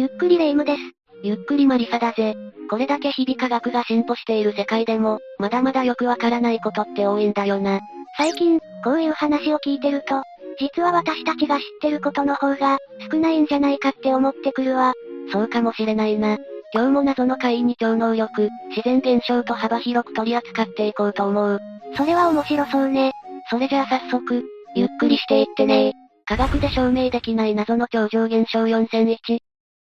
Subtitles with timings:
[0.00, 0.78] ゆっくりレ夢ムです。
[1.22, 2.34] ゆっくりマリサだぜ。
[2.70, 7.80] これだけ日々科学が進歩している世界でも、まだまだよくわからないことって多いんだよな。
[8.16, 10.22] 最近、こういう話を聞いてると、
[10.58, 12.78] 実は私たちが知ってることの方が、
[13.12, 14.94] 少ないんじゃないかって思ってくるわ。
[15.34, 16.38] そうかもしれないな。
[16.72, 21.60] 今日も謎の怪異に超能力、自然現象と幅広く取り扱っていこうと思う。
[21.94, 23.12] それは面白そうね。
[23.50, 24.42] それじゃあ早速、
[24.74, 25.92] ゆっくりしていってね
[26.24, 29.40] 科学で証明できない謎の超常現象4001。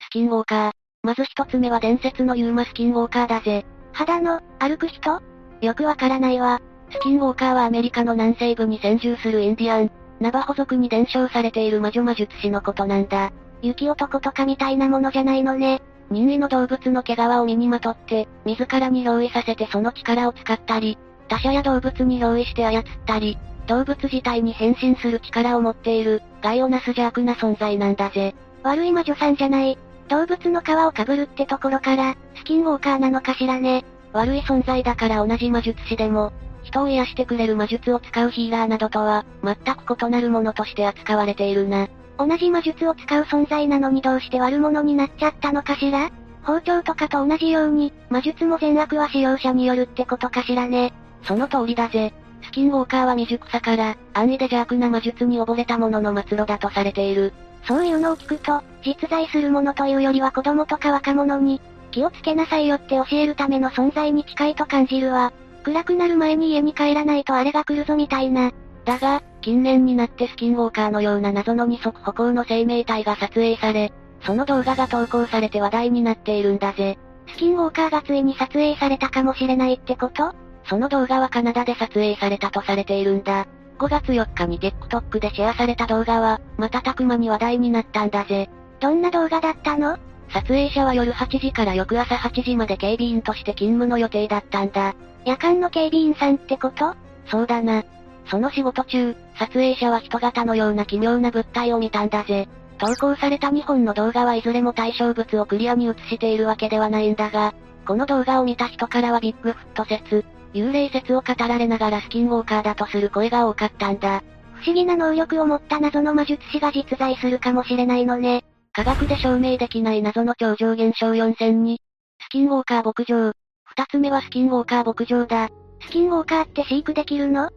[0.09, 0.71] スキンウォーカー。
[1.03, 3.63] まず一つ目は伝説のユーマスキンウォーカーだぜ。
[3.93, 5.21] 肌の、歩く人？
[5.61, 6.59] よくわからないわ。
[6.89, 13.31] スキンウォーカーはアメリカの南西部に先住するインディアン、ナバホ族に伝承されている魔女魔術師のことなんだ。
[13.61, 15.79] 雪男とかみたいなものじゃないのね。
[16.09, 20.97] 任意の動物の毛皮を身にまとって、自らに憑依させてその力を使ったり、
[21.27, 28.33] 他者や動物に憑依して操ったり、動物自体に変身する力を持っている、害をなす邪悪な存在なんだぜ。
[28.63, 29.77] 悪い魔女さんじゃない。
[30.09, 33.85] 動物の皮を被るってところから、スキンウォーカーなのかしらね。
[34.11, 41.87] 悪い存在だから同じ魔術師でも、人を癒してくれる魔術を使うヒーラーなどとは、全く異なるものとして扱われているな。
[42.17, 46.09] 同じ魔術を使う存在なのにどうして悪者になっちゃったのかしら？
[46.43, 50.91] 包丁とかと同じように、魔術も善悪は使用者によるってことかしらね。
[51.23, 52.13] その通りだぜ。
[52.41, 57.33] スキンウォーカーは未熟さから、安易で邪悪な魔術に溺れた者の末路だとされている。
[57.63, 65.33] そういうのを聞くと、実在するものというよりは子供とか若者に、気をつけなさいよって教えるための存在に近いと感じるわ。
[65.63, 68.51] 暗くなる前に家に帰らないとあれが来るぞみたいな。
[68.85, 76.97] だが、近年になってスキンウォーカーのような謎の二足歩行の生命体が撮影され、その動画が投稿されて話題になっているんだぜ。
[77.27, 80.33] スキンウォーカーがついに撮影されたかもしれないってこと？
[80.65, 83.47] その動画はカナダで撮影されたとされているんだ。
[83.79, 88.49] 5月4日に TikTok でシェアされた動画は、瞬く間に話題になったんだぜ。
[88.81, 89.97] どんな動画だったの？
[90.31, 94.95] 撮影者は夜8時から翌朝8時まで警備員として勤務の予定だったんだ。
[95.25, 96.93] 夜間の警備員さんってこと？
[97.25, 97.83] そうだな。
[98.29, 102.49] その仕事中、撮影者は人型のような奇妙な物体を見たんだぜ。
[102.77, 107.53] 投稿された2本の動画はいずれも対象物をクリアに映しているわけではないんだが、
[107.85, 114.23] この動画を見た人からはビッグフット説、幽霊説を語られながらスキンウォーカーだとする声が多かったんだ。
[114.55, 118.43] 不思議な能力を持った謎の魔術師が実在するかもしれないのね。
[118.73, 121.77] 科学で証明できない謎の超常現象4002。
[122.21, 123.31] スキンウォーカー牧場。
[123.63, 125.49] 二つ目はスキンウォーカー牧場だ。
[125.81, 127.47] スキンウォーカーって飼育できるの？
[127.47, 127.51] っ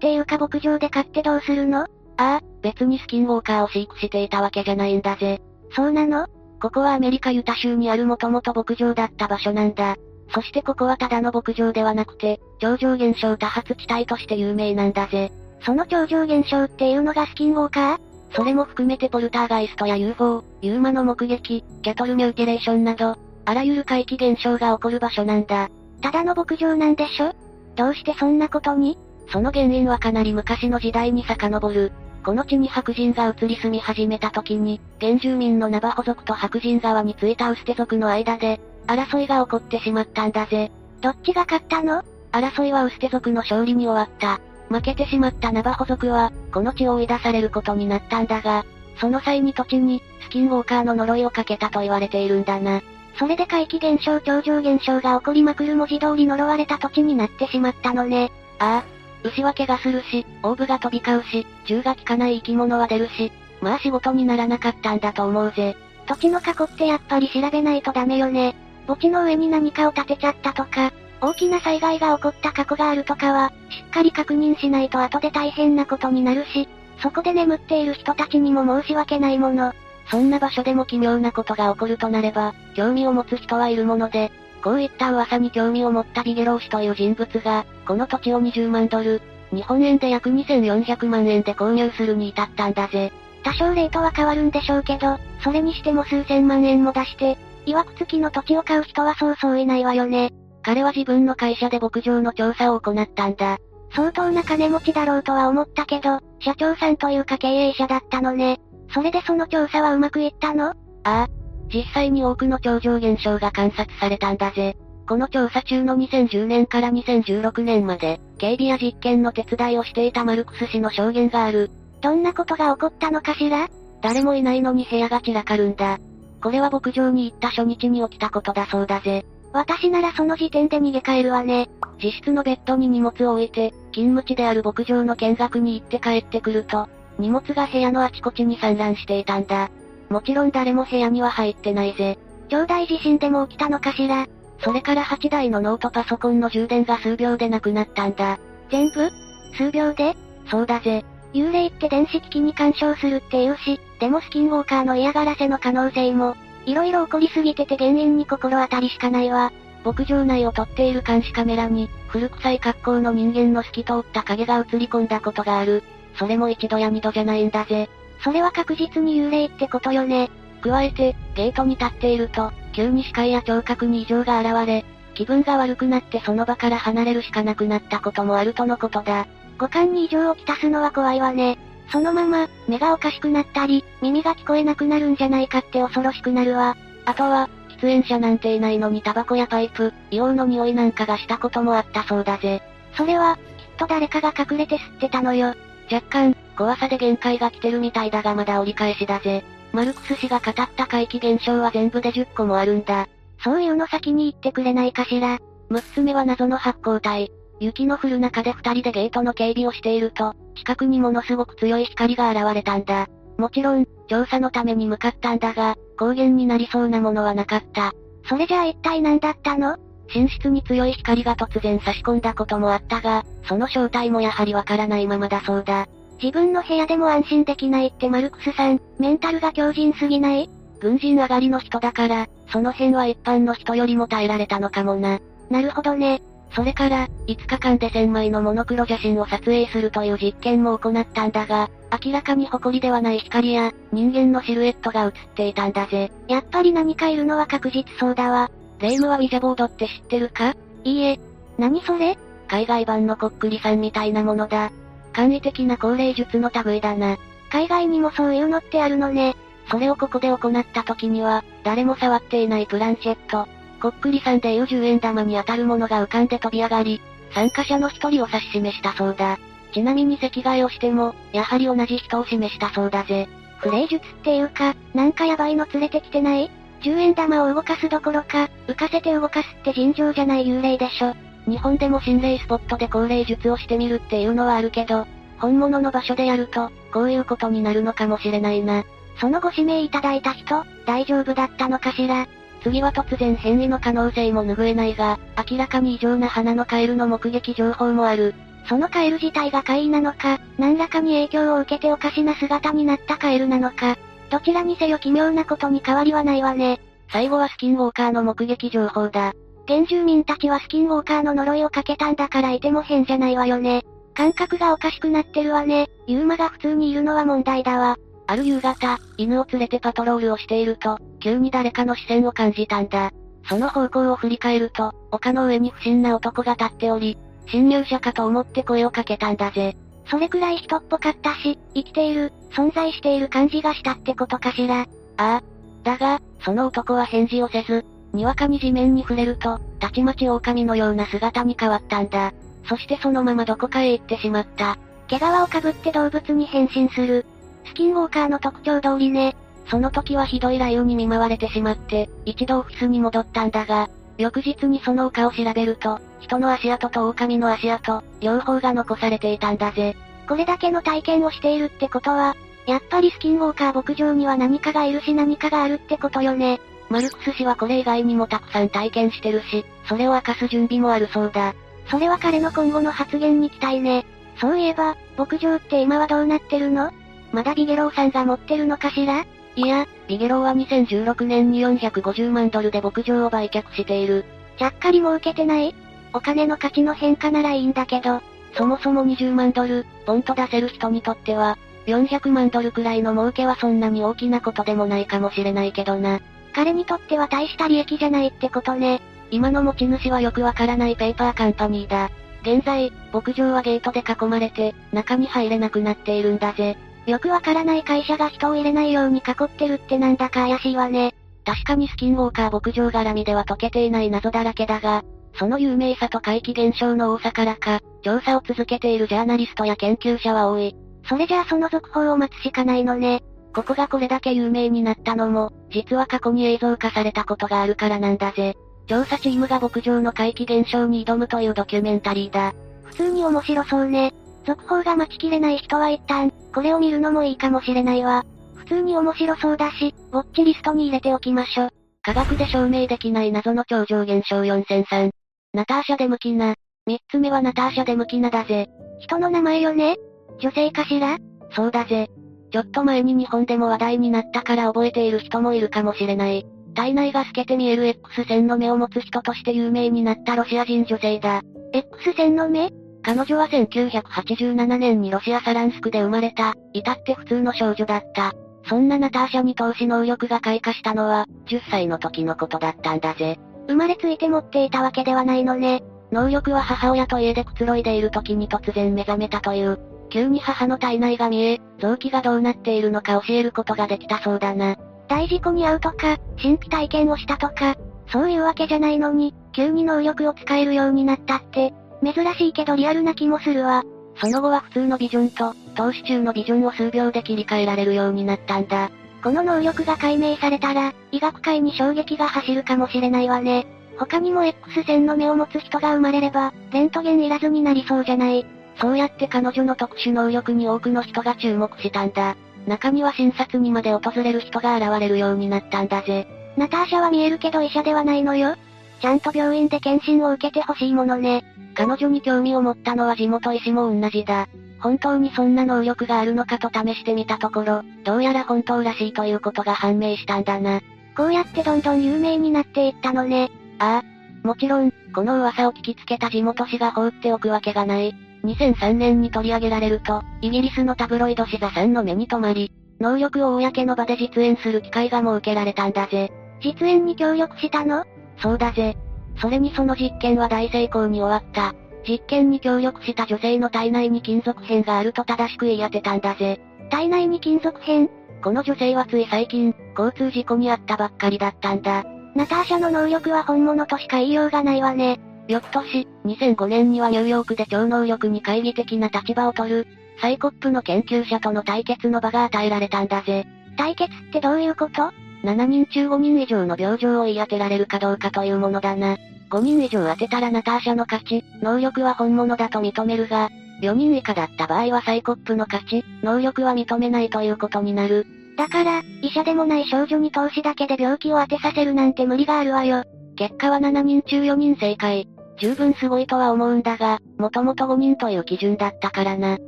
[0.00, 1.82] ていうか牧場で飼ってどうするの？
[1.82, 1.86] あ
[2.16, 5.40] あ、別にスキンウォーカーを飼育していたわけじゃないんだぜ。
[5.70, 6.26] そうなの？
[6.60, 9.96] ここはアメリカユタ州にあるもともと牧場だった場所なんだ。
[10.34, 15.30] そしてここはただの牧場ではなくて、超常現象多発地帯として有名なんだぜ。
[15.64, 17.98] その超常現象っていうのがスキンウォーカー？
[18.34, 25.68] それも含めてポルターガイストや UFO、ユーマの目撃、キャトルミューティレーションなど、あらゆる怪奇現象が起こる場所なんだ。
[26.00, 27.34] ただの牧場なんでしょ？
[27.76, 28.96] どうしてそんなことに？
[29.28, 31.92] その原因はかなり昔の時代に遡る。
[32.24, 40.70] この地に白人が移り住み始めた時に、原住民のナバホ族と白人側についたウステ族の間で、争いが起こってしまったんだぜ。
[41.00, 42.02] どっちが勝ったの？
[42.32, 44.40] 争いはウステ族の勝利に終わった。
[44.68, 48.64] 負けてしまったナバホ族は、この地を追い出されることになったんだが、
[48.98, 52.80] その際に土地に、スキンウォーカーの呪いをかけたと言われているんだな。
[53.18, 58.32] それで怪奇現象超常現象が起こりまくる文字通り呪われた土地になってしまったのね。
[58.58, 59.28] ああ。
[59.28, 65.76] 牛は怪我するし、オーブが飛び交うし、銃が効かない生き物は出るし、まあ仕事にならなかったんだと思うぜ。
[66.06, 68.56] 土地の過去ってやっぱり調べないとダメよね。
[68.86, 76.68] 墓地の上に何かを建てちゃったとか、大きな災害が起こった過去があるとかは、しっかり確認しないと後で大変なことになるし、
[77.00, 79.72] そこで眠っている人たちにも申し訳ないもの。
[80.10, 84.32] そんな場所でも奇妙なことが起こるとなれば、興味を持つ人はいるもので、
[84.62, 89.22] こういった噂に興味を持ったビゲロー氏という人物が、この土地を20万ドル、
[89.52, 93.12] 日本円で約2400万円で購入するに至ったんだぜ。
[93.44, 97.36] 多少レートは変わるんでしょうけど、それにしても数千万円も出して、
[97.66, 100.30] 曰く付きの土地を買う人はそうそういないわよね。
[100.62, 103.58] 彼は自分の会社で牧場の調査を行ったんだ。
[103.94, 108.60] 相当な金持ちだろうとは思ったけど、社長さんというか経営者だったのね。
[108.94, 110.70] それでその調査はうまくいったの？
[110.70, 110.74] あ
[111.04, 111.28] あ。
[111.72, 114.76] 実際に多くの超常現象が観察されたんだぜ。
[115.08, 121.70] この調査中の2010年から2016年まで、警備や実験の手伝いをしていたマルクス氏の証言がある。
[122.00, 123.68] どんなことが起こったのかしら？
[124.00, 125.98] 誰もいないのに部屋が散らかるんだ。
[126.42, 129.24] これは牧場に行った初日に起きたことだそうだぜ。
[129.52, 131.68] 私ならその時点で逃げ帰るわね。
[132.02, 139.70] 自室のベッドに荷物を置いて、勤務地である牧場の見学に行って帰ってくると、荷物が部屋のあちこちに散乱していたんだ。
[140.08, 142.18] もちろん誰も部屋には入ってないぜ。
[142.48, 144.26] 超大地震でも起きたのかしら
[144.60, 148.38] それから8台のノートパソコンの充電が数秒でなくなったんだ。
[148.70, 149.10] 全部？
[149.56, 150.16] 数秒で？
[150.50, 151.04] そうだぜ。
[151.34, 156.36] 幽霊って電子機器に干渉するって言うし、でもスキンウォーカーの嫌がらせの可能性も、
[156.66, 159.52] いろいろ起こりすぎてて原因に心当たりしかないわ。
[159.84, 165.82] 牧場内を撮っている監視カメラに、古臭い格好の人間の透き通った影が映り込んだことがある。
[166.16, 167.88] それも一度や二度じゃないんだぜ。
[168.22, 170.30] それは確実に幽霊ってことよね。
[170.60, 179.26] 加えて、ゲートに立っていると、急に視界や聴覚に異常が現れ、気分が悪くなってその場から離れるしかなくなったこともあるとのことだ。
[179.62, 181.56] 五感に異常をきたすのは怖いわね。
[181.92, 186.76] そのまま、目がおかしくなったり、耳が聞こえなくなるんじゃないかって恐ろしくなるわ。
[187.04, 192.60] あとは、喫煙者なんていないのにタバコやパイプ、硫黄の匂いなんかがしたこともあったそうだぜ。
[192.96, 193.42] それは、きっ
[193.78, 195.54] と誰かが隠れて吸ってたのよ。
[195.92, 199.44] 若干、怖さで限界が来てるみたいだがまだ折り返しだぜ。
[199.72, 203.06] マルクス氏が語った怪奇現象は全部で10個もあるんだ。
[203.44, 205.38] そういうの先に言ってくれないかしら。
[205.70, 207.30] 6つ目は謎の発光体。
[207.62, 213.08] 雪の降る中で二人でゲートの警備をしていると、近くにものすごく強い光が現れたんだ。
[213.38, 217.92] もちろん、調査のために向かったんだが、光源になりそうなものはなかった。
[218.28, 219.76] それじゃあ一体何だったの？
[220.14, 225.86] 寝室に強い光が突然差し込んだこともあったが、その正体もやはりわからないままだそうだ。
[226.20, 230.50] 自分の部屋でも安心できないってマルクスさん、メンタルが強靭すぎない？
[230.80, 235.20] 軍人上がりの人だから、その辺は一般の人よりも耐えられたのかもな。
[235.48, 236.22] なるほどね。
[236.54, 241.70] それから、5日間で1000枚のモノクロ写真を撮影するという実験も行ったんだが、
[242.04, 246.12] 明らかに埃ではない光や、人間のシルエットが映っていたんだぜ。
[246.28, 248.50] やっぱり何かいるのは確実そうだわ。
[248.80, 250.54] レイムはウィジャボードって知ってるか？
[250.84, 251.20] いいえ。
[251.56, 252.18] 何それ？
[252.48, 254.72] 海外版のこっくりさんみたいなものだ。
[255.12, 257.16] 簡易的な高齢術の類だな。
[257.50, 259.36] 海外にもそういうのってあるのね。
[259.70, 263.46] それをここで行った時には、誰も触っていないプランシェット、
[263.82, 267.00] こっくりさんでいう10円玉に当たるものが浮かんで飛び上がり、
[267.34, 269.40] 参加者の一人を指し示したそうだ。
[269.74, 273.28] ちなみに席替えをしても、やはり同じ人を示したそうだぜ。
[273.58, 276.48] フレイ術っていうか、なんかヤバいの連れてきてない
[276.82, 281.16] ?10 円玉を動かすどころか、浮かせて動かすって尋常じゃない幽霊でしょ。
[281.48, 285.08] 日本でも心霊スポットで高齢術をしてみるっていうのはあるけど、
[285.38, 288.84] 本物の場所でやると、こういうことになるのかもしれないな。
[289.20, 292.28] そのご指名いただいた人、大丈夫だったのかしら？
[292.62, 295.18] 次は突然変異の可能性も拭えないが、
[295.50, 298.34] 明らかに異常な花のカエルの目撃情報もある。
[298.68, 303.96] そのカエル自体が怪異なのか、何らかに影響を受けておかしな姿になったカエルなのか、
[304.30, 306.80] どちらにせよ奇妙なことに変わりはないわね。
[307.10, 309.34] 最後はスキンウォーカーの目撃情報だ。
[309.66, 313.84] 原住民たちはスキンウォーカーの呪いをかけたんだからいても変じゃないわよね。
[314.14, 315.88] 感覚がおかしくなってるわね。
[316.06, 317.96] ユーマが普通にいるのは問題だわ。
[318.26, 323.10] ある夕方、犬を連れてパトロールをしていると、急に誰かの視線を感じたんだ。
[323.48, 329.76] その方向を振り返ると、丘の上に不審な男が立っており、侵入者かと思って声をかけたんだぜ。
[330.06, 334.80] それくらい人っぽかったし、生きている、存在している感じがしたってことかしら。
[334.80, 335.42] ああ。
[335.82, 342.32] だが、その男は返事をせず、にわかに地面に触れると、たちまち狼のような姿に変わったんだ。
[342.68, 344.78] そしてそのままどこかへ行ってしまった。
[345.08, 347.26] 毛皮をかぶって動物に変身する。
[347.64, 349.36] スキンウォーカーの特徴通りね。
[349.66, 353.88] その時はひどい雷雨に見舞われてしまって、一度オフィスに戻ったんだが、
[354.18, 359.96] 翌日にその丘を調べると、人の足跡と狼の足跡、両方が残されていたんだぜ。
[360.28, 366.60] これだけの体験をしているってことは、やっぱりスキンウォーカー牧場には何かがいるし何かがあるってことよね。
[366.90, 371.54] マルクス氏はこれ以外にもたくさん体験してるし、それを明かす準備もあるそうだ。
[371.88, 374.04] それは彼の今後の発言に期待ね。
[374.40, 376.92] そういえば、牧場って今はどうなってるの？
[377.32, 379.24] まだビゲローさんが持ってるのかしら？
[379.56, 384.24] いや、ビゲローは2016年に450万ドルで牧場を売却している。
[384.58, 385.74] ちゃっかり儲けてない？
[386.14, 388.22] お金の価値の変化ならいいんだけど、
[388.54, 396.20] そもそも20万ドル、ポンと出せる人にとっては、400万ドルくらいの儲けはそんなに大きなことでもないかもしれないけどな。
[396.54, 399.00] 彼にとっては大した利益じゃないってことね。
[399.30, 402.10] 今の持ち主はよくわからないペーパーカンパニーだ。
[402.42, 406.76] 現在、牧場はゲートで囲まれて、中に入れなくなっているんだぜ。
[407.06, 411.14] よくわからない会社が人を入れないように囲ってるってなんだか怪しいわね。
[411.44, 415.02] 確かにスキンウォーカー牧場絡みでは解けていない謎だらけだが、
[415.34, 420.76] その有名さと怪奇現象の多さからか、調査を続けているジャーナリストや研究者は多い。
[421.08, 423.22] それじゃあその続報を待つしかないのね。
[423.54, 428.54] ここがこれだけ有名になったのも、実は過去に映像化されたことがあるからなんだぜ。
[428.86, 432.54] 調査チームが牧場の怪奇現象に挑むというドキュメンタリーだ。
[432.84, 434.14] 普通に面白そうね。
[434.44, 438.24] 続報が待ちきれない人は一旦、これを見るのもいいかもしれないわ。
[438.54, 441.68] 普通に面白そうだし、ウォッチリストに入れておきましょ。
[442.02, 445.10] 科学で証明できない謎の超常現象4003。
[445.52, 446.54] ナターシャ・デムキナ。
[446.86, 448.68] 三つ目はナターシャ・デムキナだぜ。
[449.00, 449.96] 人の名前よね？
[450.40, 451.18] 女性かしら？
[451.54, 452.08] そうだぜ。
[452.50, 456.44] ちょっと前に日本でも話題になったから覚えている人もいるかもしれない。
[456.74, 461.42] 体内が透けて見える X 線の目を持つ人として有名になったロシア人女性だ。
[461.72, 462.70] X 線の目？
[463.02, 468.32] 彼女は1987年にロシアサランスクで生まれた、至って普通の少女だった。
[468.68, 473.38] そんなナターシャに投資能力が開花したのは、10歳の時のことだったんだぜ。
[473.66, 475.82] 生まれついて持っていたわけではないのね。
[476.12, 479.80] 能力は母親と家でくつろいでいる時に突然目覚めたという。
[480.10, 484.76] 急に母の体内が見え、臓器がどうなっているのか教えることができたそうだな。
[485.08, 487.74] 大事故に遭うとか、神秘体験をしたとか、
[488.12, 493.84] そういうわけじゃないのに、急に能力を使えるようになったって、珍しいけどリアルな気もするわ。
[494.16, 498.90] その後は普通のビジョンと、投資中のビジョンを数秒で切り替えられるようになったんだ。
[499.22, 503.66] この能力が解明されたら、医学界に衝撃が走るかもしれないわね。
[503.98, 508.44] 他にも X 線の目を持つ人が生まれれば、レントゲンいらずになりそうじゃない。
[508.80, 512.36] そうやって彼女の特殊能力に多くの人が注目したんだ。
[512.66, 516.26] 中には診察にまで訪れる人が現れるようになったんだぜ。
[516.56, 518.56] ナターシャは見えるけど医者ではないのよ。
[519.02, 521.44] ちゃんと病院で検診を受けてほしいものね。
[521.74, 524.46] 彼女に興味を持ったのは地元医師も同じだ。
[524.78, 530.80] 本当にそんな能力があるのかと試してみたところ、どうやら本当らしいということが判明したんだな。
[531.16, 533.50] こうやってどんどん有名になっていったのね。
[533.80, 534.46] ああ。
[534.46, 538.14] もちろん、この噂を聞きつけた地元紙が放っておくわけがない。
[538.44, 546.32] 2003年に取り上げられると、イギリスのタブロイド紙座さんの目に留まり、能力を公の場で実演する機会が設けられたんだぜ。
[546.62, 548.04] 実演に協力したの？
[548.42, 548.96] そうだぜ。
[549.40, 551.74] それにその実験は大成功に終わった。
[552.06, 556.60] 実験に協力した女性の体内に金属片があると正しく言い当てたんだぜ。
[556.90, 558.08] 体内に金属片？
[558.42, 562.04] この女性はつい最近、交通事故に遭ったばっかりだったんだ。
[562.34, 565.20] ナターシャの能力は本物としか言いようがないわね。
[565.46, 569.86] 翌年、2005年にはニューヨークで超能力に懐疑的な立場を取る、
[570.20, 573.46] サイコップの研究者との対決の場が与えられたんだぜ。
[573.76, 575.12] 対決ってどういうこと？
[575.44, 579.16] ?7 人中5人以上の病状を言い当てられるかどうかというものだな。
[579.50, 583.50] 5人以上当てたらナターシャの勝ち、能力は本物だと認めるが、
[583.82, 588.26] 4人以下だった場合はサイコップの勝ち、能力は認めないということになる。
[588.56, 593.04] だから、医者でもない少女に投資だけで病気を当てさせるなんて無理があるわよ。
[593.36, 595.26] 結果は7人中4人正解。
[595.58, 599.58] 十分すごいとは思うんだが、もともと5人という基準だったからな。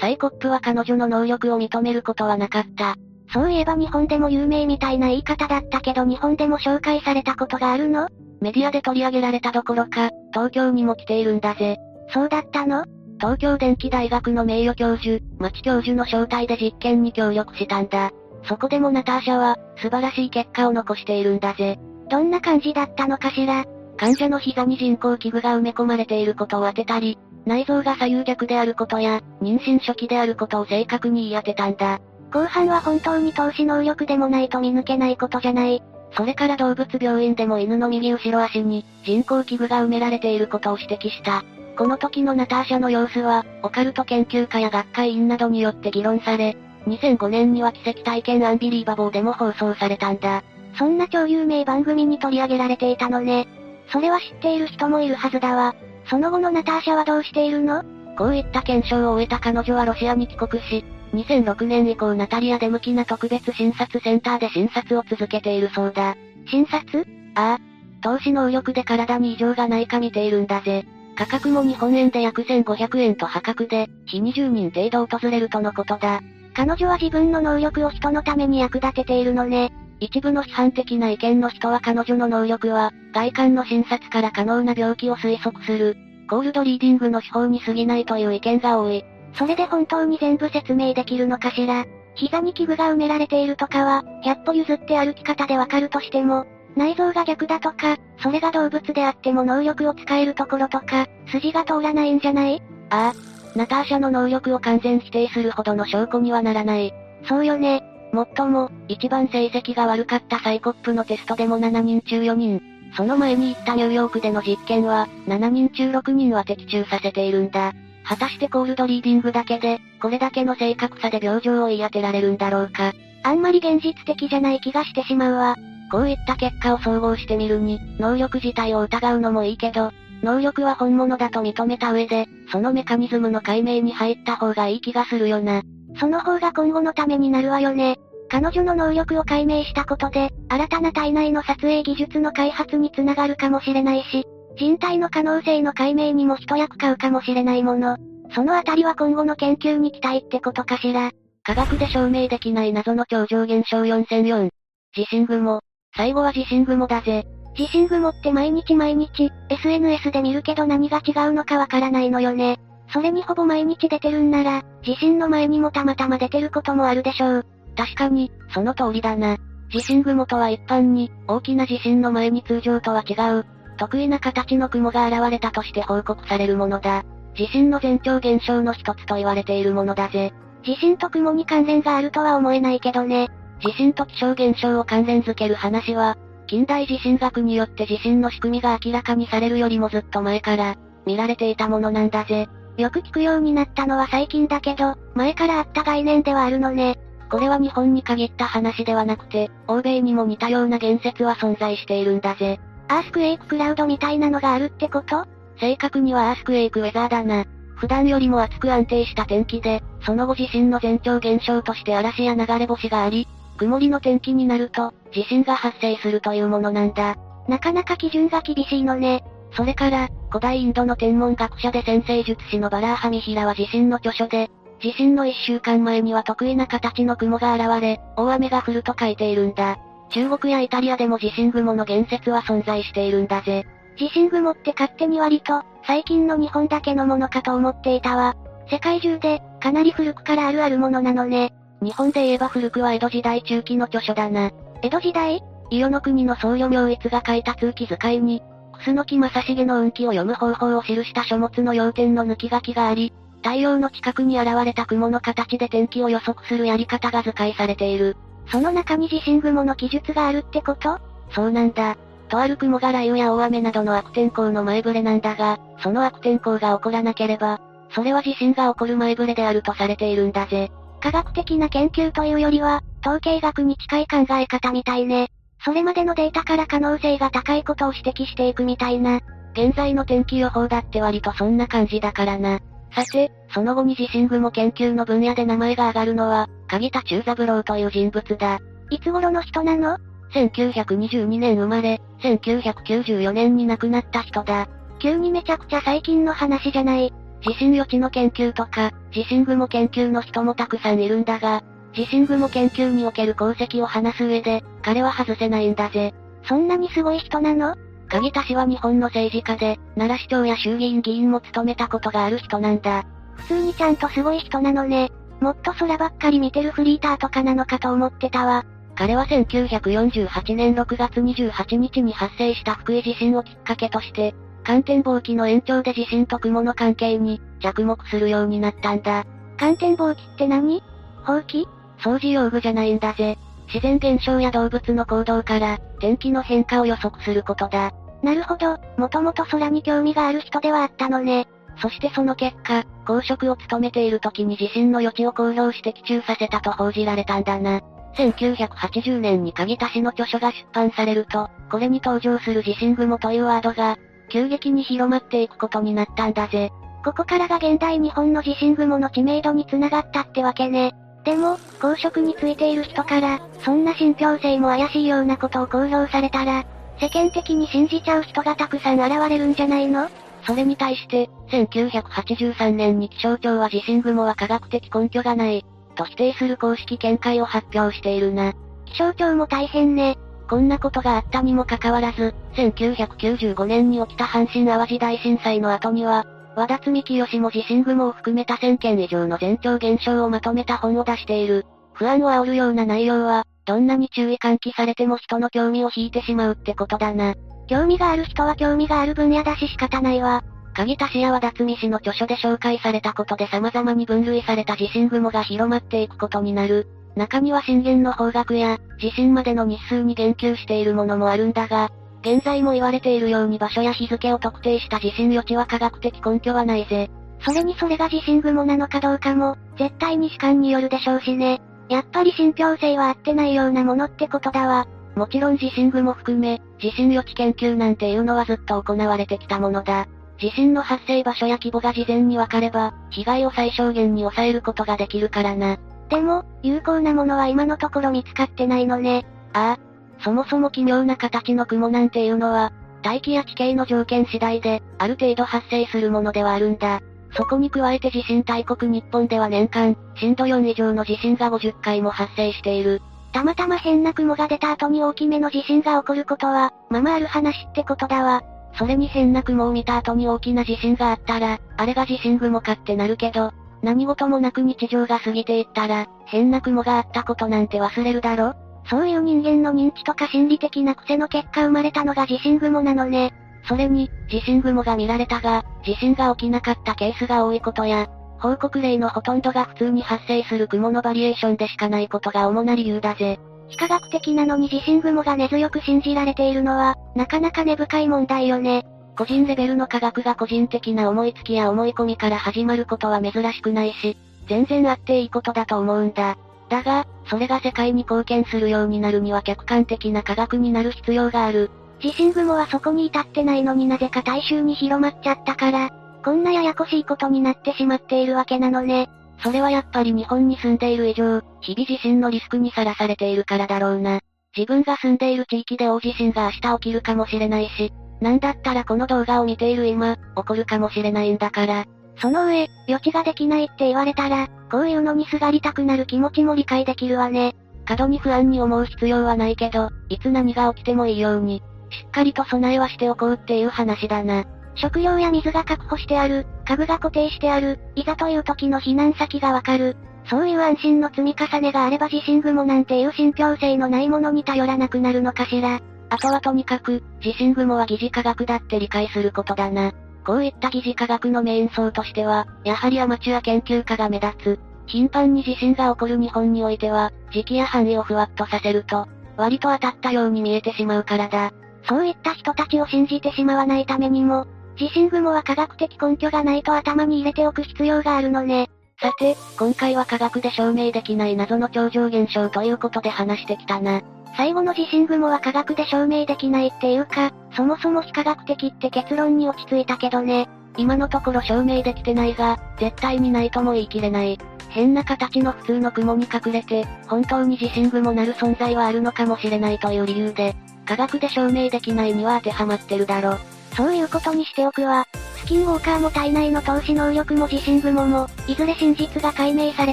[0.00, 2.96] サイコップは彼女の能力を認めることはなかった。
[3.32, 8.08] そういえば日本でも有名みたいな言い方だったけど日本でも紹介されたことがあるの？
[8.40, 11.76] メディアで取り上げられたどころか、東京にも来ているんだぜ。
[12.10, 12.84] そうだったの？
[13.20, 18.12] 東京電機大学の名誉教授、町教授の招待で実験に協力したんだ。
[18.44, 21.78] そこでもナターシャは、素晴らしい結果を残しているんだぜ。
[22.08, 23.66] どんな感じだったのかしら？
[23.96, 32.00] 患者の膝に人工器具が埋め込まれていることを当てたり、内臓が左右逆であることや、妊娠初期であることを正確に言い当てたんだ。
[32.32, 35.82] 後半は本当に投資能力でもないと見抜けないことじゃない。
[36.12, 41.44] それから動物病院でも犬の右後ろ足に人工器具が埋められていることを指摘した。
[41.76, 46.56] この時のナターシャの様子は、オカルト研究家や学会員などによって議論され、
[46.86, 50.42] 2005年には奇跡体験アンビリーバボーでも放送されたんだ。
[50.76, 53.46] そんな超有名番組に取り上げられていたのね。
[53.92, 55.74] それは知っている人もいるはずだわ。
[56.10, 57.84] その後のナターシャはどうしているの？
[58.16, 66.16] こういった検証を終えた彼女はロシアに帰国し、2006年以降ナタリアで向きな特別診察センターで診察を続けているそうだ。
[66.50, 67.06] 診察？
[67.34, 67.68] ああ。
[68.00, 70.86] 投資能力で体に異常がないか見ているんだぜ。
[71.16, 76.20] 価格も日本円で約1500円と破格で、日20人程度訪れるとのことだ。
[76.54, 79.72] 彼女は自分の能力を人のために役立てているのね。
[80.00, 85.96] 一部の批判的な意見の人は彼女の能力は、外観の診察から可能な病気を推測する、
[86.30, 89.04] コールドリーディングの手法に過ぎないという意見が多い。
[89.34, 91.86] それで本当に全部説明できるのかしら。
[92.14, 102.62] 膝に器具が埋められているとかは、100歩譲って歩き方でわかるとしても、内臓が逆だとか、それが動物であっても能力を使えるところとか、筋が通らないんじゃない？
[102.90, 103.58] ああ。
[103.58, 106.92] ナターシャの能力を完全否定するほどの証拠にはならない。
[107.28, 107.82] そうよね。
[108.12, 112.60] もっとも、一番成績が悪かったサイコップのテストでも7人中4人。
[112.96, 117.72] その前に行ったニューヨークでの実験は、7人中6人は的中させているんだ。
[118.08, 122.92] 果たしてコールドリーディングだけで、これだけの正確さで病状を言い当てられるんだろうか。
[123.22, 125.56] あんまり現実的じゃない気がしてしまうわ。
[125.92, 135.62] こういった結果を総合してみるに、能力自体を疑うのもいいけど、能力は本物だと認めた上で、そのメカニズムの解明に入った方がいい気がするよな。
[136.00, 137.98] その方が今後のためになるわよね。
[138.30, 144.24] 彼女の能力を解明したことで、新たな体内の撮影技術の開発につながるかもしれないし、
[144.58, 147.96] 人体の可能性の解明にも一役買うかもしれないもの。
[148.34, 151.12] そのあたりは今後の研究に期待ってことかしら。
[151.44, 154.50] 科学で証明できない謎の超常現象4004。
[154.94, 155.60] 地震雲。
[155.96, 157.24] 最後は地震雲だぜ。
[157.56, 162.58] 地震雲って毎日毎日、SNS で見るけど何が違うのかわからないのよね。
[162.92, 167.46] それにほぼ毎日出てるんなら、地震の前にもたまたま出てることもあるでしょう。
[167.76, 169.36] 確かに、その通りだな。
[169.70, 173.46] 地震雲とは一般に、大きな地震の前に通常とは違う、
[173.78, 177.04] 得意な形の雲が現れたとして報告されるものだ。
[177.34, 180.34] 地震の前兆現象の一つと言われているものだぜ。
[180.64, 183.28] 地震と雲に関連があるとは思えないけどね。
[183.60, 186.16] 地震と気象現象を関連づける話は、
[186.46, 192.48] 近代地震学によって地震の仕組みが明らかにされるよりもずっと前から、見られていたものなんだぜ。
[192.76, 196.98] よく聞くようになったのは最近だけど、前からあった概念ではあるのね。
[197.30, 202.58] これは日本に限った話ではなくて、欧米にも似たような言説は存在しているんだぜ。
[202.88, 205.26] アースクエイククラウドみたいなのがあるってこと？
[205.60, 207.44] 正確にはアースクエイクウェザーだな。
[207.76, 217.16] 普段よりも暑く安定した天気で、その後地震の前兆現象として嵐や流れ星があり、曇りの天気になると、地震が発生するというものなんだ。
[217.46, 219.24] なかなか基準が厳しいのね。
[219.52, 229.78] それから、古代インドの天文学者で先生術師のバラーハミヒラは地震の著書で、地震の一週間前には得意な形の雲が現れ、大雨が降ると書いているんだ。
[230.10, 233.66] 中国やイタリアでも地震雲の言説は存在しているんだぜ。
[233.96, 238.36] 地震雲って勝手に割と、最近の日本だけのものかと思っていたわ。
[238.70, 241.52] 世界中で、かなり古くからあるあるものなのね。
[241.82, 244.50] 日本で言えば古くは江戸時代中期の著書だな。
[244.82, 245.42] 江戸時代？
[245.70, 258.16] 伊予の国の僧侶明一が書いた通記遣いに、楠木正成の運気を読む方法を記した書物の要点の抜き書きがあり、太陽の近くに現れた雲の形で天気を予測するやり方が図解されている。
[258.50, 260.98] その中に地震雲の記述があるってこと？
[261.30, 261.96] そうなんだ。
[262.28, 270.70] とある雲が雷雨や大雨などの悪天候の前触れなんだが、その悪天候が起こらなければ、それは地震が起こる前触れであるとされているんだぜ。
[271.00, 275.30] 科学的な研究というよりは、統計学に近い考え方みたいね。
[275.64, 279.20] それまでのデータから可能性が高いことを指摘していくみたいな。
[279.52, 282.60] 現在の天気予報だって割とそんな感じだからな。
[282.92, 288.58] さて、その後に地震雲研究の分野で名前が挙がるのは、鍵田中三郎という人物だ。
[288.90, 289.98] いつ頃の人なの
[290.32, 294.68] ?1922 年生まれ、1994年に亡くなった人だ。
[294.98, 297.12] 急にめちゃくちゃ最近の話じゃない。
[297.42, 301.62] 地震予知の研究とか、地震雲研究の人もたくさんいるんだが、
[301.94, 306.14] 地震雲研究における功績を話す上で、彼は外せないんだぜ。
[306.44, 307.76] そんなにすごい人なの？
[308.08, 313.04] 鍵田氏は日本の政治家で、奈良市長や衆議院議員も務めたことがある人なんだ。
[313.36, 315.10] 普通にちゃんとすごい人なのね。
[315.40, 318.64] もっと空ばっかり見てるフリーターとかなのかと思ってたわ。
[318.96, 329.24] 彼は1948年6月28日に発生した福井地震をきっかけとして、寒天防機の延長で地震と雲の関係に着目するようになったんだ。
[329.58, 330.82] 寒天防機って何？
[331.24, 331.68] ほうき？
[332.00, 333.38] 掃除用具じゃないんだぜ。
[333.72, 337.92] 自然現象や動物の行動から、天気の変化を予測することだ。
[338.22, 341.46] なるほど、もともと空に興味がある人ではあったのね。
[341.80, 347.80] そしてその結果、公職を務めている時に地震の予知を公表して期中させたと報じられたんだな。
[348.16, 353.96] 1980年に鍵田氏の著書が出版されると、これに登場する地震雲というワードが、
[354.28, 356.72] 急激に広まっていくことになったんだぜ。
[357.04, 360.94] ここからが現代日本の地震雲の知名度につながったってわけね。
[361.24, 366.64] でも、公職についている人から、そんな信憑性も怪しいようなことを公表されたら、
[367.00, 370.08] 世間的に信じちゃう人がたくさん現れるんじゃないの？
[370.46, 378.52] それに対して、1983年に気象庁は地震雲は科学的根拠がない、と否定する公式見解を発表しているな。
[378.86, 380.16] 気象庁も大変ね。
[380.48, 386.24] こんなことがあったにもかかわらず、1995年に起きた阪神淡路大震災の後には、
[386.56, 391.66] 和田積清も地震雲を含めた1000件以上の前兆現象をまとめた本を出している。
[391.92, 397.34] 不安を煽るような内容は、どんなに注意喚起されても人の興味を引いてしまうってことだな。
[397.68, 400.42] 興味がある人は興味がある分野だし仕方ないわ。
[400.72, 406.88] 鍵田氏や和田積氏の著書で紹介されたことで様々に分類された地震雲が広まっていくことになる。
[407.14, 411.90] 中には震源の方角や、地震までの日数に言及しているものもあるんだが、
[412.22, 417.10] 現在も言われているように場所や日付を特定した地震予知は科学的根拠はないぜ。
[417.40, 421.60] それにそれが地震雲なのかどうかも、絶対に主観によるでしょうしね。
[421.88, 424.86] やっぱり信憑性は合ってないようなものってことだわ。
[425.16, 430.06] もちろん地震雲含め、地震予知研究なんていうのはずっと行われてきたものだ。
[430.38, 435.78] 地震の発生場所や規模が事前に分かれば、被害を最小限に抑えることができるからな。
[436.08, 439.26] でも、有効なものは今のところ見つかってないのね。
[439.52, 440.22] ああ。
[440.22, 442.72] そもそも奇妙な形の雲なんていうのは、
[443.02, 447.00] 大気や地形の条件次第で、ある程度発生するものではあるんだ。
[447.32, 453.02] そこに加えて地震大国日本では年間、震度4以上の地震が50回も発生している。
[453.32, 458.42] たまたま変な雲が出た後に大きめの地震が起こることは、ままある話ってことだわ。
[458.78, 468.54] それに変な雲を見た後に大きな地震があったら、あれが地震雲かってなるけど、何事もなく日常が過ぎていったら、変な雲があったことなんて忘れるだろ？
[468.90, 473.34] そういう人間の認知とか心理的な癖の結果生まれたのが地震雲なのね。
[473.68, 478.06] それに、地震雲が見られたが、地震が起きなかったケースが多いことや、
[478.40, 483.38] 報告例のほとんどが普通に発生する雲のバリエーションでしかないことが主な理由だぜ。
[483.68, 488.86] 非科学的なのに地震雲が根強く信じられているのは、なかなか根深い問題よね。
[489.18, 494.16] 個人レベルの科学が個人的な思いつきや思い込みから始まることは珍しくないし、
[494.48, 496.38] 全然あっていいことだと思うんだ。
[496.70, 501.70] だが、それが世界に貢献するようになるには客観的な科学になる必要がある。
[502.00, 505.90] 地震雲はそこに至ってないのになぜか大衆に広まっちゃったから、
[506.24, 509.08] こんなややこしいことになってしまっているわけなのね。
[509.42, 514.20] それはやっぱり日本に住んでいる以上、日々地震のリスクにさらされているからだろうな。
[514.56, 521.84] 自分が住んでいる地域で大地震が明日起きるかもしれないし、なんだったらこの動画を見ている今、起こるかもしれないんだから。
[522.20, 527.54] その上、予知ができないって言われたら、こういうのにすがりたくなる気持ちも理解できるわね。
[527.86, 534.44] 過度に不安に思う必要はないけど、いつ何が起きてもいいように、しっかりと備えはしておこうっていう話だな。
[534.74, 539.96] 食料や水が確保してある、家具が固定してある、いざという時の避難先がわかる。
[540.30, 545.80] そういう安心の積み重ねがあれば地震雲なんていう信憑性のないものに頼らなくなるのかしら。
[546.10, 549.92] あとはとにかく、地震雲は疑似科学だって理解することだな。
[550.24, 554.60] こういった疑似科学のメイン層としては、やはりアマチュア研究家が目立つ。
[554.86, 561.52] 頻繁に地震が起こる日本においては、時期や範囲をふわっとさせると、割と当たったように見えてしまうからだ。
[561.88, 564.46] そういった人たちを信じてしまわないためにも、
[564.76, 568.68] 地震雲は科学的根拠がないと頭に入れておく必要があるのね。
[569.00, 574.02] さて、今回は科学で証明できない謎の超常現象ということで話してきたな。
[574.36, 580.48] 最後の地震雲は科学で証明できないっていうか、そもそも非科学的って結論に落ち着いたけどね。
[580.76, 584.38] 今のところ証明できてないが、絶対にないとも言い切れない。
[584.68, 590.54] 変な形の普通の雲に隠れて、本当に地震雲なる存在はあるのかもしれないという理由で、
[590.88, 593.36] 科学で証明できないには当てはまってるだろ。
[593.76, 595.06] そういうことにしておくわ。
[595.36, 599.92] スキンウォーカーも体内の投資能力も地震雲も、いずれ真実が解明され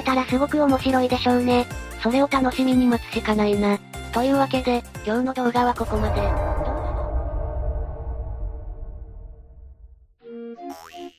[0.00, 1.66] たらすごく面白いでしょうね。
[2.02, 3.78] それを楽しみに待つしかないな。
[4.14, 6.22] というわけで、今日の動画はここまで。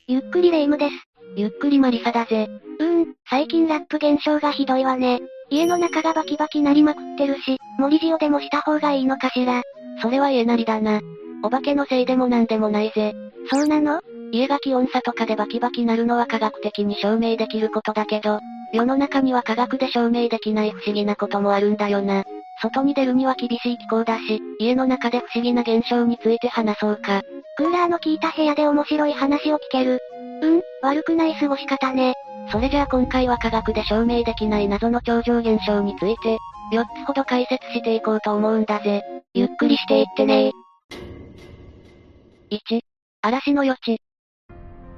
[0.08, 0.94] ゆっくりレ夢ムです。
[1.36, 2.48] ゆっくりマリサだぜ。
[2.80, 5.20] うーん、最近ラップ現象がひどいわね。
[5.50, 9.62] 家の中がバキバキなりまくってるし、森塩でもした方がいいのかしら。
[10.02, 11.00] それは家なりだな。
[11.42, 13.14] お化けのせいでもなんでもないぜ。
[13.50, 14.00] そうなの？
[14.32, 18.40] 家が気温差とかでバキバキなるのは科学的に証明できることだけど、
[18.72, 22.24] 世の中には科学で証明できない不思議なこともあるんだよな。
[22.60, 27.22] 外に出るには厳しい気候だし、家の中で不思議な現象について話そうか。
[27.56, 30.00] クーラーの効いた部屋で面白い話を聞ける。
[30.42, 32.14] うん、悪くない過ごし方ね。
[32.50, 36.38] それじゃあ今回は科学で証明できない謎の超常現象について、
[36.72, 39.02] 4つほど解説していこうと思うんだぜ。
[39.34, 40.52] ゆっくりしていってね
[42.50, 42.80] 1、
[43.22, 44.00] 嵐の予知。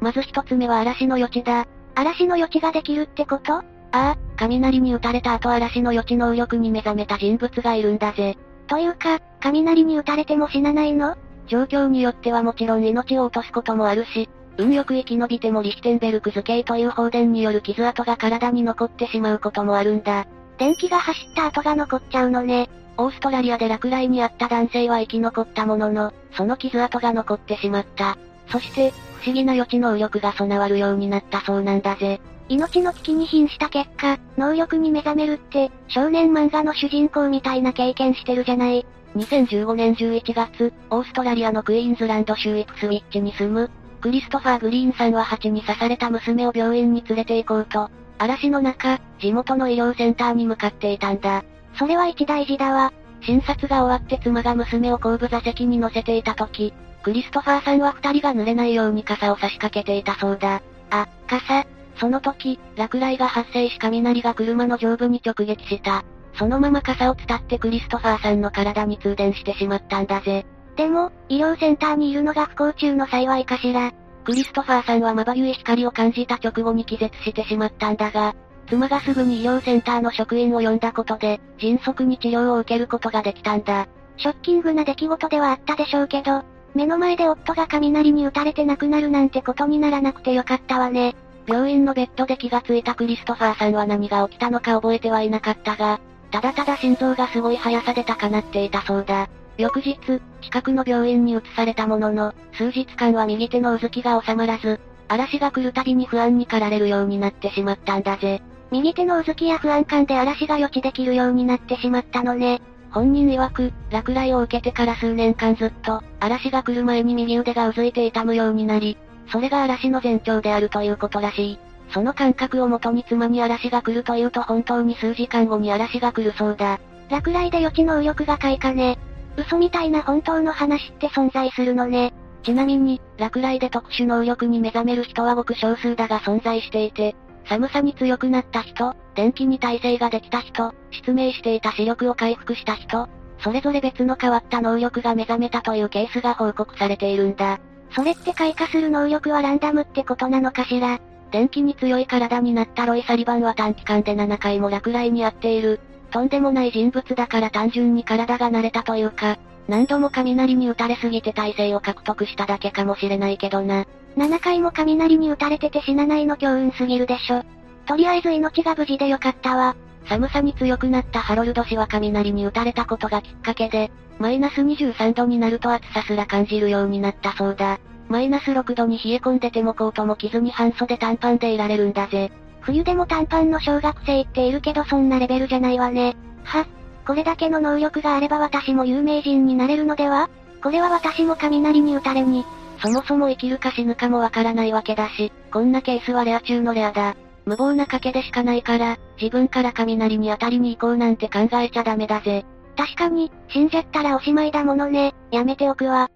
[0.00, 1.66] まず一つ目は嵐の予知だ。
[1.94, 3.54] 嵐の予知ができるってこと？
[3.54, 8.38] ああ、雷に打たれた後嵐の予知能力に目覚めた人物がいるんだぜ。
[8.68, 11.16] というか、雷に打たれても死なないの？
[11.48, 20.26] 状況によってはもちろん命を落とすこともあるし、運よく生き延びてもリヒテンベルク図形という放電による傷跡が体に残ってしまうこともあるんだ。
[20.58, 22.68] 電気が走った跡が残っちゃうのね。
[22.98, 28.18] オーストラリアで落雷にあった男性は生き残ったものの、その傷跡が残ってしまった。
[28.48, 28.92] そして、
[29.22, 32.20] 不思議な予知能力が備わるようになったそうなんだぜ。
[32.50, 38.84] 命の危機に瀕した結果、能力に目覚めるって、少年漫画の主人公みたいな経験してるじゃない。
[39.16, 43.70] 2015年11月、オーストラリアのクイーンズランド州イプスウィッチに住む、
[44.00, 51.44] クリストファー・グリーンさんは蜂に刺された娘を病院に連れて行こうと、嵐の中、地元の医療センターに向かっていたんだ。
[51.78, 52.92] それは一大事だわ。
[53.22, 60.62] 診察が終わって妻が娘を後部座席に乗せていた時、クリストファーさんは二人が濡れないように傘を差し掛けていたそうだ。
[60.90, 61.66] あ、傘。
[61.96, 66.04] その時、落雷が発生し雷が車の上部に直撃した。
[66.34, 70.46] そのまま傘を伝ってクリストファーさんの体に通電してしまったんだぜ。
[70.80, 73.92] でも、医療センターにいるのが不幸中の幸いかしら。
[74.24, 78.34] クリストファーさんはまばゆい光を感じた直後に気絶してしまったんだが、
[78.66, 83.88] 妻がすぐに医療センターの職員を呼んだことで、迅速に治療を受けることができたんだ。
[84.16, 91.14] ショッキングな出来事ではあったでしょうけど、目の前で夫が雷に打たれて亡くなるなんてことにならなくてよかったわね。
[91.46, 99.28] 病院のベッドで気がついたクリストファーさんは何が起きたのか覚えてはいなかったが、ただただ心臓がすごい速さで高鳴っていたそうだ。
[99.60, 99.98] 翌日、
[100.40, 108.42] 近くの病院に移されたものの、数日間は右手のうずきが収まらず、嵐が来るたびに不安に駆られるようになってしまったんだぜ。
[108.70, 112.62] 右手のうずきや不安感で嵐が予知できるようになってしまったのね。
[112.90, 118.96] 本人曰く、落雷を受けてから数年間ずっと、嵐が来る前に右腕がうずいて痛むようになり、
[119.30, 121.58] それが嵐の前兆であるということらしい。
[121.92, 126.78] その感覚をもとに妻に嵐が来るというと本当に数時間後に嵐が来るそうだ。
[127.10, 128.98] 落雷で予知能力が開花ね。
[129.36, 132.12] 嘘みたいな本当の話って存在するのね。
[132.42, 137.14] ちなみに、落雷で特殊能力に目覚める人はごく少数だが存在していて、
[137.46, 147.58] 寒さに強くなった人、電気に耐性ができた人、失明していた視力を回復した人、それぞれ別の変わった能力が目覚めたというケースが報告されているんだ。
[147.94, 151.00] それって開花する能力はランダムってことなのかしら？
[151.30, 155.80] 電気に強い体になったロイ・サリバンは短期間で7回も落雷に遭っている。
[156.10, 163.86] とんでもない人物だから単純に体が慣れたというか、何度も雷に打たれすぎて体勢を獲得しただけかもしれないけどな。
[164.16, 167.44] 7回も雷に打たれてて死なないの強運すぎるでしょ。
[167.86, 169.76] とりあえず命が無事でよかったわ。
[170.08, 177.78] 寒さに強くなったハロルド氏は雷に打たれたことがきっかけで、マイナス23度になると暑さすら感じるようになったそうだ。
[178.08, 182.32] マイナス6度に冷え込んでてもコートも着ずに半袖短パンでいられるんだぜ。
[182.60, 186.16] 冬でも短パンの小学生っているけどそんなレベルじゃないわね。
[186.44, 186.66] は
[187.06, 190.28] これだけの能力があれば私も有名人になれるのでは？
[190.62, 192.44] これは私も雷に打たれに、
[192.82, 197.16] そもそも生きるか死ぬかもわからないわけだし、こんなケースはレア中のレアだ。
[197.46, 202.44] 無謀な賭けでしかないから、自分から雷に当たりに行こうなんて考えちゃダメだぜ。
[202.76, 205.14] 確かに、死んじゃったらおしまいだものね。
[205.30, 206.10] やめておくわ。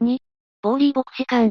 [0.00, 0.18] 2、
[0.62, 1.50] ボーリー牧師館。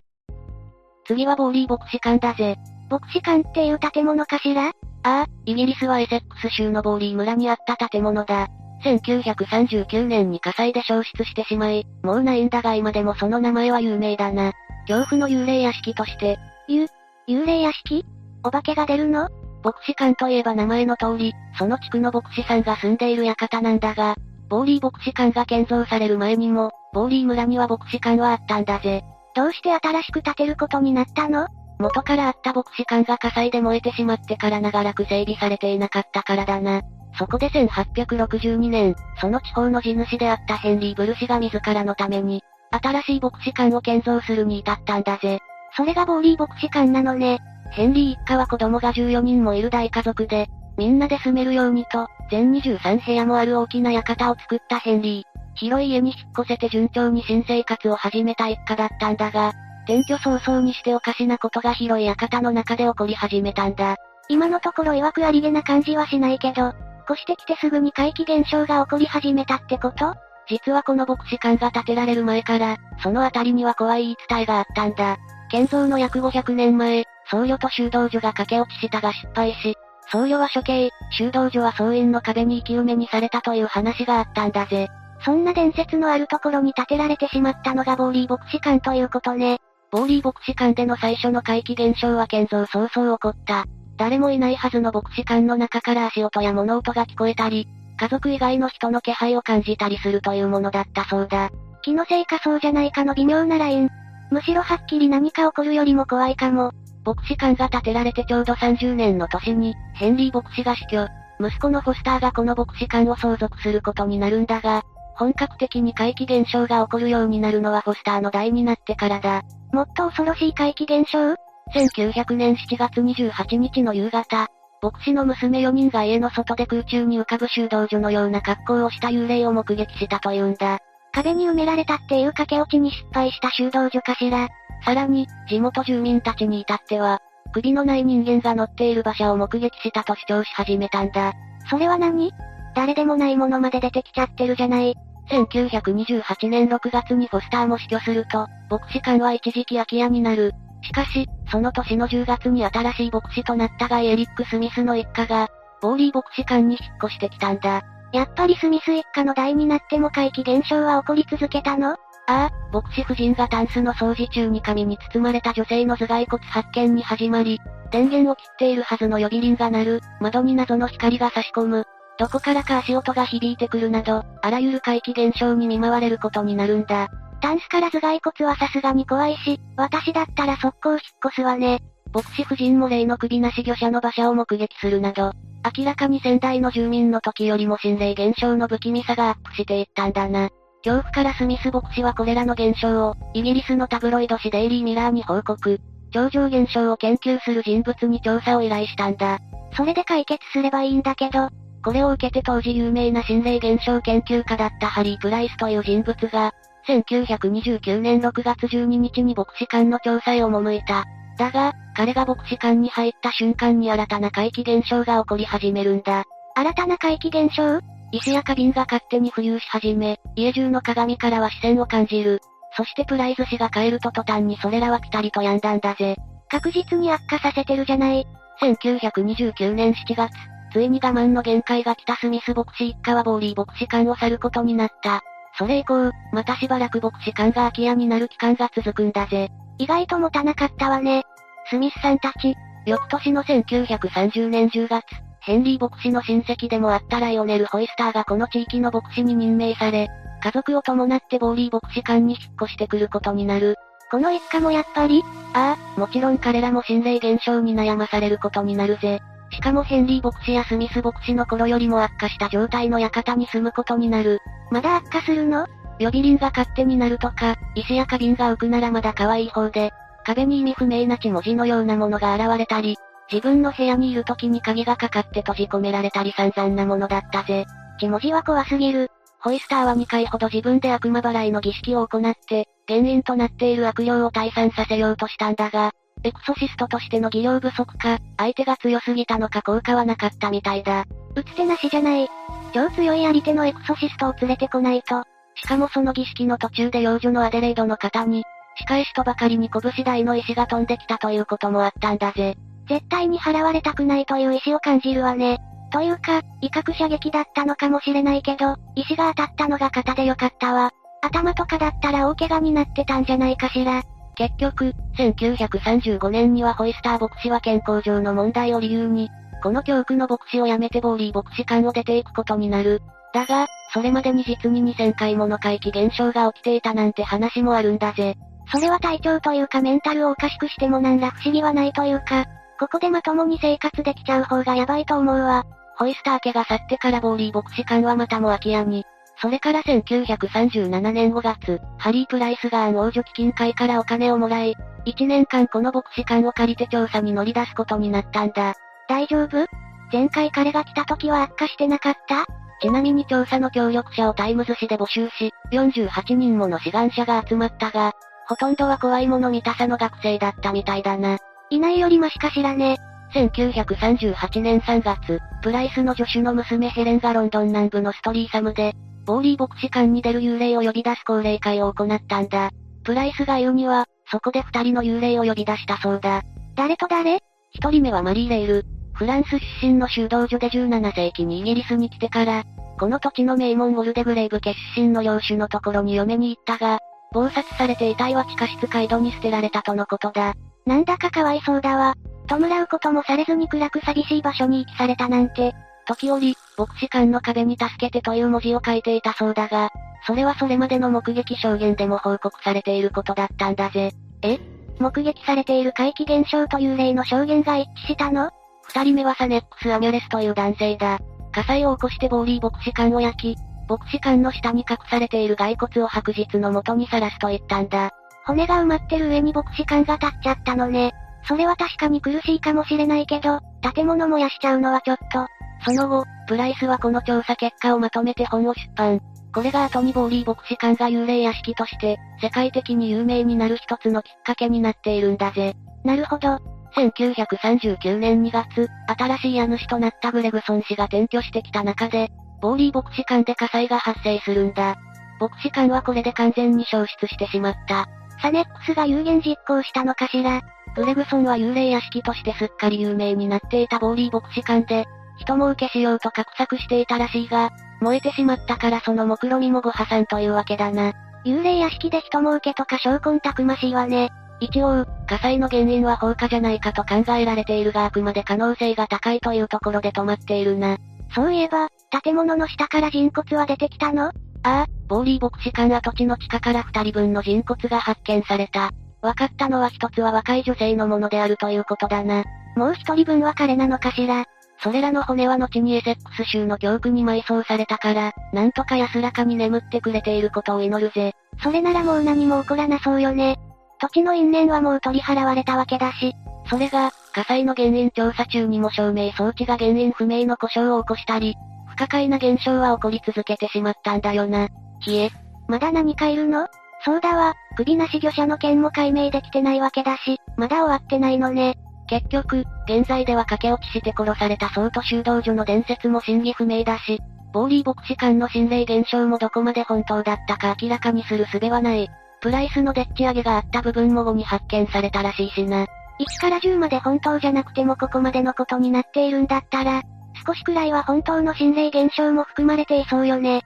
[1.06, 2.58] 次はボーリー牧師館だぜ。
[2.90, 4.68] 牧師館っていう建物かしら？
[4.68, 4.72] あ
[5.04, 8.48] あ、イギリスはエセックス州のボーリー村にあった建物だ。
[8.84, 14.54] 1939年に火災で消失してしまい、もうないんだが今でもその名前は有名だな。
[14.88, 16.38] 恐怖の幽霊屋敷として。
[16.68, 16.88] ゆ、
[17.28, 18.06] 幽霊屋敷？
[18.44, 19.30] お化けが出るの？
[19.64, 24.16] 牧師館といえば名前の通り、その地区の牧師さんが住んでいる館なんだが、
[24.50, 29.04] ボーリー牧師館が建造される前にも、ボーリー村には牧師館はあったんだぜ。
[29.36, 31.48] どうして新しく建てることになったの？
[31.80, 36.82] 元からあった牧師館が火災で燃えてしまってから長らく整備されていなかったからだな。
[37.18, 45.40] そこで1862年、その地方の地主であったヘンリー・ブル氏が自らのために、新しい牧師館を建造するに至ったんだぜ。
[45.76, 47.40] それがボーリー牧師館なのね。
[47.72, 55.34] ヘンリー一家は子供が14人もいる大家族で、みんなで住めるようにと、全23部屋もある大きな館を作ったヘンリー。
[55.56, 63.98] 広い家に引っ越せて順調に新生活を始めた一家だったんだが、転居早々にしておかしなことが広い館の中で起こり始めたんだ。
[64.30, 66.74] 今のところ曰くありげな感じはしないけど、
[67.10, 70.16] 越してきてすぐに怪奇現象が起こり始めたってこと？
[70.48, 75.18] 実はこの牧師館が建てられる前から、その辺りには怖い言い伝えがあったんだ。
[75.50, 79.76] 建造の約500年前、僧侶と修道女が駆け落ちしたが失敗し、
[80.12, 84.88] 僧侶は処刑、修道女は総院の壁に生き埋めにされたという話があったんだぜ。
[85.26, 89.60] そんな伝説のあるところに建てられてしまったのがボーリー牧師館ということね。
[89.94, 93.66] ボーリー牧師館での最初の怪奇現象は建造早々起こった。
[93.96, 97.68] 誰もいないはずの牧師館の中から足音や物音が聞こえたり、
[98.00, 101.52] 家族以外の人の気配を感じたりするというものだったそうだ。
[101.84, 103.90] 気のせいかそうじゃないかの微妙なライン。
[104.32, 106.72] むしろはっきり何か起こるよりも怖いかも。
[107.06, 111.08] 牧師館が建てられてちょうど30年の年に、ヘンリー牧師が死去。
[111.40, 114.82] 息子のフォスターがこの牧師館を相続することになるんだが、
[115.14, 119.44] 本格的に怪奇現象が起こるようになるのはフォスターの代になってからだ。
[119.74, 121.34] もっと恐ろしい怪奇現象
[121.74, 124.48] ？1900年7月28日の夕方、
[124.84, 130.78] 牧師の娘4人が家の外で空中に浮かぶ修道女のような格好をした幽霊を目撃したというんだ。
[131.12, 134.48] 壁に埋められたっていう駆け落ちに失敗した修道女かしら。
[134.86, 137.20] さらに、地元住民たちに至っては、
[137.52, 141.34] 首のない人間が乗っている馬車を目撃したと主張し始めたんだ。
[141.68, 142.32] それは何？
[142.76, 144.96] 誰でもないものまで出てきちゃってるじゃない。
[145.30, 150.54] 1928年6月にフォスターも死去すると、牧師館は一時期空き家になる。
[150.82, 155.48] しかし、その年の10月に新しい牧師となったガイ・エリック・スミスの一家が、
[155.82, 157.82] ボーリー牧師館に引っ越してきたんだ。
[158.12, 161.92] やっぱりスミス一家の代になっても怪奇現象は起こり続けたの？
[161.92, 161.96] あ
[162.28, 167.60] あ、牧師夫人がタンスの掃除中に紙に包まれた女性の頭蓋骨発見に始まり、
[167.92, 171.86] 電源を切っているはずの呼び鈴が鳴る、窓に謎の光が差し込む、
[172.20, 177.10] どこからか足音が響いてくるなど、あらゆる怪奇現象に見舞われることになるんだ。
[177.42, 181.82] タンスから頭蓋骨はさすがに怖いし、私だったら速攻引っ越すわね。
[182.14, 185.34] 牧師夫人も例の首なし魚者の馬車を目撃するなど、
[185.78, 190.50] 明らかに仙台の住民の時よりも心霊現象の不気味さがアップしていったんだな。
[190.84, 195.80] 恐怖からスミス牧師はこれらの現象を、イギリスのタブロイド紙デイリーミラーに報告。
[196.12, 199.40] 超常現象を研究する人物に調査を依頼したんだ。
[199.76, 201.50] それで解決すればいいんだけど、
[201.84, 206.54] これを受けて当時有名な心霊現象研究家だったハリー・プライスという人物が、
[206.88, 211.06] 1929年6月12日に牧師館の調査へ赴いた。
[211.38, 216.24] だが、彼が牧師館に入った瞬間に新たな怪奇現象が起こり始めるんだ。
[216.56, 217.80] 新たな怪奇現象？
[218.12, 222.42] 石や花瓶が勝手に浮遊し始め、家中の鏡からは視線を感じる。
[222.78, 226.16] そしてプライズ氏が帰ると途端にそれらはピタリと止んだんだぜ。
[226.50, 228.26] 確実に悪化させてるじゃない。
[228.62, 230.32] 1929年7月、
[230.74, 235.22] ついに我慢の限界が来たスミス牧師一家はボーリー牧師館を去ることになった。
[235.58, 239.50] それ以降、またしばらく牧師館が空き家になる期間が続くんだぜ。
[239.78, 241.24] 意外と持たなかったわね。
[241.70, 242.56] スミスさんたち。
[242.86, 245.04] 翌年の1930年10月、
[245.42, 250.10] ヘンリー牧師の親戚でもあったライオネル・ホイスターがこの地域の牧師に任命され、
[250.42, 253.76] 家族を伴ってボーリー牧師館に引っ越してくることになる。
[254.10, 255.22] この一家もやっぱり
[255.54, 259.22] ああ、もちろん彼らも心霊現象に悩まされることになるぜ。
[259.54, 264.40] しかもヘンリー牧師やスミス牧師の頃よりも悪化した状態の館に住むことになる。
[264.72, 265.68] まだ悪化するの？
[266.00, 269.92] 呼び鈴が勝手になるとか、石や花瓶が浮くならまだ可愛い方で、
[270.26, 272.98] 壁に意味不明な血文字のようなものが現れたり、
[273.32, 277.66] 自分の部屋にいる時に鍵がかかって閉じ込められたり散々なものだったぜ。
[278.00, 279.12] 血文字は怖すぎる。
[279.40, 285.92] ホイスターは2回ほど自分で悪魔払いの儀式を行って、原因となっている悪霊を退散させようとしたんだが、
[286.24, 291.06] エクソシストとしての技量不足か、相手が強すぎたのか効果はなかったみたいだ。
[291.36, 292.30] 打つ手なしじゃない。
[292.74, 295.24] 超強いあり手のエクソシストを連れてこないと。
[295.56, 298.44] しかもその儀式の途中で幼女のアデレイドの方に、
[298.78, 302.56] 仕返しとばかりに拳大の石が飛んできたということもあったんだぜ。
[302.88, 305.60] 絶対に払われたくないという意志を感じるわね。
[305.92, 310.92] というか、威嚇射撃だったのかもしれないけど、石が当たったのが肩でよかったわ。
[311.22, 314.02] 頭とかだったら大怪我になってたんじゃないかしら。
[314.36, 319.30] 結局、1935年にはホイスター牧師は健康上の問題を理由に、
[319.62, 323.02] この教区の牧師を辞めてボーリー牧師館を出ていくことになる。
[323.34, 328.36] だが、それまでに実に2000回もの怪奇現象が起きていたなんて話もあるんだぜ。
[328.72, 332.46] それは体調というかメンタルをおかしくしても何ら不思議はないというか、
[332.80, 335.66] ここでまともに生活できちゃう方がやばいと思うわ。
[335.98, 339.06] ホイスター家が去ってからボーリー牧師館はまたも空き家に。
[339.44, 344.74] それから1937年5月、ハリー・プライスがアン王女基金会からお金をもらい、
[345.06, 348.74] 1年間この牧師館を借りて調査に乗り出すことになったんだ。
[349.10, 349.68] 大丈夫？
[350.14, 352.46] 前回彼が来た時は悪化してなかった？
[352.82, 358.14] ちなみに調査の協力者をタイムズ紙で募集し、48人もの志願者が集まったが、
[358.48, 361.38] ほとんどは怖いもの見たさの学生だったみたいだな。
[361.70, 362.96] いないよりマシかしらね。
[363.34, 368.94] 1938年3月、プライスの助手の娘ヘレンがロンドン南部のストリーサムで、
[369.26, 372.72] ボーリー牧師館に出る幽霊を呼び出す降霊会を行ったんだ。
[373.04, 376.42] プライスが言うには、そこで二人の幽霊を呼び出したそうだ。
[376.76, 377.40] 誰と誰？
[377.72, 378.86] 一人目はマリー・レイル。
[379.14, 382.64] フランス出身の修道女で17世紀にイギリスに来てから、
[383.00, 387.00] この土地の名門ウォルデグレイブ家出身の領主のところに嫁に行ったが、
[387.32, 390.54] 暴殺されて遺体は地下室街道に捨てられたとのことだ。
[390.86, 392.16] なんだかかわいそうだわ。
[392.48, 395.74] 弔うこともされずに暗く寂しい場所に遺棄されたなんて。
[396.06, 399.90] 時折、牧師館の壁に助けてという文字を書いていたそうだが、
[400.26, 404.12] それはそれまでの目撃証言でも報告されていることだったんだぜ。
[404.42, 404.60] え？
[405.00, 408.52] 目撃されている怪奇現象という例の証言が一致したの？
[408.84, 411.20] 二人目はサネックス・アミュレスという男性だ。
[411.52, 418.12] 火災を起こしてボーリー牧師館を焼き、牧師館の下に隠されている骸骨を白日の元にさらすと言ったんだ。
[418.46, 421.14] 骨が埋まってる上に牧師館が立っちゃったのね。
[421.46, 423.60] それは確かに苦しいかもしれないけど、
[423.94, 425.48] 建物燃やしちゃうのはちょっと。
[425.86, 429.20] その後、プライスはこの調査結果をまとめて本を出版。
[429.54, 435.76] これが後にボーリー牧師館が幽霊屋敷として、世界的に有名になる一つのきっかけになっているんだぜ。
[436.04, 436.58] なるほど。
[436.96, 442.30] 1939年2月、新しい家主となったグレグソン氏が転居してきた中で、
[442.62, 444.96] ボーリー牧師館で火災が発生するんだ。
[445.40, 448.08] 牧師館はこれで完全に消失してしまった。
[448.42, 450.62] サネックスが有言実行したのかしら。
[450.96, 455.06] グレグソンは幽霊屋敷としてすっかり有名になっていたボーリー牧師館で、
[455.44, 457.72] 人も受けしようと画策していたらしいが、
[458.02, 461.14] 燃えてしまったからその目論みもご破産というわけだな。
[461.46, 464.30] 幽霊屋敷で人儲けとか証拠たくましいわね。
[464.60, 470.98] 一応、火災の原因は放火じゃないかと考えられているがあくまで可能性が高いというところで止まっているな。
[471.36, 471.90] そういえば、
[472.24, 474.28] 建物の下から人骨は出てきたの？
[474.28, 474.32] あ
[474.64, 478.92] あ、ボーリー牧師館跡地の地下から二人分の人骨が発見された。
[479.22, 482.44] 分かったのは一つは若い女性のものであるということだな。
[482.78, 484.46] もう一人分は彼なのかしら？
[484.84, 491.34] それらの骨は後にエセックス州の教区に埋葬されたから、なんとか安らかに眠ってくれていることを祈るぜ。
[491.64, 493.58] それならもう何も起こらなそうよね。
[494.02, 496.34] 土地の因縁はもう取り払われたわけだし。
[496.70, 501.56] それが、火災の原因調査中にも証明装置が原因不明の故障を起こしたり、
[501.88, 504.68] 不可解な現象は起こり続けてしまったんだよな。
[505.00, 505.30] ひえ。
[505.70, 506.68] まだ何かいるの？
[507.06, 511.78] そうだわ、首なし魚者の件も解明できてないわけだし、まだ終わってないのね。
[512.14, 517.20] 結局、現在では駆け落ちして殺されたソート修道女の伝説も真偽不明だし、
[517.52, 522.08] ボーリー牧師館の心霊現象もどこまで本当だったか明らかにする術はない。
[522.40, 525.88] プライスのでっち上げがあった部分も後に発見されたらしいしな。
[526.20, 530.04] 1から10まで本当じゃなくてもここまでのことになっているんだったら、
[530.46, 533.64] 少しくらいは本当の心霊現象も含まれていそうよね。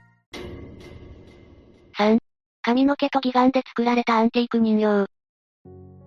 [1.97, 2.17] 3、
[2.61, 5.16] 髪の毛と義眼で作られたアンティーク人形。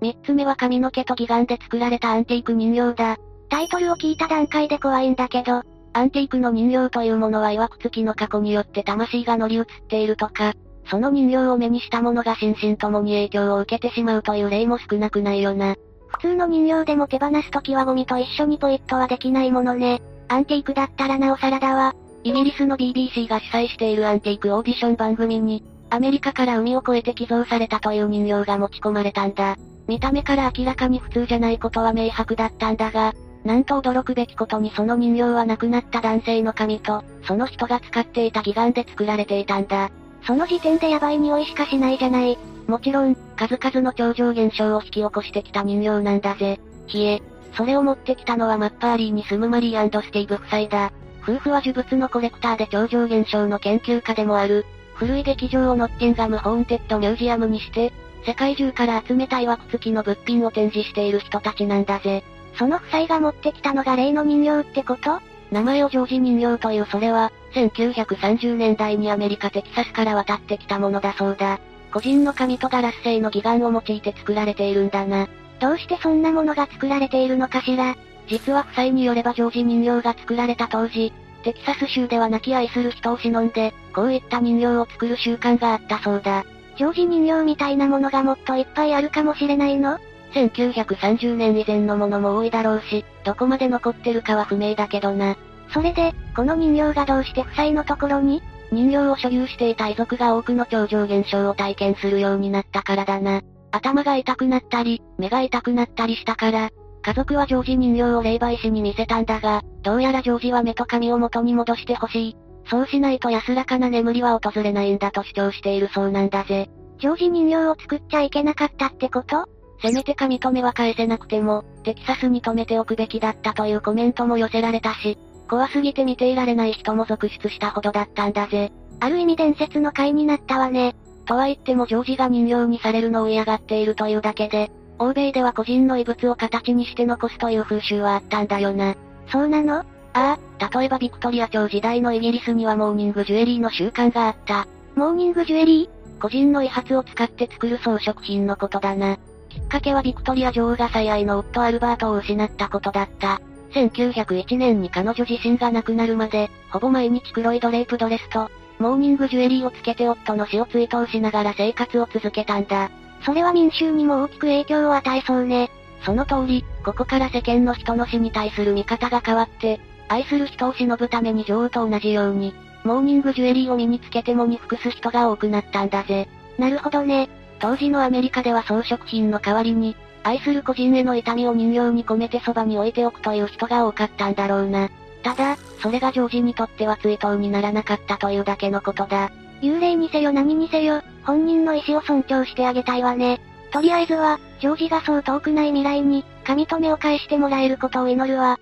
[0.00, 3.18] 三つ目は髪の毛と義眼で作られたアンティーク人形だ。
[3.48, 10.54] タイトルを聞いた段階で怖いんだけど、アンティークの人形というものは曰く付きの過去によって魂が乗り移っているとか、
[10.86, 15.76] その人形を目にした者が心身ともに影響を受けてしまうという例も少なくないよな。
[16.08, 20.00] 普通の人形でも手放すときはゴミと一緒にポイットはできないものね。
[20.28, 21.94] アンティークだったらなおさらだわ。
[22.22, 29.56] イギリスの BBC が主催しているアンティークオーディション番組に、アメリカから海を越えて寄贈されたという人形が持ち込まれたんだ。
[29.90, 33.12] 見た目から明らかに普通じゃないことは明白だったんだが、
[33.42, 39.90] なんと驚くべきことにその人形は亡くなった男性の髪と、その人が使っていた義眼で作られていたんだ。
[40.24, 42.38] その時点でヤバい匂いしかしないじゃない。
[42.68, 46.60] もちろん、数々の超常現象を引き起こしてきた人形なんだぜ。
[46.86, 47.20] ひえ。
[47.56, 50.92] それを持ってきたのはマッパーリーに住むマリースティーブ夫妻だ。
[51.24, 54.64] 夫婦は呪物のコレクターで超常現象の研究家でもある。
[54.94, 57.92] 古い劇場をノッティンガムホーンテッドミュージアムにして、
[58.26, 62.22] 世界中から集めた曰く付きの物品を展示している人たちなんだぜ。
[62.56, 65.20] その夫妻が持ってきたのが例の人形ってこと？
[65.50, 71.58] 名前をジョージ人形というそれは、1930年代にアメリカテキサスから渡ってきたものだそうだ。
[71.92, 75.28] 個人の紙とガラス製の義眼を用いて作られているんだな。
[75.58, 77.96] どうしてそんなものが作られているのかしら？
[78.28, 81.12] 実は夫妻によればジョージ人形が作られた当時、
[81.42, 86.44] テキサス州では亡き愛する人を忍んで、こういった人形を作る習慣があったそうだ。
[86.80, 89.98] ジョージ人形みたいなものがもっといっぱいあるかもしれないの
[90.32, 95.36] ？1930年以前のものも多いだろうし、どこまで残ってるかは不明だけどな。
[95.74, 98.42] それで、この人形がどうして夫妻のところに？
[98.72, 103.42] 人形を所有していた遺族が多くの超常現象を体験するようになったからだな。
[103.72, 106.70] 頭が痛くなったり、目が痛くなったりしたから、
[107.02, 112.36] 家族はジョージ人形を霊媒師に見せたんだが、どうやらジョージは目と髪を元に戻してほしい。
[112.70, 116.70] そうしないと安らかな眠りは訪れないんだと主張しているそうなんだぜ。
[117.00, 119.48] ジョージ人形を作っちゃいけなかったってこと？
[119.82, 125.18] せめて髪留めは返せなくても、テキサスに留めておくべきだったというコメントも寄せられたし、
[125.48, 128.70] 怖すぎて見ていられない人も続出したほどだったんだぜ。
[129.00, 130.94] ある意味伝説の回になったわね。
[131.24, 138.94] とは言ってもジョージが人形にされるのを嫌がっているというだけで、欧米では個人の遺物を形にして残すという風習はあったんだよな。
[139.32, 139.84] そうなの？
[140.12, 144.66] ああ、例えばビクトリア朝時代のイギリスにはモーニングジュエリーの習慣があった。
[144.96, 146.20] モーニングジュエリー？
[146.20, 149.18] 個人の遺髪を使って作る装飾品のことだな。
[149.48, 153.40] きっかけはビクトリア女王が最愛の夫アルバートを失ったことだった。
[153.72, 162.90] 1901年に彼女自身が亡くなるまで、ほぼ毎日黒いドレープドレスと、モーニングジュエリーをつけて夫の死を追悼しながら生活を続けたんだ。
[163.24, 165.70] それは民衆にも大きく影響を与えそうね。
[166.04, 169.78] その通り、ここから世間の人の死に対する見方が変わって、
[170.10, 172.52] 愛する人を忍ぶために女王と同じように、
[172.82, 176.28] モーニングジュエリーを身につけてもに服す人が多くなったんだぜ。
[176.58, 177.28] なるほどね。
[177.60, 179.94] 当時のアメリカでは装飾品の代わりに、
[180.24, 184.90] 愛する個人への痛みを人形に込めてそばに置いておくという人が多かったんだろうな。
[185.22, 189.30] ただ、それがジョージにとっては追悼にならなかったというだけのことだ。
[189.62, 193.40] 幽霊にせよ何にせよ、本人の意思を尊重してあげたいわね。
[193.70, 198.58] とりあえずは、ジョージがそう遠くない未来に、髪留めを返してもらえることを祈るわ。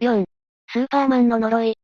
[0.00, 0.24] 4.
[0.68, 1.78] スーパーマンの呪い。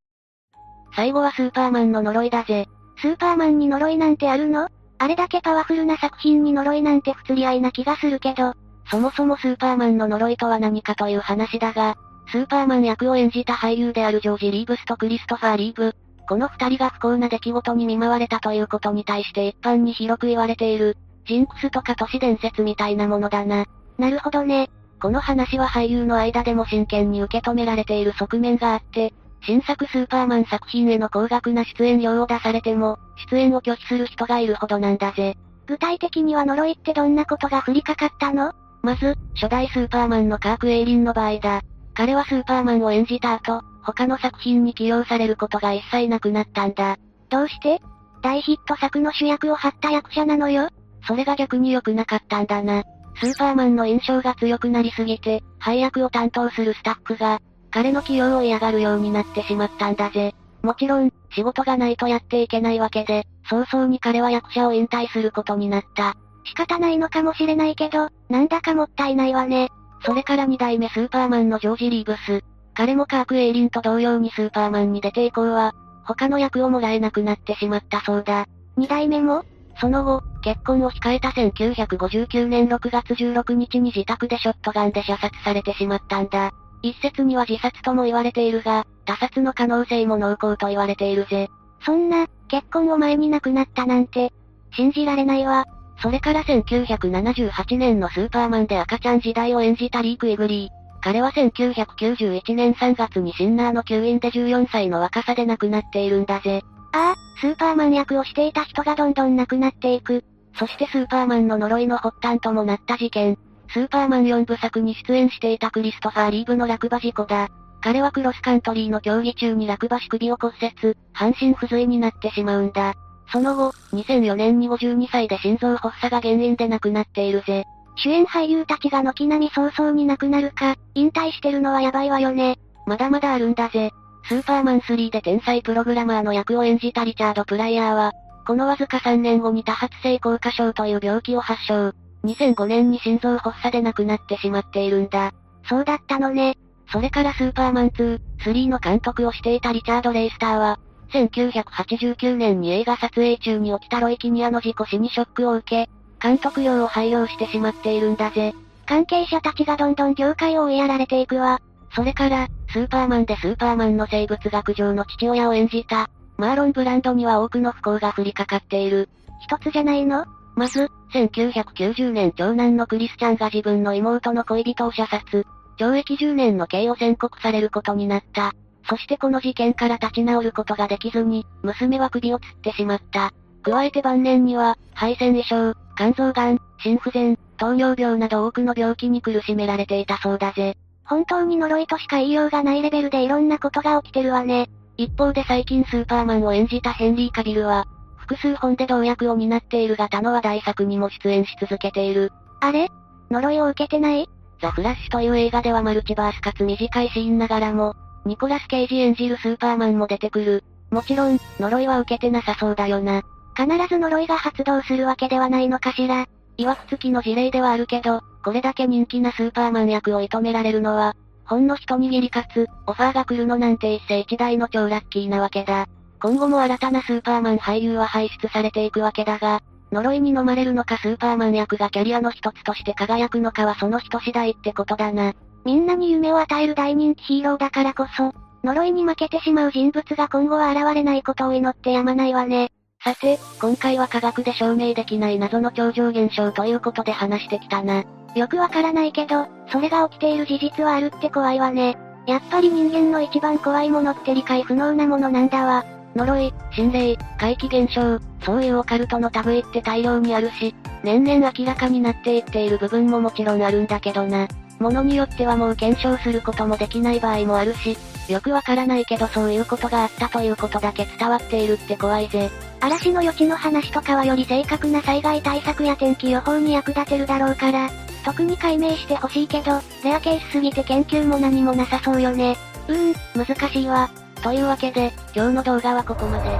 [0.95, 2.67] 最後はスーパーマンの呪いだぜ。
[3.01, 4.69] スーパーマンに呪いなんてあるの？
[4.99, 8.53] あれだけパワフルな作品に呪いなんて不釣り合いな気がするけど、
[8.91, 11.97] そもそもスーパーマンの呪いとは何かという話だが、
[12.31, 15.95] スーパーマン役を演じた俳優であるジョージ・リーブスとクリストファー・リーブ、
[16.29, 23.65] この二人が不幸な出来事に見舞われたということに対して一般に広く言われている、ジンクスとか都市伝説みたいなものだな。
[23.97, 24.69] なるほどね。
[25.03, 29.13] この話は俳優の間でも真剣に受け止められている側面があって、
[29.45, 35.37] 新作スーパーマン作品への高額な出演料を出されても、出演を拒否する人がいるほどなんだぜ。
[35.67, 38.53] 具体的には呪いってどんなことが降りかかったの？
[38.83, 41.63] まず、初代スーパーマンのカーク・エイリンの場合だ。
[41.95, 46.97] 彼はスーパーマンを演じた後、他の作品に起用されることが一切なくなったんだ。
[47.29, 47.83] どうして？
[48.23, 50.69] 大ヒット作の主役を張った役者なのよ
[51.09, 52.85] それが逆に良くなかったんだな。
[53.17, 57.41] スーパーマンの印象が強くなりすぎて、配役を担当するスタッフが、
[57.71, 60.35] 彼の起用を嫌がるようになってしまったんだぜ。
[60.63, 66.15] もちろん、仕事がないとやっていけないわけで、早々に彼は役者を引退することになった。
[66.45, 69.69] 仕方ないのかもしれないけど、なんだかもったいないわね。
[70.05, 72.43] それから二代目スーパーマンのジョージ・リーブス。
[72.75, 78.47] 彼もカーク・エイリンと同様にスーパーマンに出て以降は、他の役をもらえなくなってしまったそうだ。
[78.77, 79.45] 二代目も
[79.83, 86.53] その後、結婚を控えた1959年6月16日に自宅でショットガンで射殺されてしまったんだ。
[86.83, 91.49] 一説には自殺とも言われているが、他殺の可能性も濃厚と言われているぜ。
[91.85, 94.33] そんな、結婚を前に亡くなったなんて、
[94.77, 95.65] 信じられないわ。
[96.01, 101.03] それから1978年のスーパーマンで赤ちゃん時代を演じたリーク・イグリー。
[101.03, 106.63] 彼は1991年3月にシンナーの吸引で14歳の若さで亡くなっているんだぜ。
[106.93, 110.25] ああ、スーパーマン役をしていた人がどんどん亡くなっていく。
[110.59, 113.39] そしてスーパーマンの呪いの発端ともなった事件。
[113.73, 117.49] スーパーマン4部作に出演していたクリストファー・リーブの落馬事故だ。
[117.81, 122.95] 彼はクロスカントリーの競技中に落馬し首を骨折、半身不随になってしまうんだ。
[123.33, 127.65] その後、2004年に52歳で心臓発作が原因で亡くなっているぜ。
[127.97, 132.59] 主演俳優たちが軒並み早々に亡くなるか、引退してるのはやばいわよね。
[132.87, 133.91] まだまだあるんだぜ。
[134.25, 138.13] スーパーマン3で天才プログラマーの役を演じたリチャード・プライヤーは、
[138.47, 141.93] このわずか3年後に多発性硬化症という病気を発症。
[142.25, 145.33] 2005年に心臓発作で亡くなってしまっているんだ。
[145.69, 146.57] そうだったのね。
[146.93, 150.79] それからスーパーマン2、3の監督をしていたリチャード・レイスターは、
[151.13, 158.55] 1989年に映画撮影中に起きたロイキニアの事故死にショックを受け、監督用を廃業してしまっているんだぜ。
[158.87, 161.61] 関係者たちがどんどん業界を追いやられていくわ。
[161.95, 166.09] それから、スーパーマンでスーパーマンの生物学上の父親を演じた、
[166.39, 169.11] マーロン・ブランドには多くの不幸が降りかかっている。
[169.41, 170.25] 一つじゃないの？
[170.57, 175.45] まず、1990年長男のクリスチャンが自分の妹の恋人を射殺。
[175.79, 178.53] 懲役10年の刑を宣告されることになった。
[178.89, 183.33] そしてこの事件から立ち直ることができずに、娘は首を吊ってしまった。
[183.63, 190.77] 加えて晩年には、肺腺異常、肝臓癌、心不全、糖尿病など多くの病気に苦しめられていたそうだぜ。
[191.13, 194.71] 本当に呪いとしか言いようがないレベルでいろんなことが起きてるわね。
[194.97, 197.85] 一方で最近スーパーマンを演じたヘンリー・カビルは、
[198.17, 202.33] 複数本で同役を担っているが他の話題作にも出演し続けている。
[202.63, 202.89] あれ？
[203.31, 204.27] 呪いを受けてない？
[204.63, 207.95] ザ・フラッシュという映画ではマルチバースかつ短いシーンながらも、
[208.25, 210.65] ニコラス・ケイジ演じるスーパーマンも出てくる。
[210.91, 213.21] もちろん、呪いは受けてなさそうだよな。
[213.55, 216.27] 必ず呪いが発動するわけではないのかしら。
[216.65, 225.87] 曰く付きの事例ではあるけど、これだけ人気なスーパーマン役を射止められるのは、ほんの一握りかつ、オファーが来るのなんて一世一代の超ラッキーなわけだ。
[226.21, 229.61] 今後も新たなスーパーマン俳優は輩出されていくわけだが、
[229.91, 235.35] 呪いに飲まれるのかスーパーマン役がキャリアの一つとして輝くのかはその人次第ってことだな。
[235.65, 238.33] みんなに夢を与える大人気ヒーローだからこそ、
[238.65, 242.71] 呪いに負けてしまう人物が今後は現れないことを祈ってやまないわね。
[243.05, 248.05] さて、今回は科学で証明できない謎の超常現象ということで話してきたな。
[248.37, 251.99] よくわからないけど、それが起きている事実はあるって怖いわね。
[252.29, 255.85] やっぱり人間の一番怖いものって理解不能なものなんだわ。
[256.15, 260.73] 呪い、心霊、怪奇現象、そういうオカルトの類って大量にあるし、
[261.03, 264.47] 年々明らかになっていっている部分ももちろんあるんだけどな。
[264.79, 267.97] ものによってはもう検証することもできない場合もあるし、
[268.29, 272.49] よくわからないけどそういうことがあったということだけ伝わっているって怖いぜ。
[272.83, 277.89] 嵐の予知の話とかはより正確な災害対策や天気予報に役立てるだろうから、
[278.25, 282.57] 特に解明してほしいけど、レアケースすぎて研究も何もなさそうよね。
[282.89, 284.11] うーん、難しいわ。
[284.43, 286.51] というわけで、今日の動画はここまで。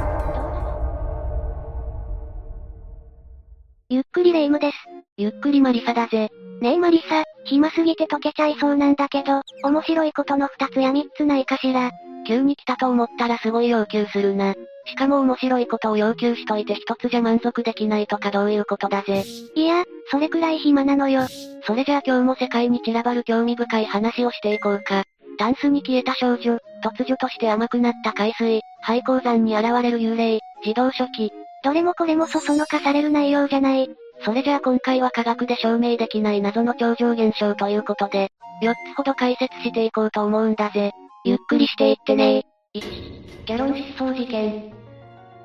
[3.89, 4.77] ゆっくりレ夢ムです。
[5.17, 6.31] ゆっくりマリサだぜ。
[6.61, 11.91] ねえマリサ、暇すぎて溶けちゃいそうなんだけど、面白いことの二つや三つないかしら。
[12.29, 14.55] 急に来たと思ったらすごい要求するな。
[14.87, 19.25] しかも面白いことを要求しといて一つじゃ満足できないとかどういうことだぜ。
[19.55, 21.23] いや、それくらい暇なのよ。
[21.65, 25.05] それじゃあ今日も世界に散らばる興味深い話をしていこうか。
[25.39, 31.33] タンスに消えた少女、突如として甘くなった海水、廃鉱山に現れる幽霊、自動書記。
[31.65, 33.89] どれもこれもそそのかされる内容じゃない。
[34.25, 38.29] それじゃあ今回は科学で証明できない謎の超常現象ということで、
[38.63, 40.93] 4つほど解説していこうと思うんだぜ。
[41.25, 42.45] ゆっくりしていってね
[42.75, 44.73] 1、キャロン失踪事件。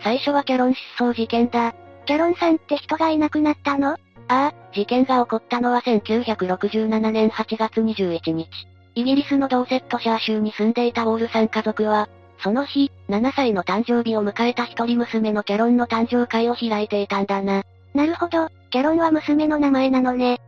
[0.01, 1.75] 最初はキャロン失踪事件だ。
[2.05, 3.89] キャロンさんって人がいなくなったの？
[3.89, 3.97] あ
[4.29, 8.47] あ、事件が起こったのは1967年8月21日。
[8.95, 12.07] イギリスのドーセットシャー州に住んでいたウォールさん家族は、
[12.41, 17.63] その日、7歳の誕生日を迎えた一人娘のキャロンの誕生会を開いていたんだな。
[17.93, 20.39] なるほど、キャロンは娘の名前なのね。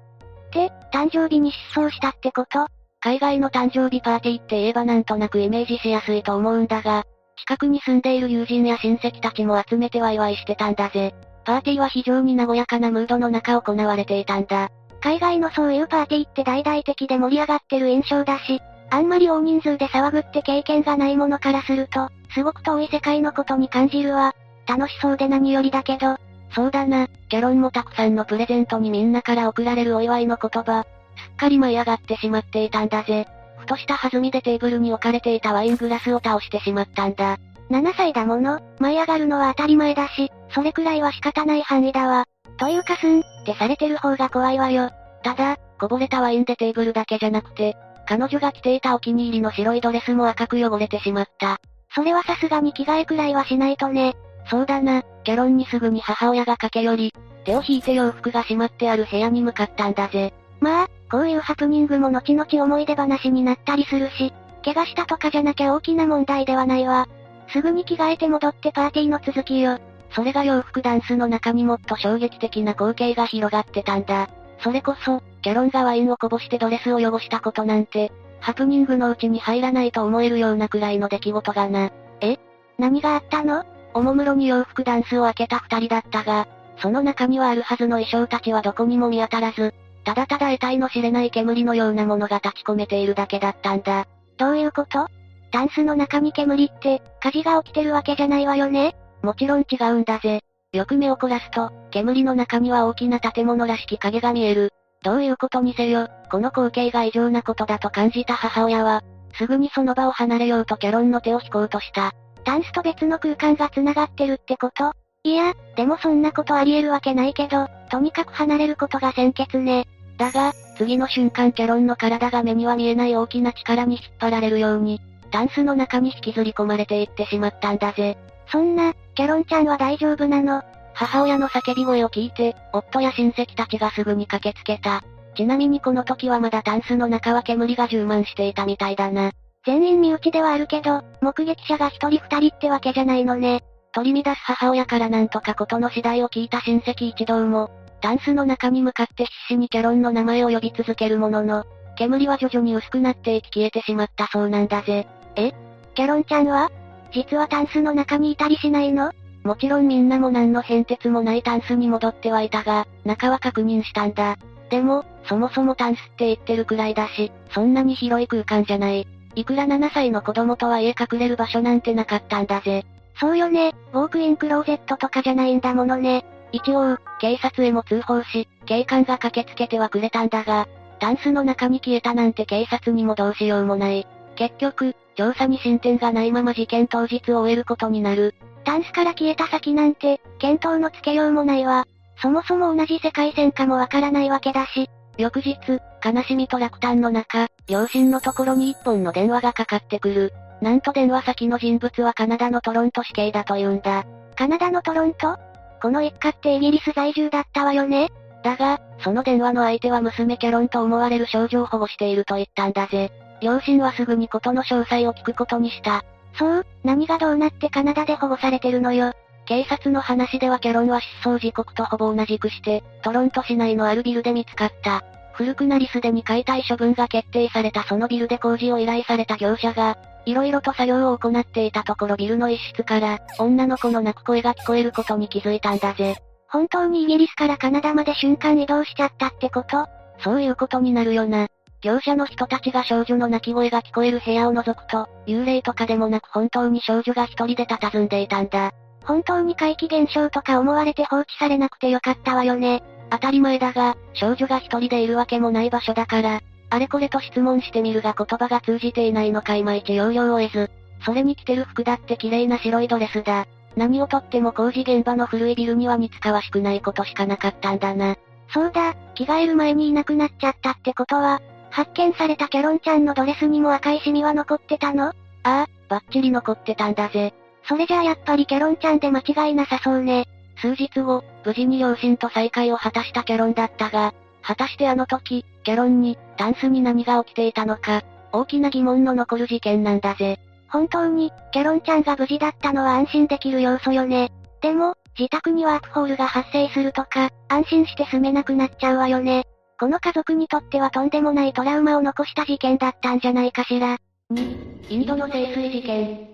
[0.53, 2.67] で、誕生日に失踪したってこと？
[3.01, 7.05] 海外の誕生日パーティーって言えばなんとなくイメージしやすいと思うんだが、
[7.37, 11.15] 近くに住んでいる友人や親戚たちも集めてワイワイしてたんだぜ。
[11.45, 14.69] パーティーは非常に和やかなムードの中行われていたんだ。
[15.01, 24.35] 海外のそういうパーティーって大々的で盛り上がってる印象だし、あんまり大人数で騒ぐって経験がないものからすると、すごく遠い世界のことに感じるわ。
[24.67, 26.17] 楽しそうで何よりだけど。
[26.53, 30.85] そうだな、キャロンもたくさんのプレゼントにみんなから送られるお祝いの言葉。
[31.19, 33.27] すっかり舞い上がってしまっていたんだぜ。
[33.57, 37.37] ふとした弾みでテーブルに置かれていたワイングラスを倒してしまったんだ。
[37.69, 42.25] 7歳だもの、舞い上がるのは当たり前だし、それくらいは仕方ない範囲だわ。
[42.57, 44.89] というかすん、ってされてる方が怖いわよ。
[45.23, 47.75] ただ、こぼれたワインでテーブルだけじゃなくて、
[48.07, 51.59] 彼女が着ていたお気に入りの白いドレスも赤く汚れてしまった。
[51.93, 54.15] それはさすがに着替えくらいはしないとね。
[54.49, 57.13] そうだな、キャロンにすぐに母親が駆け寄り、
[57.45, 60.33] 手を引いて洋服がしまってある部屋に向かったんだぜ。
[60.59, 64.33] まあ、こういうハプニングも後々思い出話になったりするし、
[64.63, 67.07] 怪我したとかじゃなきゃ大きな問題ではないわ。
[67.51, 69.79] すぐに着替えて戻ってパーティーの続きよ。
[70.11, 74.29] それが洋服ダンスの中にもっと衝撃的な光景が広がってたんだ。
[74.59, 81.91] それこそ、キャロンがワインをこぼしてドレスを汚したことなんて、ハプニングのうちに入らないと思えるようなくらいの出来事がな。
[82.21, 82.37] え？
[82.77, 83.65] 何があったの？
[83.93, 86.47] おもむろに洋服ダンスを開けた二人だったが、
[86.77, 89.73] その中にはあるはずの衣装たちはどこにも見当たらず、
[90.03, 94.07] ただただ得体の知れない煙のようなものが立ち込めているだけだったんだ。
[94.37, 95.07] どういうこと？
[95.51, 100.41] タンスの中に煙って、火事が起きてるわけじゃないわよねもちろん違うんだぜ。
[100.71, 104.71] よく目を凝らすと、煙の中には大きな建物らしき影が見える。
[105.03, 109.01] どういうことにせよ、この光景が異常なことだと感じた母親は、
[109.37, 112.13] すぐにその場を離れようとキャロンの手を引こうとした。
[112.43, 114.93] タンスと別の空間が繋がってるってこと？
[115.23, 119.87] いや、でもそんなことあり得るわけないけど、とにかく離れることが先決ね。
[120.17, 128.17] だが、次の瞬間キャロンの体が目には見えない大きな力に引っ張られるように、タンスの中に引きずり込まれていってしまったんだぜ。
[128.51, 130.63] そんな、キャロンちゃんは大丈夫なの？
[130.93, 135.03] 母親の叫び声を聞いて、夫や親戚たちがすぐに駆けつけた。
[135.35, 139.31] ちなみにこの時はまだタンスの中は煙が充満していたみたいだな。
[139.65, 143.63] 全員身内ではあるけど、目撃者が一人二人ってわけじゃないのね。
[143.93, 147.71] 取り乱す母親からなんとかことの次第を聞いた親戚一同も、
[148.01, 151.65] タンスの中に向かって必死にキャロンの名前を呼び続けるものの、
[151.97, 155.05] 煙は徐々に薄くなっていき消えてしまったそうなんだぜ。
[155.35, 155.51] え？
[155.95, 156.71] キャロンちゃんは？
[157.11, 159.11] 実はタンスの中にいたりしないの？
[159.43, 164.37] もちろんみんなも何の変哲もないタンスに戻ってはいたが、中は確認したんだ。
[164.69, 169.07] でも、そもそもタンスって言ってるくらいだし、そんなに広い空間じゃない。
[169.35, 172.85] いくら7歳の子供とはいえ隠れる場所なんてなかったんだぜ。
[173.19, 176.25] そうよね、ウォークインクローゼットとかじゃないんだものね。
[176.51, 180.67] 一応、警察へも通報し、警官が駆けつけてはくれたんだが、
[180.99, 184.07] タンスの中に消えたなんて警察にもどうしようもない。
[184.35, 188.35] 結局、調査に進展がないまま事件当日を終えることになる。
[188.63, 191.85] タンスから消えた先なんて、見当のつけようもないわ。
[192.21, 194.89] そもそも同じ世界線かもわからないわけだし。
[195.17, 195.57] 翌日、
[196.03, 200.33] 悲しみと落胆の中、両親のところに一本の電話がかかってくる。
[200.61, 204.05] なんと電話先の人物はカナダのトロント市警だと言うんだ。
[204.35, 205.37] カナダのトロント？
[205.81, 208.09] この一家ってイギリス在住だったわよね？
[208.43, 213.11] だが、その電話の相手は娘キャロンと思われる少女を保護していると言ったんだぜ。
[213.41, 216.03] 両親はすぐに事の詳細を聞くことにした。
[216.37, 219.13] そう、何がどうなってカナダで保護されてるのよ？
[219.45, 225.03] 警察の話ではキャロンは失踪時刻とほぼ同じくして、トロント市内のあるビルで見つかった。
[225.39, 236.17] 古くなりすでに解体処分が決定されたそのビルで工事を依頼された業者が、色々と作業を行っていたところビルの一室から、女の子の泣く声が聞こえることに気づいたんだぜ。
[236.49, 239.87] 本当にイギリスからカナダまで瞬間移動しちゃったってこと？
[240.21, 241.47] そういうことになるよな。
[241.79, 248.73] 業者の人たちが少女の泣き声が聞こえる部屋を覗くと、幽霊とかでもなく本当に少女が一人で佇んでいたんだ。
[249.05, 252.83] 本当に怪奇現象とか思われて放置されなくてよかったわよね。
[253.11, 260.71] 当たり前だが、少女が一人でいるわけもない場所だから、あれこれと質問してみるが言葉が通じていないのかいまいち要領を得ず、
[261.03, 263.47] それに着てる服だって綺麗な白いドレスだ。
[263.75, 268.17] 何をとっても工事現場の古いビルには似つかわしくないことしかなかったんだな。
[268.51, 271.41] そうだ、着替える前にいなくなっちゃったってことは、
[271.71, 275.09] 発見されたキャロンちゃんのドレスにも赤いシミは残ってたの？
[275.09, 277.33] ああ、バッチリ残ってたんだぜ。
[277.67, 280.27] それじゃあやっぱりキャロンちゃんで間違いなさそうね。
[280.61, 290.39] 数日後、無事に両親と再会を果たしたキャロンだったが、果たしてあの時、キャロンに、タンスに何が起きていたのか、大きな疑問の残る事件なんだぜ。
[290.69, 294.31] 本当に、キャロンちゃんが無事だったのは安心できる要素よね。
[294.61, 299.45] でも、自宅にワープホールが発生するとか、安心して住めなくなっちゃうわよね。
[299.79, 303.97] この家族にとってはとんでもないトラウマを残した事件だったんじゃないかしら。
[304.31, 306.27] 2、インドの清水事件。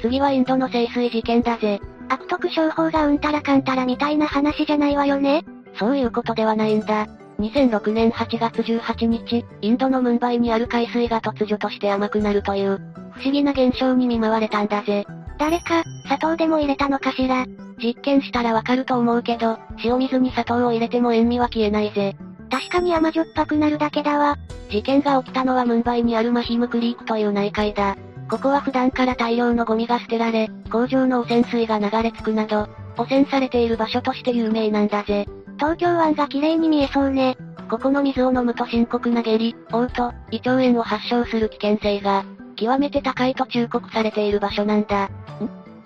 [0.00, 1.80] 次はインドの清水事件だぜ。
[2.08, 5.44] 悪徳商法がうんたらかんたらみたいな話じゃないわよね。
[5.78, 7.06] そういうことではないんだ。
[7.38, 12.80] 2006年8月18日、インドのムンバイにある海水が突如として甘くなるという、
[13.12, 15.04] 不思議な現象に見舞われたんだぜ。
[15.38, 17.44] 誰か、砂糖でも入れたのかしら？
[17.78, 22.16] 実験したらわかると思うけど、塩水に砂糖を入れても塩味は消えないぜ。
[22.50, 24.38] 確かに甘じょっぱくなるだけだわ。
[24.70, 27.96] 事件が起きたのはムンバイにあるマヒムクリークという内海だ。
[28.28, 35.26] ここは普段から大量のゴミが捨てられ、工場の汚染水が流れ着くなど、汚染されている場所として有名なんだぜ。
[35.58, 37.36] 東京湾が綺麗に見えそうね。
[37.70, 42.24] ここの水を飲むと深刻な下痢、嘔吐、胃腸炎を発症する危険性が、
[42.56, 45.04] 極めて高いと忠告されている場所なんだ。
[45.04, 45.10] ん？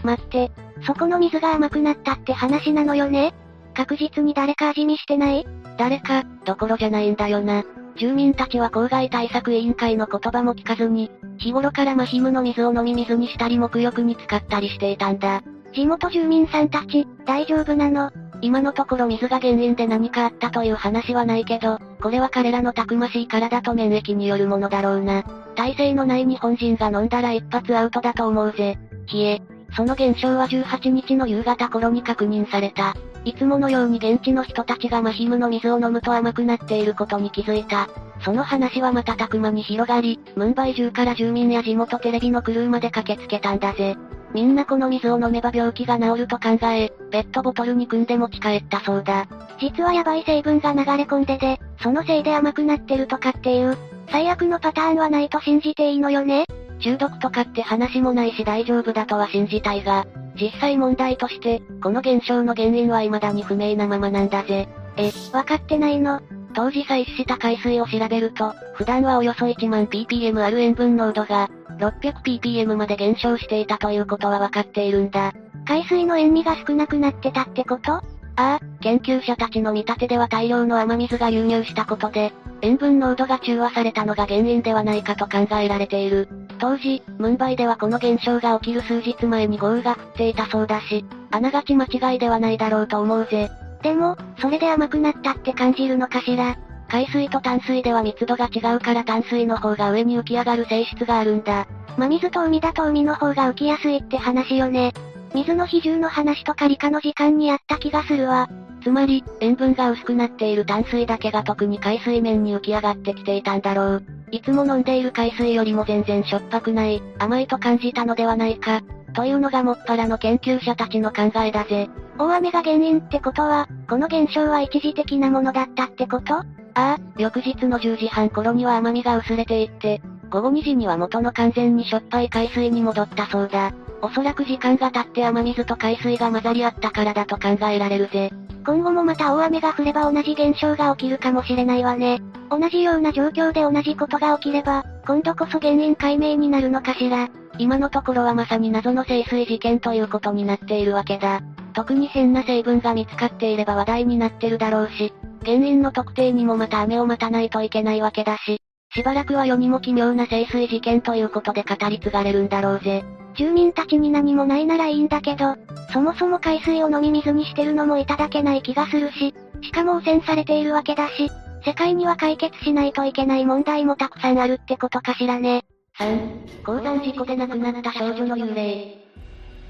[0.03, 0.51] 待って、
[0.87, 3.35] そこの水が甘くなったって話なのよね？
[3.75, 5.47] 確実に誰か味見してない？
[5.77, 7.65] 誰か、どころじゃないんだよな。
[8.01, 15.43] 住民たちは公害対策委員会の言葉も聞かずに、日頃からマヒムの水を飲み水にしたり沐浴に使ったりしていたんだ。
[15.75, 18.11] 地元住民さんたち、大丈夫なの？
[18.41, 25.23] 今のところ水が原因で何かあったという話はないけど、これは彼らのたくましい体と免疫によるものだろうな。
[25.55, 28.79] 耐性のない日本人が飲んだら一発アウトだと思うぜ。
[29.13, 29.43] 冷え。
[29.77, 32.95] その現象は18日の夕方頃に確認された。
[33.25, 37.89] いつものように現地の人たちがマヒムの水を飲むと甘くなっていることに気づいた。
[38.25, 43.97] その話は瞬く間に広がり、ムンバイ中から住民や地元テレビのクルーまで駆けつけたんだぜ。
[44.33, 49.27] みんなこの水を飲めば病気が治ると考え、ペットボトルに組んで持ち帰ったそうだ。
[49.61, 53.77] 実はヤバい成分が流れ込んでで、そのせいで甘くなってるとかっていう、
[54.11, 56.45] 最悪のパターンはないと信じていいのよね
[56.81, 60.07] 中毒とかって話もないし大丈夫だとは信じたいが、
[60.41, 64.69] 実際問題として、この現象の原因は未だに不明なままなんだぜ。
[64.97, 66.21] え、わかってないの？
[66.55, 75.33] 当時採取した海水を調べると、普段はおよそ1万 ppm ある塩分濃度が、600ppm まで減少していたということはわかっているんだ。
[75.67, 77.93] 海水の塩味が少なくなってたってこと？
[77.93, 78.03] あ
[78.37, 86.29] あ、研究者たちの見立てでは大量の雨水が流入したことで、塩分濃度が中和されたのが原因ではないかと考えられている。
[86.61, 93.51] 当時、ムンバイではこの現象が起きる数日前に豪雨が降っていたそうだし、あながち間違いではないだろうと思うぜ。
[93.83, 96.59] でも、それで甘くなったって感じるのかしら？
[96.89, 101.67] 海水と淡水では密度が違うから淡水の方が上に浮き上がる性質があるんだ。
[101.97, 104.93] 真水と海だと海の方が浮きやすいって話よね。
[105.35, 108.49] 水の比重の話とか理科の時間にあった気がするわ。
[108.83, 114.05] つまり、塩分が薄くなっている淡水だけが特に海水面に浮き上がってきていたんだろう。
[114.31, 118.81] いつも飲んでいる海水よりも全然しょっぱくない、甘いと感じたのではないか。
[119.13, 121.89] というのがもっぱらの研究者たちの考えだぜ。
[122.19, 126.35] 大雨が原因ってことは、この現象は一時的なものだったってこと？
[126.35, 130.01] ああ、翌日の10時半頃には甘みが薄れていって、
[130.31, 133.73] 午後2時には元の完全にしょっぱい海水に戻ったそうだ。
[134.03, 138.31] おそらく時間が経って雨水と海水が混ざり合ったからだと考えられるぜ。
[138.65, 142.21] 今後もまた大雨が降れば同じ現象が起きるかもしれないわね。
[142.51, 147.29] 同じような状況で同じことが起きれば、今度こそ原因解明になるのかしら。
[147.59, 151.41] 今のところはまさに謎の清水事件ということになっているわけだ。
[151.73, 158.61] 特に変な成分が見つかっていれば話題になってるだろうし、原因の特定にもまた雨を待たないといけないわけだし、
[158.93, 163.05] しばらくは世にも奇妙な清水事件ということで語り継がれるんだろうぜ。
[163.37, 165.55] 住民たちに何もないならいいんだけど、
[165.93, 169.33] そもそも海水を飲み水にしてるのもいただけない気がするし、
[169.63, 171.31] しかも汚染されているわけだし、
[171.65, 175.65] 世界には解決しないといけない問題もたくさんあるってことかしらね。
[175.99, 178.99] 3、鉱山事故で亡くなった少女の幽霊。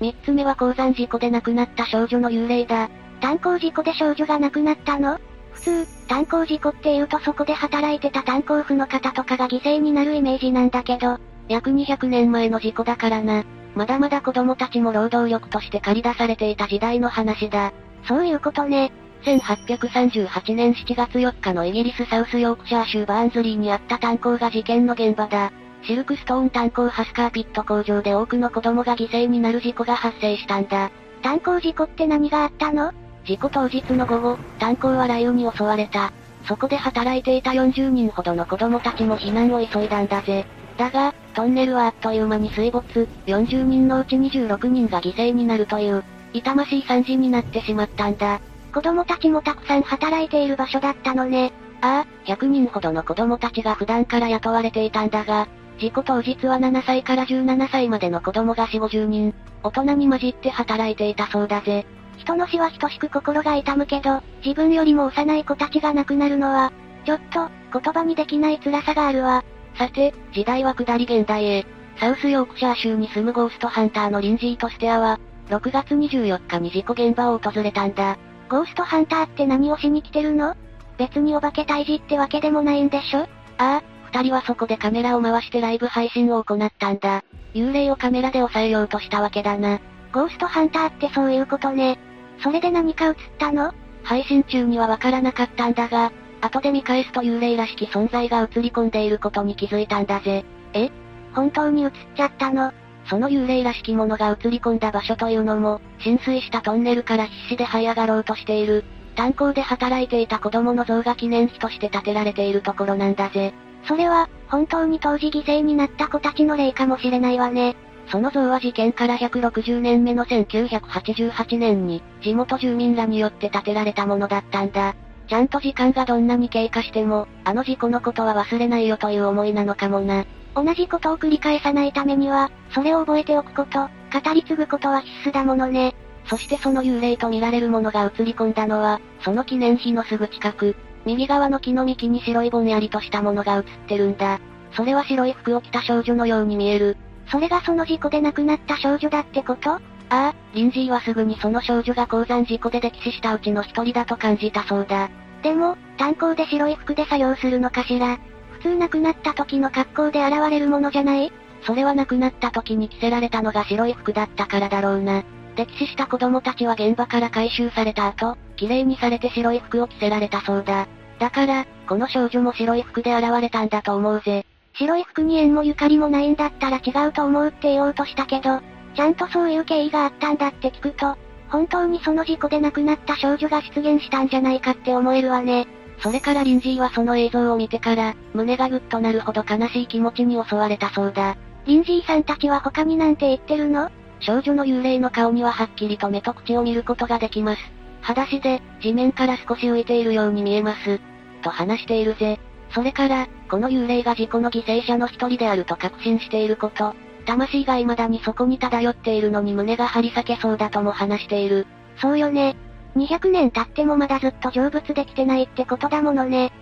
[0.00, 2.88] 3つ目は鉱山事故で亡くなった少女の幽霊だ。
[3.20, 5.18] 炭鉱事故で少女が亡くなったの？
[5.60, 13.44] 普通、炭鉱事故って言うとそこで働いてた炭鉱夫の方とかが犠牲になるイメージなんだけど、約200年前の事故だからな。
[13.74, 17.72] まだまだ子供たちも労働力として借り出されていた時代の話だ。
[18.06, 18.90] そういうことね。
[19.22, 25.52] 1838年7月4日のイギリスサウスヨークシャー州バーンズリーにあった炭鉱が事件の現場だ。
[25.82, 30.90] シルクストーン炭鉱ハスカーピット工場で多くの子供が犠牲になる事故が発生したんだ。
[31.22, 32.92] 炭鉱事故って何があったの？
[33.24, 36.12] 事故当日の午後、炭鉱は雷雨に襲われた。
[36.46, 40.46] そこで働いていた40人ほどの子供たちも避難を急いだんだぜ。
[40.76, 46.02] だが、トンネルはあっという間に水没、40人のうち26人が犠牲になるという、
[46.32, 48.40] 痛ましい惨事になってしまったんだ。
[48.72, 51.52] 子供たちもたくさん働いている場所だったのね。
[51.82, 55.48] ああ、100人ほどの子供たちが普段から雇われていたんだが、
[55.78, 61.86] 事故当日は7歳から17歳までの子供が4、50人、大人に混じって働いていたそうだぜ。
[62.20, 66.72] 人の死は等しく心が痛むけど、自分よりも幼い子たちが亡くなるのは、
[67.04, 67.48] ちょっと、
[67.80, 69.44] 言葉にできない辛さがあるわ。
[69.76, 71.66] さて、時代は下り現代へ。
[71.98, 75.18] サウスヨークシャー州に住むゴーストハンターのリンジーとしては、
[75.48, 78.16] 6月24日に事故現場を訪れたんだ。
[78.48, 80.54] ゴーストハンターって何をしに来てるの？
[80.98, 83.20] 別にお化け退治ってわけでもないんでしょ？
[83.20, 83.26] あ
[83.58, 87.24] あ、二人はそこでカメラを回してライブ配信を行ったんだ。
[87.54, 89.80] 幽霊をカメラで抑えようとしたわけだな。
[90.12, 91.98] ゴーストハンターってそういうことね。
[92.42, 93.72] それで何か映ったの？
[94.02, 100.44] 配信中にはわからなかったんだが、後で見返すと幽霊らしき存在が映り込んでいることに気づいたんだぜ。
[100.72, 100.90] え？
[101.34, 102.72] 本当に映っちゃったの？
[103.08, 108.84] その幽霊らしきものが映り込んだ場所というのも、浸水したトンネルから必死で這い上がろうとしている、
[109.16, 113.52] 炭鉱で働いていた子供の像が記念碑として建てられているところなんだぜ。
[113.84, 117.76] それは、本当に当時犠牲になった子たちの霊かもしれないわね。
[118.10, 124.96] その像は事件から160年目の1988年に、地元住民らによって建てられたものだったんだ。
[125.28, 130.24] ちゃんと時間がどんなに経過しても、あの事故のことは忘れないよという思いなのかもな。
[130.56, 135.94] 同じことを繰り返さないためには、それを覚えておくこと、語り継ぐことは必須だものね。
[136.26, 144.40] そしてその幽霊と見られるものが映り込んだのは、その記念碑のすぐ近く、右側の木の幹に白いぼんやりとしたものが映ってるんだ。
[144.72, 146.96] それは白い服を着た少女のように見える。
[147.30, 149.70] それがその事故で亡くなった少女だってこと？
[149.74, 155.08] ああ、リンジーはすぐにその少女が鉱山事故で溺死したうちの一人だと感じたそうだ。
[155.42, 158.18] でも、炭鉱で白い服で作業するのかしら？
[158.50, 161.32] 普通亡くなった時の格好で現れるものじゃない？
[161.62, 165.22] それは亡くなった時に着せられたのが白い服だったからだろうな。
[165.56, 170.88] 溺死した子供たちは現場から回収された後、綺麗にされて白い服を着せられたそうだ。
[171.18, 174.46] だから、この少女も白い服で現れたんだと思うぜ。
[174.80, 178.62] 白い服に縁もゆかりもないんだったら違うと思うって言おうとしたけど、
[178.96, 181.16] ちゃんとそういう経緯があったんだって聞くと、
[181.50, 185.66] 本当にその事故で亡くなった少女が出現したんじゃないかって思えるわね。
[185.98, 191.36] それからリンジーはその映像を見てから、胸がぐっとなるほど悲しい気持ちに襲われたそうだ。
[191.66, 193.90] リンジーさんたちは他になんて言ってるの？
[194.20, 197.60] 少女の幽霊の顔にははっきりと目と口を見ることができます。
[198.00, 201.00] 裸足で、地面から少し浮いているように見えます。
[201.42, 202.40] と話しているぜ。
[202.70, 206.94] それから、この幽霊が事故の犠牲者の一人であると確信していること。
[207.26, 211.66] 魂が未だにそこに漂っているのに胸が張り裂けそうだとも話している。
[212.00, 212.56] そうよね。
[212.96, 216.52] 200年経ってもまだずっと成仏できてないってことだものね。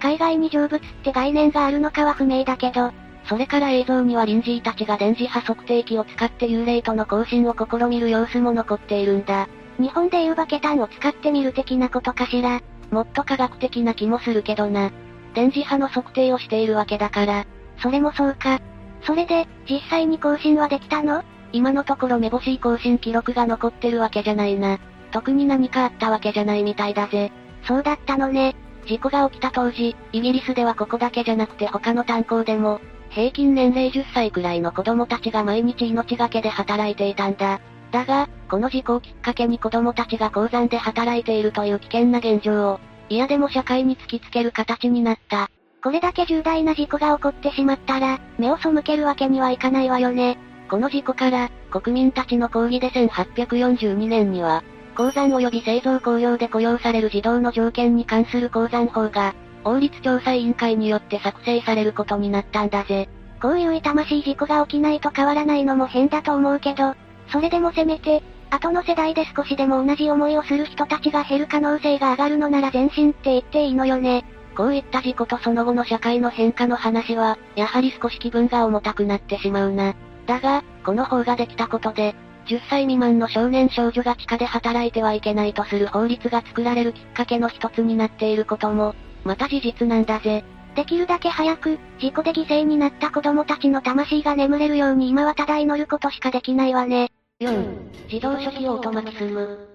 [0.00, 2.92] 海外に成仏って概念があるのかは不明だけど、
[3.28, 9.48] それから映像にはリンジーたちが電磁波測定器を使って幽霊との交信を試みる様子も残っているんだ。
[9.78, 12.60] 日本でいうバケタンを使ってみる的なことかしら。
[12.90, 14.90] もっと科学的な気もするけどな。
[15.36, 17.44] 電磁波の測定をしているわけだから。
[17.82, 18.58] それもそうか。
[19.02, 21.22] それで、実際に更新はできたの？
[21.52, 24.78] 今のところめぼしい更新記録が残ってるわけじゃないな。
[25.12, 27.30] 特に何かあったわけじゃないみたいだぜ。
[27.64, 28.56] そうだったのね。
[28.86, 32.80] 事故が起きた当時、イギリスではここだけじゃなくて他の炭鉱でも、
[33.10, 37.60] 平均年齢10歳くらいの子供たちが毎日命がけで働いていたんだ。
[37.92, 45.50] だが、この事故をきっかけに子供たちが鉱山で働いているという危険な現状を、嫌でも社会に突きつける形になった。
[45.82, 50.38] これだけ重大な事故が起こってしまったら、目を背けるわけにはいかないわよね。
[50.68, 54.64] この事故から、国民たちの抗議で1842年には、
[54.96, 63.08] 鉱山及び製造工業で雇用される児童の条件に関する鉱山法が、法律調査委員会によって作成されることになったんだぜ。
[63.40, 66.94] こういう痛ましい事故が起きないと変わらないのも変だと思うけど、
[67.28, 74.24] それでもせめて、後の世代で少しでも同じ思いをする人たちが減る可能性が上がるのなら前進って言っていいのよね。
[74.56, 79.94] こういった事故とその後の社会の変化の話は、やはり少し気分が重たくなってしまうな。
[80.26, 82.14] だが、この法ができたことで、
[82.46, 88.94] 10歳未満の少年少女が地下で働いてはいけないとする法律が作られるきっかけの一つになっていることも、
[89.24, 90.44] また事実なんだぜ。
[90.74, 97.10] できるだけ早く、事故で犠牲になった子供たちの魂が眠れるように今はただ祈ることしかできないわね。
[97.38, 99.68] 4、自動初期オートマティスム。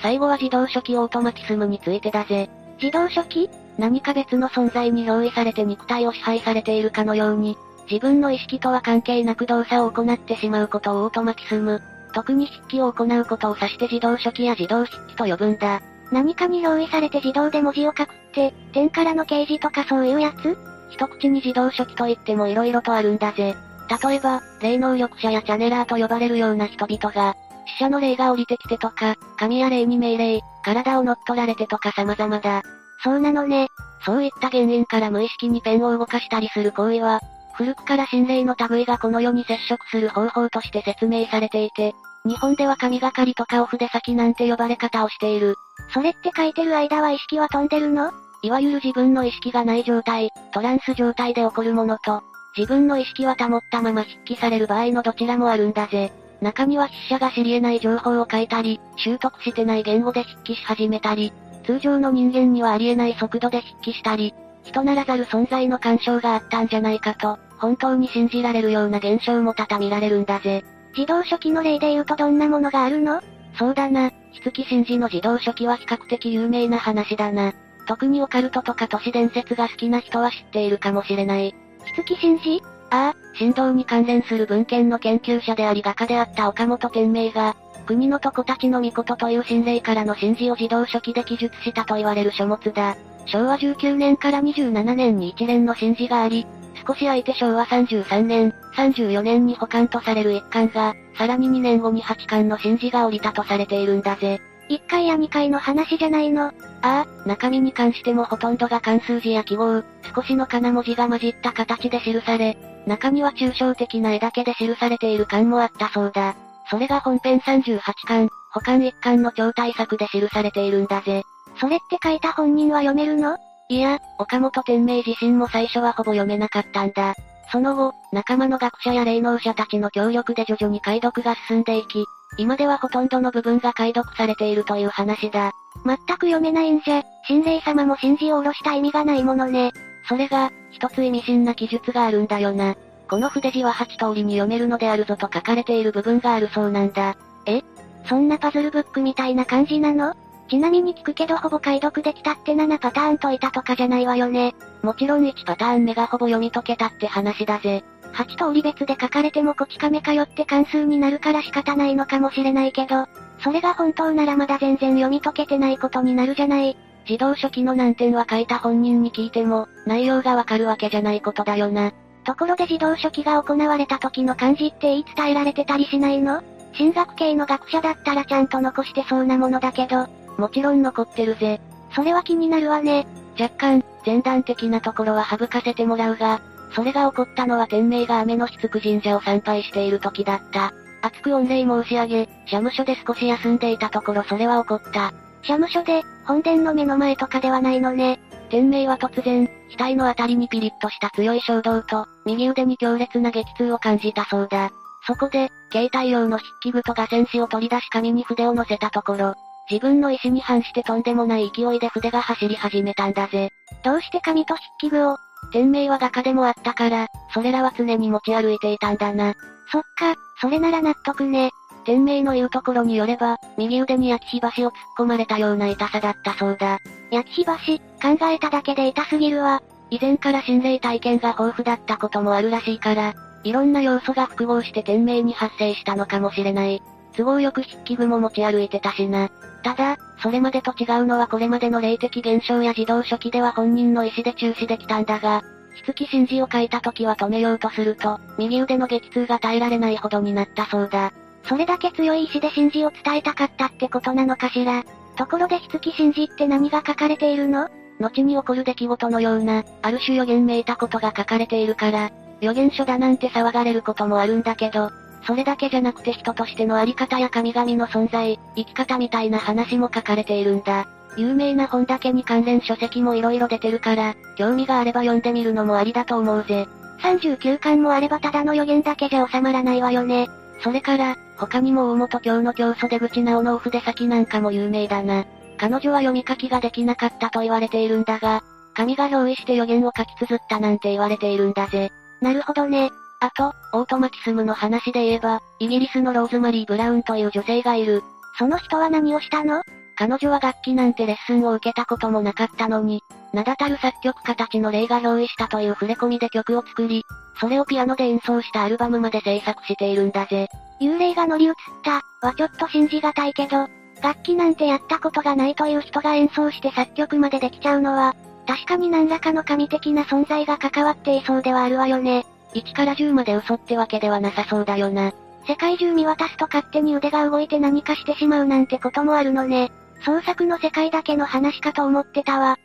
[0.00, 2.48] 最後は自動初期オートマティスムについてだぜ。
[2.80, 3.50] 自動初期？
[3.78, 7.56] 何か別の存在に憑依されて肉体を支配されているかのように、
[7.90, 11.82] 自分の意識とは関係なく動作を行ってしまうことをオートマティスム。
[12.14, 15.82] 特に筆記を行うことを指して自動書記や自動筆記と呼ぶんだ。
[16.12, 20.56] 何かに表意されて自動で文字を書くって、点からの掲示とかそういうやつ？
[20.90, 23.56] 一口に自動書記と言っても色々とあるんだぜ。
[23.88, 27.34] 例えば、霊能力者やチャネラーと呼ばれるような人々が、
[27.66, 32.62] 死者の霊が降りてきてとか、神や霊に命令、体を乗っ取られてとか様々だ。
[33.02, 33.68] そうなのね。
[34.04, 37.20] そういった原因から無意識にペンを動かしたりする行為は、
[37.54, 41.94] 古くから心霊の類がこの世に接触する方法として説明されていて、
[42.26, 45.56] 日本では神がかりとかお筆先なんて呼ばれ方をしている。
[45.92, 48.12] それって書いてる間は意識は飛んでるの？
[48.42, 52.22] いわゆる自分の意識がない状態、トランス状態で起こるものと、
[52.56, 56.12] 自分の意識は保ったまま筆記される場合のどちらもあるんだぜ。
[56.40, 61.32] 中には筆者が知り得ない情報を書いたり、習得してない言語で筆記し始めたり、
[61.64, 70.64] 通常の人間にはありえない速度で筆記したり、人ならざる存在の干渉があったんじゃないかと、本当に信じられるような現象も多々見られるんだぜ。
[70.96, 73.20] 自動書記の例で言うとどんなものがあるの？
[73.58, 77.52] そうだな、木月真治の自動書記は比較的有名な話だな。
[77.86, 81.54] 特にオカルトとか都市伝説が好きな人は知っているかもしれない。
[81.84, 87.56] 木月真治ああ、神道に関連する文献の研究者であり画家であった岡本天明が、
[87.86, 92.96] 国の床たちの御事という心霊からの神事を自動書記で記述したと言われる書物だ。
[93.26, 96.46] 昭和19年から27年に一連の神事があり、
[96.86, 104.40] 少し空いて昭和33年、34年に保管とされる一巻が、さらに2年後に8巻の神事が降りたとされているんだぜ。
[104.68, 106.46] 1回や2回の話じゃないの。
[106.46, 106.52] あ
[106.82, 109.82] あ、中身に関してもほとんどが関数字や記号、
[110.14, 112.56] 少しの金文字が混じった形で記され、
[112.86, 116.34] 中には抽象的な絵だけで記されている巻もあったそうだ。
[116.70, 121.24] それが本編38巻、保管1巻の超大作で記されているんだぜ。
[121.60, 123.36] それって書いた本人は読めるの？
[123.68, 127.14] いや、岡本天明自身も最初はほぼ読めなかったんだ。
[127.50, 132.04] その後、仲間の学者や霊能者たちの協力で徐々に解読が進んでいき、
[132.36, 135.52] 今ではほとんどの部分が解読されているという話だ。
[135.84, 139.72] 全く読めないんじゃ、神霊様も信じを下ろした意味がないものね。
[140.08, 142.74] それが、一つ意味深な記述があるんだよな。
[143.08, 147.16] この筆字は8通りに読めるのであるぞと書かれている部分があるそうなんだ。
[147.46, 147.62] え？
[148.06, 150.14] そんなパズルブックみたいな感じなの？
[150.48, 154.54] ちなみに聞くけどほぼ解読できたって7パターン解いたとかじゃないわよね。
[154.82, 157.84] もちろん1パターン目がほぼ読み解けたって話だぜ。
[158.14, 163.06] 8通り別で書かれてもこち亀かよって関数になるから仕方ないのかもしれないけど、
[163.40, 166.76] それが本当ならまだ全然読み解けてないことになるじゃない。
[167.08, 171.92] 自動書記の難点は書いた本人に聞いても、内容がわかるわけじゃないことだよな。
[172.24, 176.42] ところで自動書記が行われた時の漢字って言い伝えられてたりしないの？
[176.72, 180.06] 進学系の学者だったらちゃんと残してそうなものだけど、
[180.38, 181.60] もちろん残ってるぜ。
[181.94, 183.06] それは気になるわね。
[183.38, 186.40] 若干、前段的なところは省かせてもらうが、
[186.74, 190.72] それが起こったのは天命が雨のしつく神社を参拝している時だった。
[191.02, 195.12] 熱く御礼申し上げ、社務所で少し休んでいたところそれは起こった。
[195.42, 198.18] 社務所で、本殿の目の前とかではないのね。
[198.48, 204.70] 天命は突然、額のあたりにピリッとした強い衝動と、右腕に強烈な激痛を感じたそうだ。
[205.06, 209.34] そこで、携帯用の筆記具と画線紙を取り出し紙に筆を乗せたところ、
[209.70, 213.50] 自分の意志に反してとんでもない勢いで筆が走り始めたんだぜ。
[213.82, 215.16] どうして紙と筆記具を
[215.52, 219.34] 天命は画家でもあったから、それらは常に持ち歩いていたんだな。
[219.70, 221.50] そっか、それなら納得ね。
[221.84, 226.78] 天命の言うところによれば、右腕に焼き火箸を突っ込まれたような痛さだったそうだ。
[227.10, 229.62] 焼き火箸、考えただけで痛すぎるわ。
[229.90, 233.14] 以前から心霊体験が豊富だったこともあるらしいから、
[233.44, 236.82] いろんな要素が複合して天命に発生したのかもしれない。
[237.16, 239.30] 都合よく筆記具も持ち歩いてたしな。
[239.64, 245.42] ただ、それまでと違うのはこれまでの霊的現象や自動書記では本人の意思で中止できたんだが、
[245.74, 251.12] 木月真治を書いた時は止めようとすると、右腕の激痛が耐えられないほどになったそうだ。
[251.48, 254.84] それだけ強い意志で真治を伝えたかったってことなのかしら。
[255.16, 257.68] ところで木月真治って何が書かれているの？
[258.00, 262.10] 後に起こる出来事のような、ある種予言めいたことが書かれているから、
[262.40, 264.90] 予言書だなんて騒がれることもあるんだけど、
[265.26, 270.86] それだけじゃなくて人としてのあり方や神々の存在、生き方みたいな話も書かれているんだ。
[271.16, 276.66] 有名な本だけに関連書籍も色々出てるから、興味があれば読んでみるのもありだと思うぜ。
[277.02, 280.28] 39巻もあればただの予言だけじゃ収まらないわよね。
[280.62, 285.24] それから、他にも大本教の教祖出口直のお筆先なんかも有名だな。
[285.56, 288.42] 彼女は読み書きができなかったと言われているんだが、
[288.74, 291.92] 神が憑依して予言を書き綴ったなんて言われているんだぜ。
[292.20, 292.90] なるほどね。
[293.24, 298.02] あと、オートマキスムの話で言えば、イギリスのローズマリー・ブラウンという女性がいる。
[298.38, 299.62] その人は何をしたの？
[299.96, 303.02] 彼女は楽器なんてレッスンを受けたこともなかったのに、
[303.32, 307.02] 名だたる作曲家たちの霊が憑依したという触れ込みで曲を作り、
[307.40, 310.48] それをピアノで演奏したアルバムまで制作しているんだぜ。
[310.82, 313.68] 幽霊が乗り移ったはちょっと信じがたいけど、
[314.02, 318.14] 楽器なんてやったことがないという人が演奏して作曲までできちゃうのは、
[318.46, 322.26] 確かに何らかの神的な存在が関わっていそうではあるわよね。
[322.54, 325.12] 1から10まで嘘ってわけではなさそうだよな。
[325.46, 329.70] 世界中見渡すと勝手に腕が動いて何かしてしまうなんてこともあるのね。
[330.04, 332.58] 創作の世界だけの話かと思ってたわ。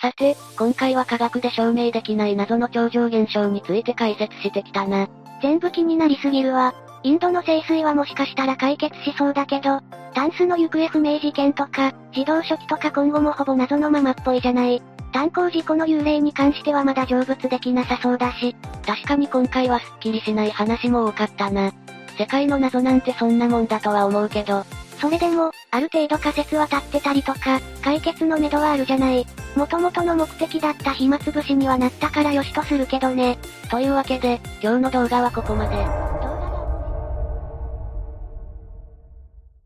[0.00, 5.08] さて、今回は科学で証明できない謎の超常現象について解説してきたな。
[5.42, 6.74] 全部気になりすぎるわ。
[7.02, 9.80] インドの聖水はもしかしたら解決しそうだけど、
[10.14, 14.82] タンスの行方不明事件とか、自動書記とか今後もほぼ謎のままっぽいじゃない。
[15.12, 18.54] 炭鉱事故の幽霊に関してはまだ成仏できなさそうだし、
[18.86, 21.72] 確かに今回はスッキリしない話も多かったな。
[22.18, 24.64] 世界の謎なんてそんなもんだとは思うけど、
[25.00, 29.26] それでも、ある程度仮説は立ってたりとか、解決のめどはあるじゃない。
[29.56, 33.38] 元々の目的だった暇つぶしにはなったからよしとするけどね。
[33.70, 35.76] というわけで、今日の動画はここまで。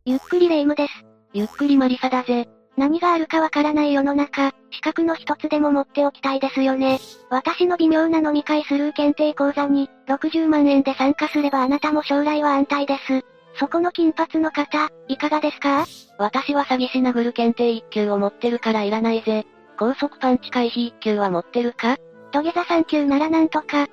[0.06, 1.04] ゆっくりレ夢ムです。
[1.32, 2.46] ゆっくりマリサだぜ。
[2.76, 6.98] 何があるかわからない世の中、資格の一つでも持っておきたいですよね。
[7.30, 13.24] 私の微妙な飲み会スルー検定講座に、60万円で参加すればあなたも将来は安泰です。
[13.56, 15.86] そこの金髪の方、いかがですか？
[16.18, 19.46] 私は詐欺師殴る検定1級を持ってるからいらないぜ。
[19.78, 21.96] 高速パンチ回避1級は持ってるか？
[22.32, 23.86] 土下座3級ならなんとか。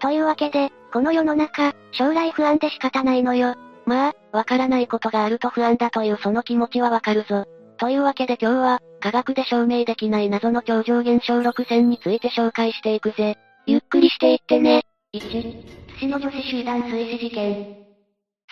[0.00, 3.54] というわけで、この世の中、将来不安で仕方ないのよ。
[3.84, 7.44] まあ、わからないことがあると不安だというその気持ちはわかるぞ。
[7.82, 13.36] というわけで今日は、科学で証明できない謎の超常現象6選について紹介していくぜ。
[13.66, 14.84] ゆっくりしていってね。
[15.12, 15.20] 1、
[15.94, 17.76] 津市の女子集団水死事件。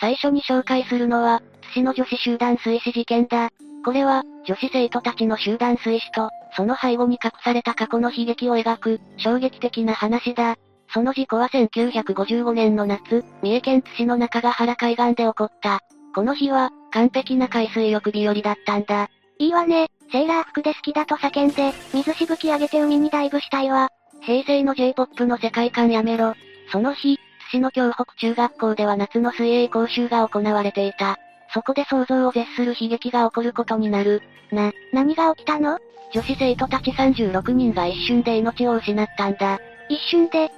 [0.01, 3.51] 最初に紹介するのは、津市の女子集団水死事件だ。
[3.85, 10.57] これは、女子生徒たちの集団水死と、その背後に隠された過去の悲劇を描く、衝撃的な話だ。
[10.93, 15.79] その事故は1955年の夏、三重県津市の中ヶ原海岸で起こった。
[16.17, 19.09] この日は、完璧な海水浴日和だったんだ。
[19.41, 23.89] いいわね、セーラー服で好きだと叫んで、水しぶき上げて海にダイブしたいわ。
[24.21, 26.35] 平成の J-POP の世界観やめろ。
[26.71, 27.17] その日、
[27.51, 31.17] 津市の京北中学校では夏の水泳講習が行われていた。
[31.55, 34.21] そこで想像を絶する悲劇が起こることになる。
[34.53, 35.79] な、何が起きたの？
[36.13, 39.59] 女子生徒たち36人が一瞬で命を失ったんだ。
[39.89, 40.51] 一瞬で、、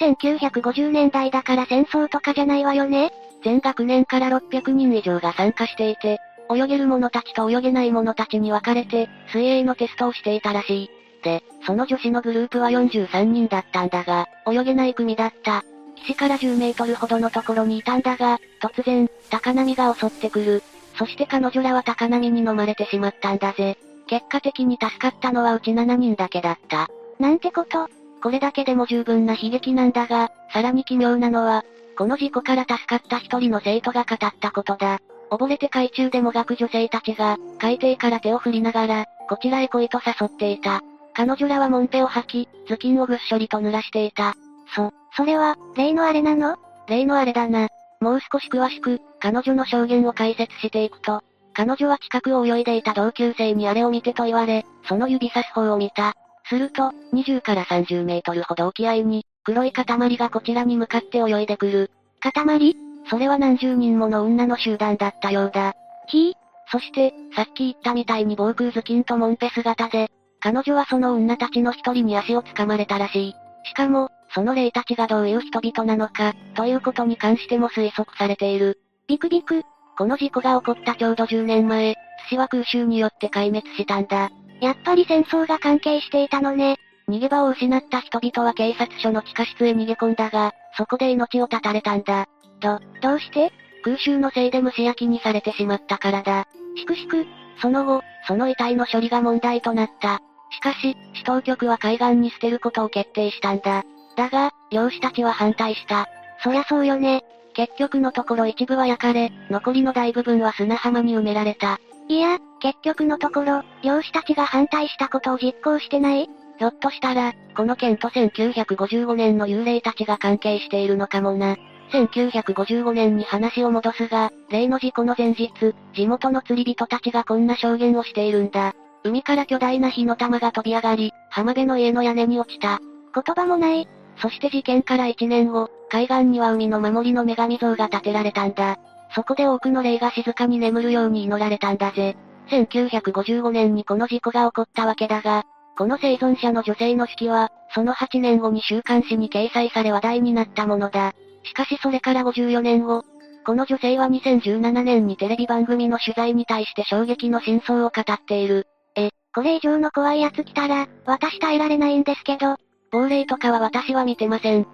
[0.00, 3.12] 1950年代だから戦争とかじゃないわよね？
[3.44, 6.18] 全学年から600人以上が参加していて、
[6.50, 10.90] 泳げる者たちと泳げない者たちに分かれて、水泳のテストをしていたらしい。
[11.22, 15.64] で、その女子のグループは43人だったんだが、泳げない組だった。
[15.96, 20.62] 岸から10メートルほどのところにいたんだが、突然、高波が襲ってくる。
[20.96, 23.76] そして彼女らは高波に飲まれてしまったんだぜ。
[24.06, 26.88] 結果的に助かったのはうち7人だけだった。
[27.18, 27.88] なんてこと？
[28.22, 31.64] これだけでも十分な悲劇なんだが、さらに奇妙なのは、
[31.96, 35.00] この事故から助かった一人の生徒が語ったことだ。
[35.30, 40.82] 溺れて海中でもがく女性たちが、海底から手を振りながら、こちらへ来いと誘っていた。
[41.14, 44.34] 彼女らはモンペを吐き、頭巾をぐっしょりと濡らしていた。
[44.74, 46.56] そ、それは、例のあれなの？
[46.88, 47.68] 例のあれだな。
[48.00, 51.22] もう少し詳しく、彼女の証言を解説していくと、
[51.54, 56.14] 彼女は近くを泳いでいた同級生にあれを見てと言われ、その指差す方を見た。
[56.48, 61.90] すると、20から30メートルほど沖合に、黒い塊がこちらに向かって泳いでくる。
[62.20, 62.76] 塊？
[63.08, 65.74] それは何十人もの女の集団だったようだ。
[66.08, 66.34] ひ
[66.70, 70.10] そして、さっき言ったみたいに防空頭巾とモンペ姿で、
[70.40, 73.34] 彼女はその女たちの一人に足を掴まれたらしい。
[73.64, 78.78] しかも、その霊たちがどういう人々なのか、ということに関しても推測されている。
[79.06, 79.62] ビクビク。
[79.96, 84.30] この事故が起こったちょうど10年前、寿司は空襲によって壊滅したんだ。
[84.60, 86.76] やっぱり戦争が関係していたのね。
[87.08, 92.26] 逃げ場を失った人々は警察署の地下室へ逃げ込んだが、そこで命を絶たれたんだ。
[92.60, 93.52] ど、どうして？
[93.84, 96.46] 空襲のせいで蒸し焼きにされてしまったからだ。
[96.76, 97.26] しくしく、
[97.60, 100.20] その後、その遺体の処理が問題となった。
[100.50, 103.84] しかし、市当局は海岸に捨てることを決定したんだ。
[104.16, 106.08] だが、漁師たちは反対した。
[106.42, 107.22] そりゃそうよね。
[107.54, 111.78] 結局のところ一部は焼かれ、残りの大部分は砂浜に埋められた。
[112.08, 116.28] いや、結局のところ、漁師たちが反対したことを実行してない？
[116.58, 121.56] ひょっとしたら、この件と1955年の幽霊たちが関係しているのかもな。
[121.90, 125.50] 1955年に話を戻すが、例の事故の前日、
[125.94, 128.74] 地元の釣り人たちがこんな証言をしているんだ。
[129.04, 132.80] 海から巨大な火の玉が飛び上がり、浜辺の家の屋根に落ちた。
[133.14, 133.88] 言葉もない。
[134.20, 138.76] そして事件から1年後、海岸には海の守りの女神像が建てられたんだ。
[139.14, 142.16] そこで多くの霊が静かに眠るように祈られたんだぜ。
[142.50, 145.44] 1955年にこの事故が起こったわけだが、
[145.76, 151.14] この生存者の女性の式は、その8年後に週刊誌に掲載され話題になったものだ。
[151.48, 153.04] しかしそれから54年後、
[153.44, 158.66] この女性は2017年にテレビ番組の取材に対して衝撃の真相を語っている。
[158.94, 162.56] え、これ以上の怖いやつ来たら、私耐えられないんですけど。
[162.90, 164.66] 亡霊とかは私は見てません。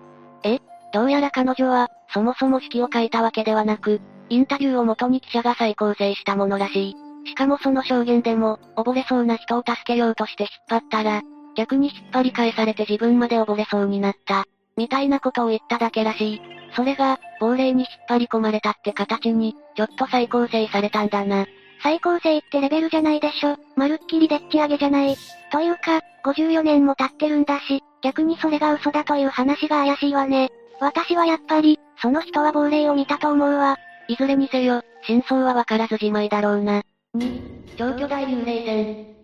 [0.45, 0.59] え
[0.93, 6.97] どうやら彼女は、そもそも式を書いたわけではなく、インタビューをもとに記者が再構成したものらしい。
[7.27, 11.23] しかもその証言でも、溺れそうな人を助けようとして引っ張ったら、
[11.57, 14.45] 逆に引っ張り返されて自分まで溺れそうになった。
[14.77, 16.43] みたいなことを言っただけらしい。
[16.75, 21.47] それが、亡霊に引っ張り込まれたって形に、ちょっと再構成されたんだな。
[21.83, 23.57] 再構成ってレベルじゃないでしょ。
[23.77, 25.17] まるっきりでっち上げじゃない。
[25.53, 30.51] というか、54年も経ってるんだし、逆にそれが嘘だという話が怪しいわね。
[30.81, 33.77] 私はやっぱり、その人は亡霊を見たと思うわ。
[34.09, 36.83] いずれにせよ、真相はわからずじまいだろうな。
[37.17, 39.15] 2、超巨大幽霊船。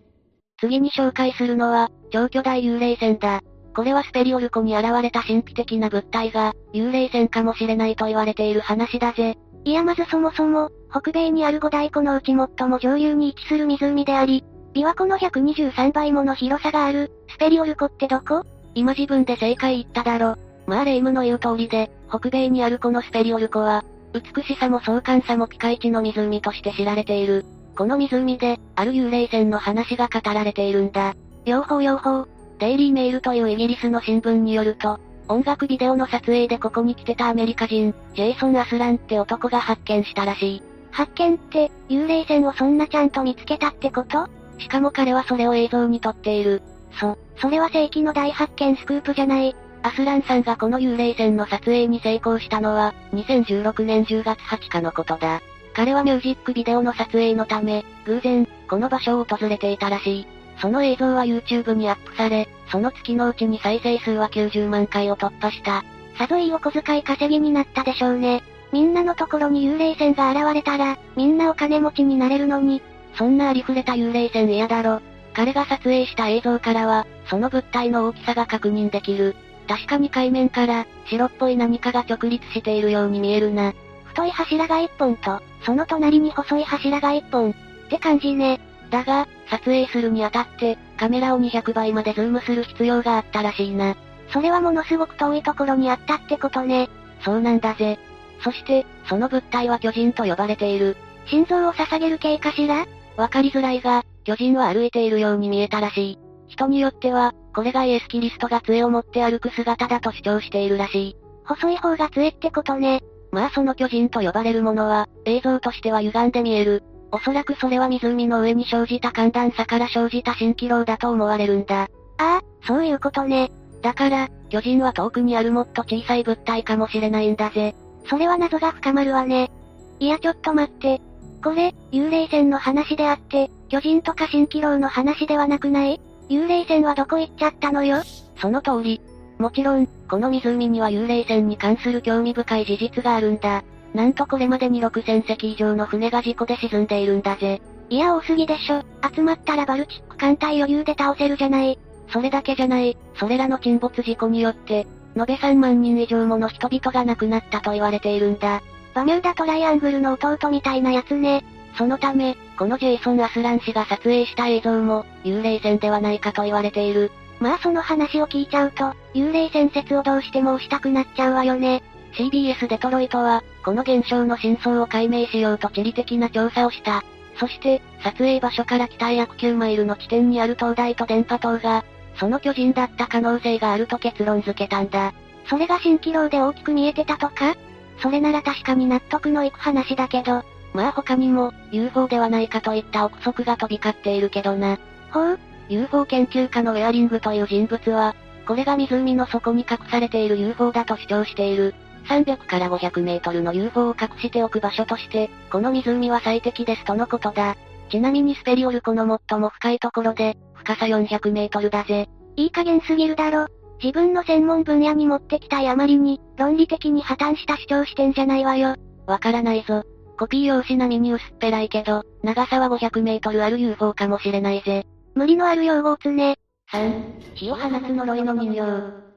[0.59, 3.41] 次に紹介するのは、超巨大幽霊船だ。
[3.73, 9.37] これはスペリオル湖に現れた神秘的な物体が、幽霊船かもしれないと言われている話だぜ。
[9.63, 14.43] いやまずそもそも、北米にある五大湖のうち最も上流に位置する湖であり、
[14.73, 18.43] 琵琶湖の123倍もの広さがある、スペリオル湖ってどこ？
[18.73, 20.37] 今自分で正解言っただろ。
[20.65, 23.83] まあレイムの言う通りで、北米にあるこのスペリオル湖は、
[24.13, 27.45] 美しさも壮観さもピカイチの湖として知られている。
[27.77, 31.15] この湖で、ある幽霊船の話が語られているんだ。
[31.45, 32.27] 両方両方。
[32.61, 40.63] デイリーメールというイギリスの新聞によると、音楽ビデオの撮影でここに来てたアメリカ人、ジェイソン・アスランって男が発見したらしい。
[40.91, 44.27] 発見って、幽霊船をそんなちゃんと見つけたってこと？
[44.59, 46.61] しかも彼はそれを映像に撮っている。
[46.99, 49.55] そ、それは世紀の大発見スクープじゃない。
[49.81, 55.41] アスランさんがこの幽霊船の撮影に成功したのは、2016年10月20日のことだ。
[55.73, 60.27] 彼はミュージックビデオの撮影のため、偶然、この場所を訪れていたらしい。
[60.61, 65.83] その映像は YouTube にアップされ、その月のうちに再生数は90万回を突破した。
[66.17, 68.43] さぞいいお小遣い稼ぎになったでしょうね。
[68.71, 72.81] みんなのところに幽霊船が現れたら、みんなお金持ちになれるのに。
[73.15, 75.01] そんなありふれた幽霊船嫌だろ。
[75.33, 79.35] 彼が撮影した映像からは、その物体の大きさが確認できる。
[79.67, 83.73] 確かに海面から、白っぽい何かが直立しているように見えるな。
[84.05, 87.51] 太い柱が一本と、その隣に細い柱が一本。
[87.51, 87.53] っ
[87.89, 88.59] て感じね。
[88.91, 93.95] だが、撮影するにあたって、カメラを200倍までズームする必要があったらしいな。
[94.31, 96.89] それはものすごく遠いところにあったってことね。
[97.21, 97.97] そうなんだぜ。
[98.43, 100.95] そして、その物体は巨人と呼ばれている。
[101.25, 102.85] 心臓を捧げる系かしら？
[103.17, 106.19] わかりづらいが、巨人は歩いているように見えたらしい。
[106.47, 111.15] 人によっては、これがイエス・キリストが杖を持って歩く姿だと主張しているらしい。
[111.45, 113.01] 細い方が杖ってことね。
[113.31, 116.83] まあその巨人と呼ばれるものは、映像としては歪んで見える。
[117.11, 121.83] おそらくそれは湖の上に生じた寒暖差から生じた蜃気楼だと思われるんだ。
[121.83, 123.51] ああ、そういうことね。
[123.81, 127.75] だから、巨人は遠くにあるもっと小さい物体かもしれないんだぜ。
[128.09, 129.51] それは謎が深まるわね。
[129.99, 131.01] いやちょっと待って。
[131.43, 135.99] これ、幽霊船の話であって、巨人とか蜃気楼の話ではなくない？
[136.29, 138.03] 幽霊船はどこ行っちゃったのよ？
[138.39, 139.01] その通り。
[139.39, 143.63] もちろん、この湖には幽霊船に関する興味深い事実があるんだ。
[143.93, 147.61] なんとこれまでに6000隻以上の船が事故で沈んでいるんだぜ。
[147.89, 148.83] いや多すぎでしょ。
[149.13, 151.77] 集まったらバルチック艦隊余裕で倒せるじゃない。
[152.09, 152.97] それだけじゃない。
[153.15, 154.87] それらの沈没事故によって、
[155.17, 158.61] 延べ3万人以上もの人々が亡くなったと言われているんだ。
[158.93, 161.43] バミューダトライアングルの弟みたいなやつね。
[161.77, 167.11] そのため、このジェイソン・アスラン氏が撮影した映像も、幽霊船ではないかと言われている。
[167.39, 171.81] まあその話を聞いちゃうと、幽霊船説をどうしても押したくなっちゃうわよね。
[172.13, 177.03] CBS デトロイトは、この現象の真相を解明しようと地理的な調査をした。
[177.39, 181.85] そして、撮影場所から北約9マイルの地点にある灯台と電波塔が、
[182.17, 185.13] その巨人だった可能性があると結論付けたんだ。
[185.47, 187.55] それが蜃気楼で大きく見えてたとか？
[188.01, 190.43] それなら確かに納得のいく話だけど、
[190.73, 194.77] まあ他にも、UFO ではないかといった憶測が飛び交っているけどな。
[195.11, 195.39] ほう
[195.69, 198.15] ?UFO 研究家のウェアリングという人物は、
[198.47, 201.73] これが湖の底に隠されている UFO だと主張している。
[202.07, 207.55] 300から500メートルの UFO を隠しておく場所として、この湖は最適ですとのことだ。
[207.89, 212.07] ちなみにスペリオル湖の最も深いところで、深さ400メートルだぜ。
[212.35, 213.47] いい加減すぎるだろ。
[213.83, 218.75] 自分の専門分野に持ってきたいあまりに、論理的に破綻した主張してんじゃないわよ。
[219.07, 219.83] わからないぞ。
[220.17, 224.85] コピー用紙並みに薄っぺらいけど、長さは500メートルある UFO かもしれないぜ。
[225.15, 226.37] 無理のある用語をつね。
[226.71, 229.10] 3、火を放つ呪いの人形。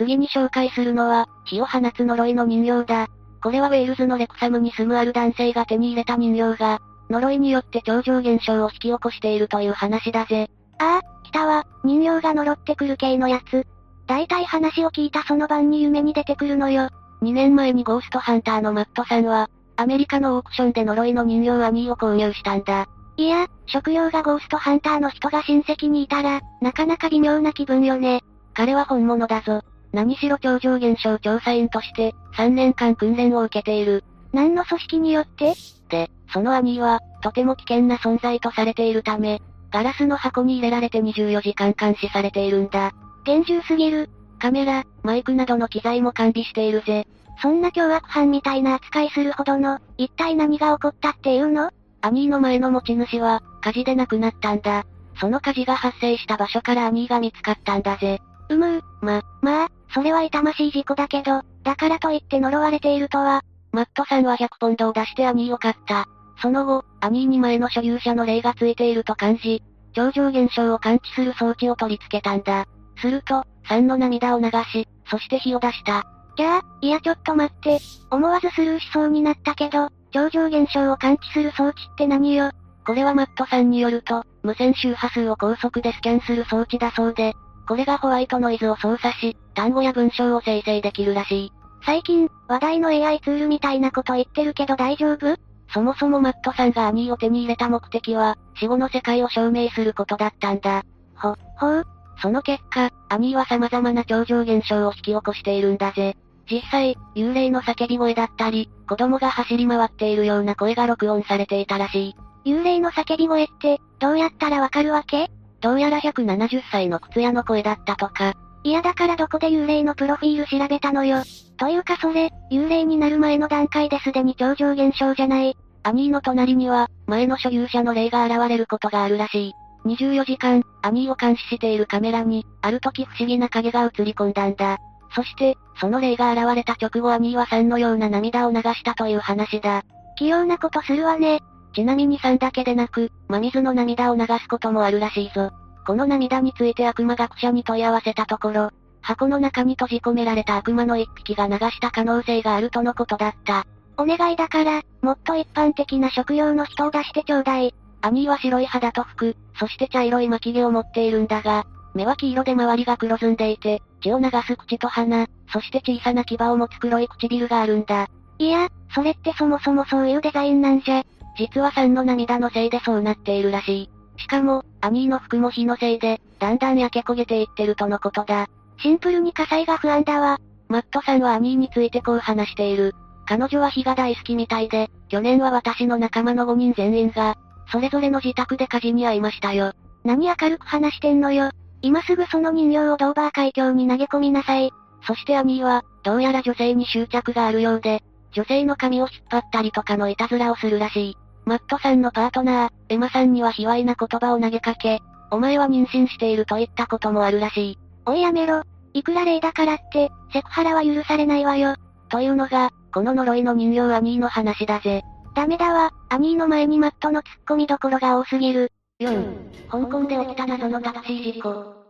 [0.00, 3.08] 次に紹介するのは、火を放つ呪いの人形だ。
[3.42, 10.48] これはウェールズのレクサムに住むある男性が手に入れた人形が、呪いによって超常現象を引き起こしているという話だぜ。
[10.78, 11.66] ああ、来たわ。
[11.84, 13.66] 人形が呪ってくる系のやつ。
[14.06, 16.88] 大体話を聞いたその晩に夢に出てくるのよ。
[17.20, 22.86] 2年前にゴーストハンターのマットさんは、アメリカのオークションで呪いの人形アニーを購入したんだ。
[23.18, 28.22] いや、食料がゴーストハンターの人が親戚にいたら、なかなか微妙な気分よね。
[28.54, 29.60] 彼は本物だぞ。
[29.92, 34.04] 何しろ超常現象調査員として、3年間訓練を受けている。
[34.32, 35.54] 何の組織によって？
[35.88, 39.42] で、そのアニーは、とても危険な存在とされているため、
[39.72, 42.92] ガラスの箱に入れられて24時間監視されているんだ。
[43.24, 44.08] 厳重すぎる。
[44.38, 47.06] カメラ、マイクなどの機材も完備しているぜ。
[47.42, 51.70] そんな凶悪犯みたいな扱いするほどの、一体何が起こったっていうの？
[52.00, 54.84] アニーの前の持ち主は、火事で亡くなったんだ。
[55.20, 58.20] その火事が発生した場所からアニーが見つかったんだぜ。
[58.48, 63.42] うむう、ま、まあ、それは痛ましい事故だけど、だからといって呪われているとは、
[63.72, 66.06] マットさんは100ポンドを出してアニーを買った。
[66.40, 69.62] その後、アニーに前の所有者の霊がついていると感じ、
[69.92, 72.66] 超常現象を感知する装置を取り付けたんだ。
[73.00, 76.04] すると、3の涙を流し、そして火を出した。
[76.36, 77.78] じゃあ、いやちょっと待って、
[78.10, 82.50] 思わずスルーしそうになったけど、超常現象を感知する装置って何よ？
[82.86, 87.34] これはマットさんによると、無線周波数を高速でスキャンする装置だそうで、
[87.66, 91.52] これがホワイトノイズを操作し、単語や文章を生成できるらしい。
[91.84, 95.36] 最近、話題の AI ツールみたいなこと言ってるけど大丈夫？
[95.72, 100.82] そもそもマットさんがアニーを手に入れた目的は、死後の世界を証明することだったんだ。
[101.14, 101.86] ほ、ほう。
[102.20, 106.16] その結果、アニーは様々な超常現象を引き起こしているんだぜ。
[106.50, 112.50] 実際、幽霊の叫び声だったり、子供が走り回っているような声が録音されていたらしい。
[112.50, 115.30] 幽霊の叫び声って、どうやったらわかるわけ？
[115.60, 118.34] どうやら170歳の靴屋の声だったとか。
[118.62, 121.22] いやだからどこで幽霊のプロフィール調べたのよ。
[121.56, 125.56] というかそれ、幽霊になる前の段階ですでに超常現象じゃない。
[125.82, 129.52] アニーの隣には、前の所有者の霊が現れることがあるらしい。
[129.86, 134.78] 24時間、アニーを監視しているカメラに、ある時不思議な影が映り込んだんだ。
[135.14, 139.82] そして、その霊が現れた直後アニーは3のような涙を流したという話だ。
[140.16, 141.40] 器用なことするわね。
[141.72, 145.50] ちなみに3だけでなく、真水の涙を流すこともあるらしいぞ。
[145.86, 148.70] この涙について悪魔学者に問い合わせたところ、
[149.02, 153.66] 箱の中に閉じ込められた悪魔の一匹が流した可能性があるとのことだった。
[153.96, 157.74] お願いだから、もっと一般的な食用の人を出してちょうだい。
[158.02, 161.64] アニーは白い肌と服、そして茶色い巻き毛を持っているんだが、
[161.94, 168.08] 目は黄色で周りが黒ずんでいて、血を流す口と鼻、そして小さな牙を持つ黒い唇があるんだ。
[168.38, 171.02] いや、それってそもそもそういうデザインなんじゃ。
[171.40, 173.90] 実は3の涙のせいでそうなっているらしい。
[174.18, 178.46] しかも、アニーの服も火のせいで、だんだん焼け焦げていってるとのことだ。
[178.82, 180.38] シンプルに火災が不安だわ。
[180.68, 182.94] マットさんはアニーについてこう話している。
[183.24, 187.36] 彼女は火が大好きみたいで、去年は私の仲間の5人全員が、
[187.72, 189.72] それぞれの自宅で火事に遭いましたよ。
[190.04, 191.52] 何明るく話してんのよ。
[191.80, 194.72] 今すぐその人形をドーバー海峡に投げ込みなさい。
[195.06, 198.02] そしてアニーは、どうやら女性に執着があるようで、
[198.32, 201.16] 女性の髪を引っ張ったりとかのいたずらをするらしい。
[201.44, 205.00] マットさんのパートナー、エマさんには卑猥な言葉を投げかけ、
[205.30, 207.78] お前は妊娠していると言ったこともあるらしい。
[208.06, 208.62] おいやめろ。
[208.92, 211.76] いくら霊だからって、セクハラは許されないわよ。
[212.08, 215.02] というのが、この呪いの人形アニーの話だぜ。
[215.34, 218.72] ダメだわ、アニーの前にマットの突っ込みどころが多すぎる。
[219.00, 221.80] 4、香港で起きた謎のタクシー事故。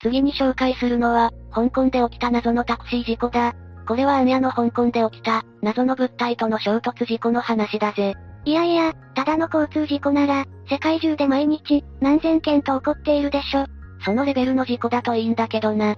[0.00, 3.54] 次に紹介するのは、香港で起きた謎のタクシー事故だ。
[3.86, 8.14] これはアンヤの香港で起きた、謎の物体との衝突事故の話だぜ。
[8.44, 13.66] いやいや、ただの交通事故なら、世界中で毎日、何千件と起こっているでしょ。
[14.04, 15.96] そのレベルの事故だといいんだけどな。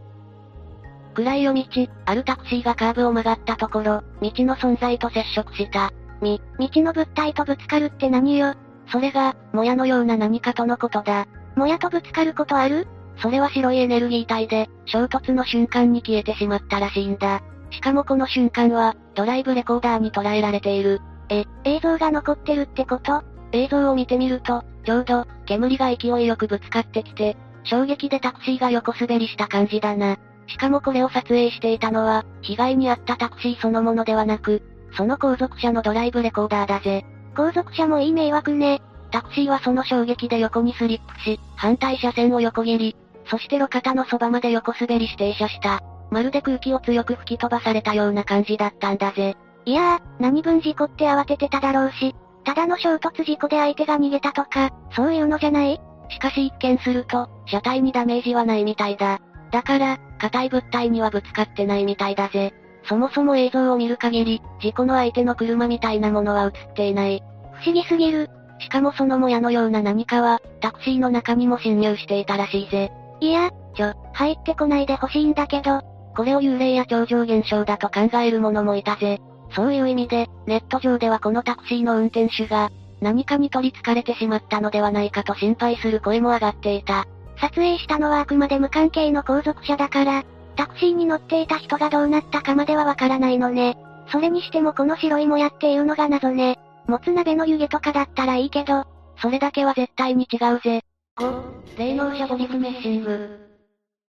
[1.14, 5.92] 暗い夜道、あるタクシーがカーブを曲がったところ、道の存在と接触した。
[6.20, 8.54] み、道の物体とぶつかるって何よ。
[8.90, 11.26] それが、もやのような何かとのことだ。
[11.56, 12.86] もやとぶつかることある？
[13.18, 17.42] それは白いエネルギー体で、衝突の瞬間に消えてしまったらしいんだ。
[17.70, 21.00] しかもこの瞬間は、ドライブレコーダーに捉えられている。
[21.30, 23.22] え、映像が残ってるってこと？
[23.52, 30.18] 映像を見てみると、ちょうど、煙が勢いよくぶつかってきて、衝撃でタクシーが横滑りした感じだな。
[30.46, 34.62] しかもこれを撮影していたのは、被害に遭ったタクシーそのものではなく、
[34.96, 37.04] その後続車のドライブレコーダーだぜ。
[37.34, 38.82] 後続車もいい迷惑ね。
[39.12, 42.96] タクシーはその衝撃で横にスリップし、反対車線を横切り、
[43.26, 45.80] そして路肩のそばまで横滑りし停車した。
[46.10, 49.36] まるで空気を強く吹き飛ばされたような感じだったんだぜ。
[49.64, 52.14] いやー、何分事故って慌ててただろうし、
[52.44, 55.80] ただの衝突事故で相手が逃げたとか、そういうのじゃない？
[56.08, 59.20] しかし一見すると、車体にダメージはないみたいだ。
[59.52, 62.52] だから、硬い物体にはぶつかってないみたいだぜ。
[62.84, 67.22] そもそも映像を見る限り、事故の相手の車みたいなものは映っていない。
[67.52, 68.30] 不思議すぎる。
[68.58, 72.90] しかもそのもやのような何かは、タクシーの中にも侵入していたらしいぜ。
[73.20, 75.82] いや、ちょ、入ってこないでほしいんだけど。
[76.16, 79.20] これを幽霊や超常現象だと考える者もいたぜ。
[79.54, 82.70] そういう意味で、ネット上ではこのタクシーの運転手が、
[83.00, 87.06] 何かに取り憑かれてしまったのではないかと心配する声も上がっていた。
[87.40, 90.24] 撮影したのはあくまで無関係の後続車だから、
[90.56, 93.78] タクシーに乗っていた人がどうなったかまではわからないのね。
[94.12, 96.58] それにしてもこの白いもやっていうのが謎ね。
[96.86, 98.84] もつ鍋の湯気とかだったらいいけど、
[99.22, 100.82] それだけは絶対に違うぜ。
[101.18, 103.48] 5、霊能者ボリフメッシング。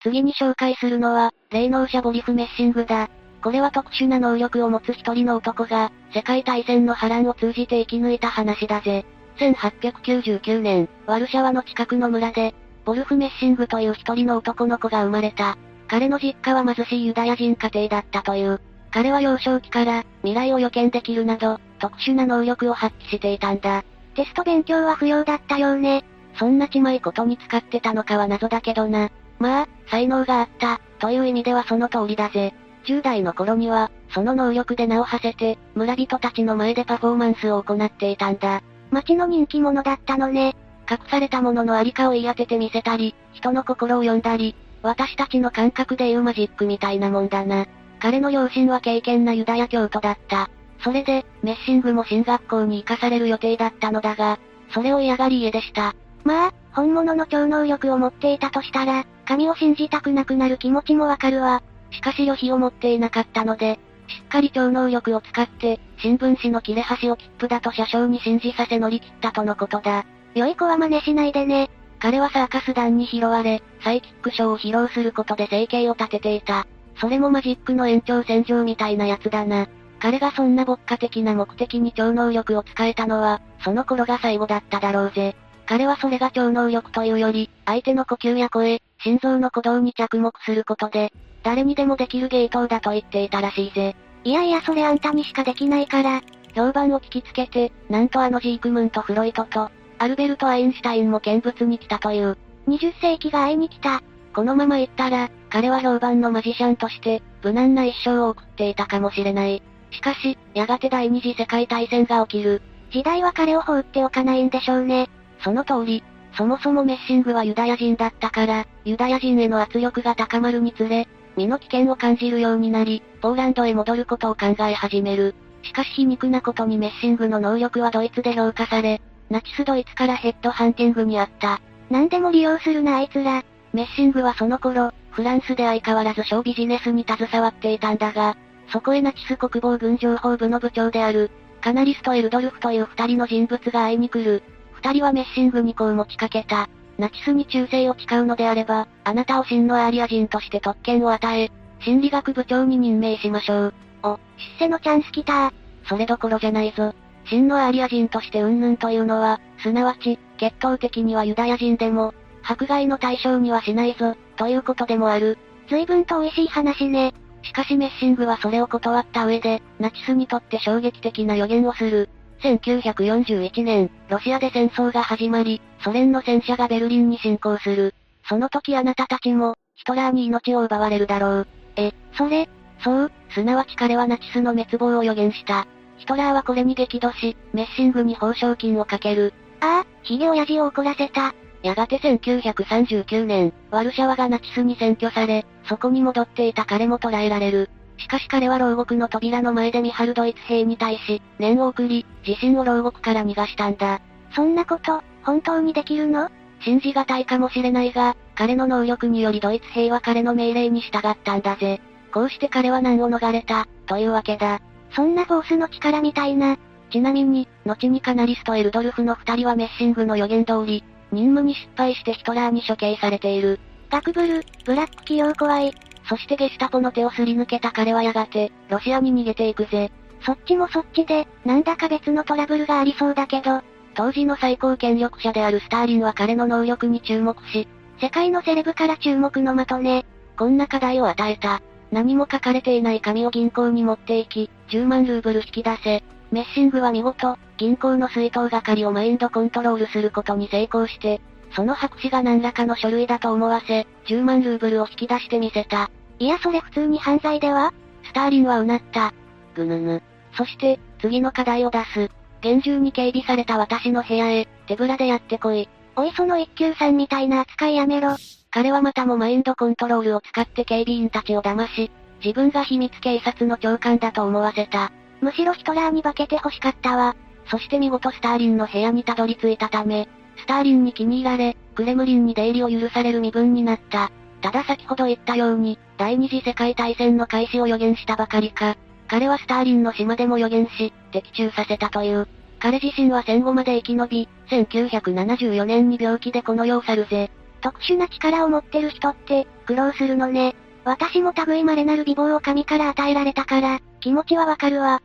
[0.02, 3.10] 次に紹介するのは、霊能者ボリフメッシングだ。
[3.48, 9.06] これは特殊な能力を持つ一人の男が、世界大戦の波乱を通じて生き抜いた話だぜ。
[9.38, 12.54] 1899年、ワルシャワの近くの村で、
[12.84, 15.58] ボルフメッシングという一人の男の子が生まれた。
[15.88, 18.60] 彼の実家は貧しいユダヤ人家庭だったという。
[18.92, 23.86] 彼は幼少期から、未来を予見できるなど、特殊な能力を発揮していたんだ。
[24.16, 26.04] テスト勉強は不要だったようね。
[26.38, 29.10] そんなちまいことに使ってたのかは謎だけどな。
[29.40, 32.54] まあ、才能があった、という意味ではその通りだぜ。
[32.88, 38.62] 10代の頃には、その能力で名を馳せて、村人たちの前でパフォーマンスを行っていたんだ。
[38.92, 40.56] 町の人気者だったのね。
[40.90, 47.66] 隠されたもののありかを言い当ててみせたり、人の心を読んだり、私たちの感覚で言うマジックみたいなもんだな。
[48.00, 50.50] 彼の両親は敬虔なユダヤ教徒だった。
[50.80, 54.40] それで、メッシングも進学校に行かされる予定だったのだが、
[54.70, 55.96] それを嫌がり家でした。
[56.24, 61.62] まあ、本物の超能力を持っていたとしたら、神を信じたくなくなる気持ちもわかるわ。
[61.92, 70.06] しかし旅費を持っていなかったので、しっかり超能力を使って、新聞紙の切れ端を切符だと車掌に信じさせ乗り切ったとのことだ。
[70.36, 71.70] 良い子は真似しないでね。
[72.00, 76.68] 彼はサーカス団に拾われ、サイキックショーを披露することで生計を立てていた。
[77.00, 79.68] それもマジックの延長線上みたいなやつだな。
[80.00, 85.36] 彼がそんな牧歌的な目的に超能力を使えたのは、その頃が最後だっただろうぜ。
[85.68, 91.12] 彼はそれが超能力というより、相手の呼吸や声、心臓の鼓動に着目することで、
[91.44, 93.96] 誰にでもできる芸当だと言っていたらしいぜ。
[94.24, 96.22] いやいやそれあんたにしかできないから。
[96.56, 99.70] 評判を聞きつけて、なんとあのジークムント・フロイトと、
[100.00, 102.38] アルベルト・アインシュタインも見物に来たという。
[102.68, 104.02] 20世紀が会いに来た。
[104.34, 109.62] このまま行ったら、彼は評判のマジシャンとして、無難な一生を送っていたかもしれない。
[109.92, 112.62] しかし、やがて第二次世界大戦が起きる。
[112.92, 115.10] 時代は彼を放っておかないんでしょうね。
[115.48, 116.04] その通り、
[116.34, 121.08] そもそもメッシングはユダヤ人だったから、ユダヤ人への圧力が高まるにつれ、
[121.38, 125.36] 身の危険を感じるようになり、ポーランドへ戻ることを考え始める。
[125.64, 129.00] しかし皮肉なことにメッシングの能力はドイツで評価され、
[129.30, 131.62] ナチスドイツからヘッドハンティングにあった。
[131.90, 133.42] 何でも利用するなあいつら。
[133.72, 138.36] メッシングはその頃、フランスで相変わらずショービジネスに携わっていたんだが、
[138.68, 144.44] そこへナチス国防軍情報部の部長である、カナリスとエルドルフという二人の人物が会いに来る。
[144.88, 146.70] 二人はメッシングにこう持ちかけた。
[146.98, 151.52] ナチスに忠誠を誓うのであれば、あなたを真のアーリア人として特権を与え、
[151.82, 153.74] 心理学部長に任命しましょう。
[154.04, 154.20] お、
[154.60, 155.52] 出世のチャンス来た
[155.90, 156.94] それどころじゃないぞ。
[157.26, 165.38] 真のアーリア人として云々というのは、すなわち、血統的にはユダヤ人でも、迫害の対象にはしないぞ、ということでもある。
[165.70, 167.14] 随分と美味しい話ね。
[167.44, 172.10] しかしメッシングはそれを断った上で、ナチスにとって衝撃的な予言をする。
[172.40, 177.94] 1941年、ロシアで戦争が始まり、ソ連の戦車がベルリンに侵攻する。
[178.30, 181.48] その時あなたたちも、ヒトラーに命を奪われるだろう。
[181.76, 182.50] え、それ
[182.84, 185.68] そう、すなわち彼はナチスの滅亡を予言した。
[185.98, 189.34] ヒトラーはこれに激怒し、メッシングに報奨金をかける。
[189.62, 191.34] ああ、ヒゲ親父を怒らせた。
[191.64, 197.70] やがて1939年、ワルシャワがナチスに占拠され、そこに戻っていた彼も捕らえられる。
[197.98, 204.02] しかし彼は牢獄の扉の前で見張るドイツ兵に対し、念を送り、自身を牢獄から逃がしたんだ。
[204.36, 206.30] そんなこと、本当にできるの？
[206.62, 211.82] 信じがたいかもしれないが、彼の能力によりドイツ兵は彼の命令に従ったんだぜ。
[212.12, 214.62] こうして彼は難を逃れた、というわけだ。
[214.96, 216.58] そんなフォースの力みたいな。
[216.90, 223.60] ちなみに、後にカナリスとエルドルフの二人はメッシングの予言通り、任務に失敗してヒトラーに処刑されている。
[223.90, 225.74] ガクブル、ブラック企業怖い。
[226.08, 229.92] そしてゲスタポの手をすり抜けた彼はやがて、ロシアに逃げていくぜ。
[230.22, 233.62] そっちもそっちで、なんだか別のトラブルがありそうだけど、
[233.94, 237.68] 当時の最高権力者であるスターリンは彼の能力に注目し、
[238.00, 240.06] 世界のセレブから注目の的ね。
[240.38, 241.62] こんな課題を与えた。
[241.92, 246.04] 何も書かれていない紙を銀行に持っていき、10万ルーブル引き出せ。
[246.32, 251.22] メッシングは見事、銀行の水筒係をマインドコントロールすることに成功して、
[251.52, 255.90] その白紙が何らかの書類だと思わせ、10万ルーブルを引き出してみせた。
[256.20, 257.74] いやそれ普通に犯罪では？
[258.04, 259.14] スターリンはうなった。
[259.56, 260.04] ぐぬぬ。
[260.36, 262.10] そして、次の課題を出す。
[262.42, 265.68] 厳重に警備された私の部屋へ、手ぶらでやってこい。
[265.96, 268.16] おいその一級さんみたいな扱いやめろ。
[268.52, 271.92] 彼はまたもマインドコントロールを使って警備員たちを騙し、
[272.24, 274.92] 自分が秘密警察の長官だと思わせた。
[275.22, 277.16] むしろヒトラーに化けて欲しかったわ。
[277.50, 280.08] そして見事スターリンの部屋にたどり着いたため、
[280.38, 284.12] スターリンに気に入られ、クレムリンに出入りを許される身分になった。
[284.42, 288.78] ただ先ほど言ったように、第二次世界大戦の開始を予言したばかりか、
[289.08, 292.28] 彼はスターリンの島でも予言し、的中させたという。
[292.60, 297.32] 彼自身は戦後まで生き延び、1974年に病気でこの世を去るぜ。
[297.62, 300.56] 特殊な力を持ってる人って、苦労するのね。
[300.84, 305.02] 私も類稀なる美貌を神から与えられたから、気持ちはわかるわ。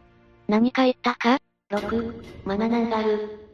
[0.49, 1.39] 何か言ったか
[1.71, 3.52] ?6、マナナンガル。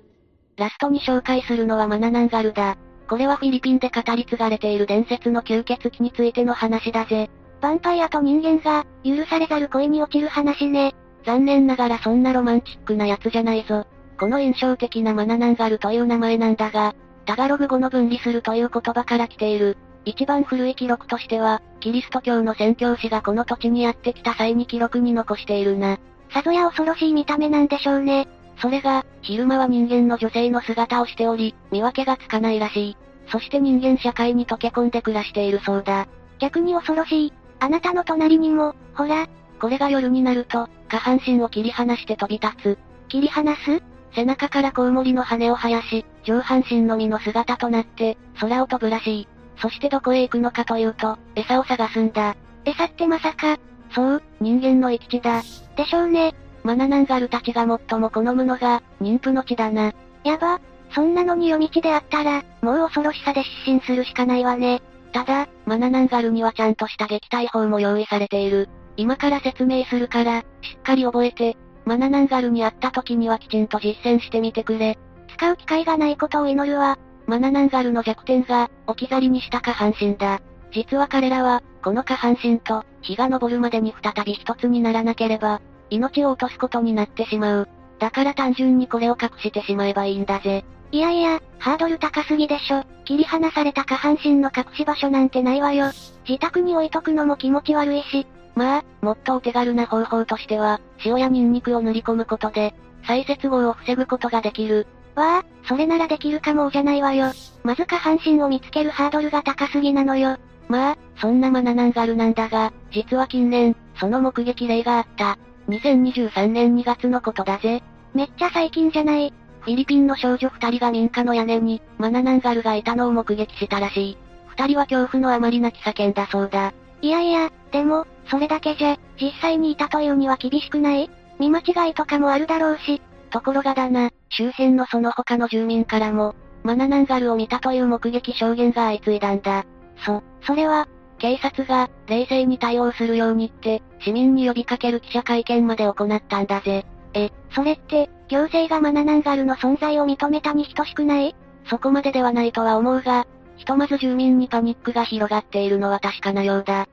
[0.59, 2.77] ラストに紹介するのはマナナンガルだ。
[3.09, 7.31] これはフィリピンで語り継がれている伝説の吸血鬼についての話だぜ。
[7.63, 10.95] ヴァンパイアと人間が、許されざる恋に落ちる話ね。
[11.25, 13.87] 残念ながらそんなロマンチックなやつじゃないぞ。
[14.19, 16.95] この印象的なマナナンガルという名前なんだが、
[17.25, 19.77] タガログ語の分離するという言葉から来ている。
[20.05, 25.99] 一番古い記録としては、キリスト教の宣教師がこの土地にやってきた際に記録に残しているな。
[26.33, 28.29] さぞや恐ろしい見た目なんでしょうね。
[28.61, 32.97] それが、昼間は人間の女性の姿をしており、見分けがつかないらしい。
[33.31, 36.07] そして人間社会に溶け込んで暮らしているそうだ。
[36.39, 37.33] 逆に恐ろしい。
[37.61, 39.27] あなたの隣にも、ほら。
[39.61, 42.79] これが夜になると、下半身を切り離して飛び立つ。
[43.09, 43.83] 切り離す？
[44.15, 49.29] 背中からコウモリの羽を生やし、上半身のみの姿となって、空を飛ぶらしい。
[49.61, 52.37] そしてどこへ行くのかというと、餌を探すんだ。
[52.65, 53.59] 餌ってまさか。
[53.91, 55.43] そう、人間の生き地だ。
[55.77, 56.35] でしょうね。
[56.65, 59.93] マナナンガルたちが最も好むのが、妊婦の地だな。
[60.25, 60.61] やば。
[60.95, 64.83] そんなのに夜道であったら、もう恐ろしさで失神するしかないわね。
[65.13, 68.69] ただ、マナナンガルにはちゃんとした撃退法も用意されている。
[68.97, 70.45] 今から説明するから、し
[70.79, 74.99] っかり覚えて、マナナンガルに会った時にはきちんと実践してみてくれ。
[75.29, 76.99] 使う機会がないことを祈るわ。
[77.27, 80.41] マナナンガルの弱点が、置き去りにした下半身だ。
[80.73, 87.69] 実は彼らは、この下半身と、日が昇るまでに再び一つにならなければ、命を落とすことになってしまう。
[87.99, 90.65] だから単純にこれを隠してしまえばいいんだぜ。
[90.91, 92.85] いやいや、ハードル高すぎでしょ。
[93.05, 95.91] 切り離された下半身の隠し場所なんてないわよ。
[96.27, 98.27] 自宅に置いとくのも気持ち悪いし。
[98.55, 102.75] まあ、もっとお手軽な方法としては、塩やニンニクを塗り込むことで、
[103.07, 104.87] 再接合を防ぐことができる。
[105.15, 107.33] わあ、それならできるかもじゃないわよ。
[107.63, 110.39] まず下半身を見つけるハードルが高すぎなのよ。
[110.69, 115.39] まあ、そんなマナナンガルなんだが、実は近年、その目撃例があった。
[115.69, 117.83] 2023年2月のことだぜ。
[118.15, 119.33] めっちゃ最近じゃない。
[119.61, 124.19] フィリピンの少女二人が民家の屋根に、マナナンガルがいたのを目撃したらしい。
[124.47, 126.73] 二人は恐怖のあまり泣き叫んだそうだ。
[127.03, 131.11] いやいや、でも、それだけじゃ、実際にいたというには厳しくない？
[131.39, 133.03] 見間違いとかもあるだろうし。
[133.31, 139.65] ところがだな、周辺のその他の住民からも、マナナンガルを見たという目撃証言が相次いだんだ。
[140.05, 140.89] そ、それは、
[141.19, 146.87] 警察が、冷静に対応するようにって、市民に呼びかける記者会見まで行ったんだぜ。
[147.15, 151.35] え、それって、行政がマナナンガルの存在を認めたに等しくない？
[151.69, 153.27] そこまでではないとは思うが、
[153.57, 156.87] ひとまず住民にパニックが広がっているのは確かなようだ。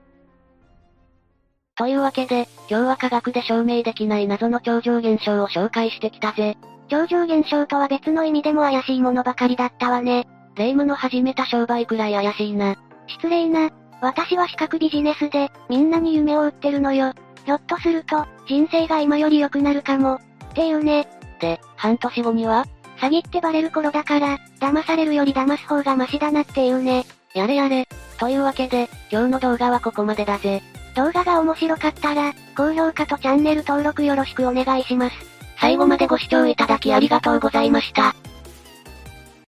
[1.75, 6.57] というわけで、今日は科学で証明できない謎の超常現象を紹介してきたぜ。
[6.87, 10.25] 超常現象とは別の意味でも怪しいものばかりだったわね。
[10.55, 12.75] 霊夢の始めた商売くらい怪しいな。
[13.07, 13.69] 失礼な。
[14.01, 17.13] 私は資格ビジネスで、みんなに夢を売ってるのよ。
[17.45, 20.15] ひょっとすると、人生が今より良くなるかも。
[20.15, 20.19] っ
[20.53, 21.07] ていうね。
[21.39, 22.65] で、半年後には？
[22.97, 27.05] 詐欺ってバレる頃だから、騙されるより騙す方がマシだなっていうね。
[27.33, 27.87] やれやれ。
[28.17, 30.61] というわけで、今日の動画はここまでだぜ。
[30.95, 35.15] 動画が面白かったら、高評価とチャンネル登録よろしくお願いします。
[35.59, 38.15] 最後までご視聴いただきありがとうございました。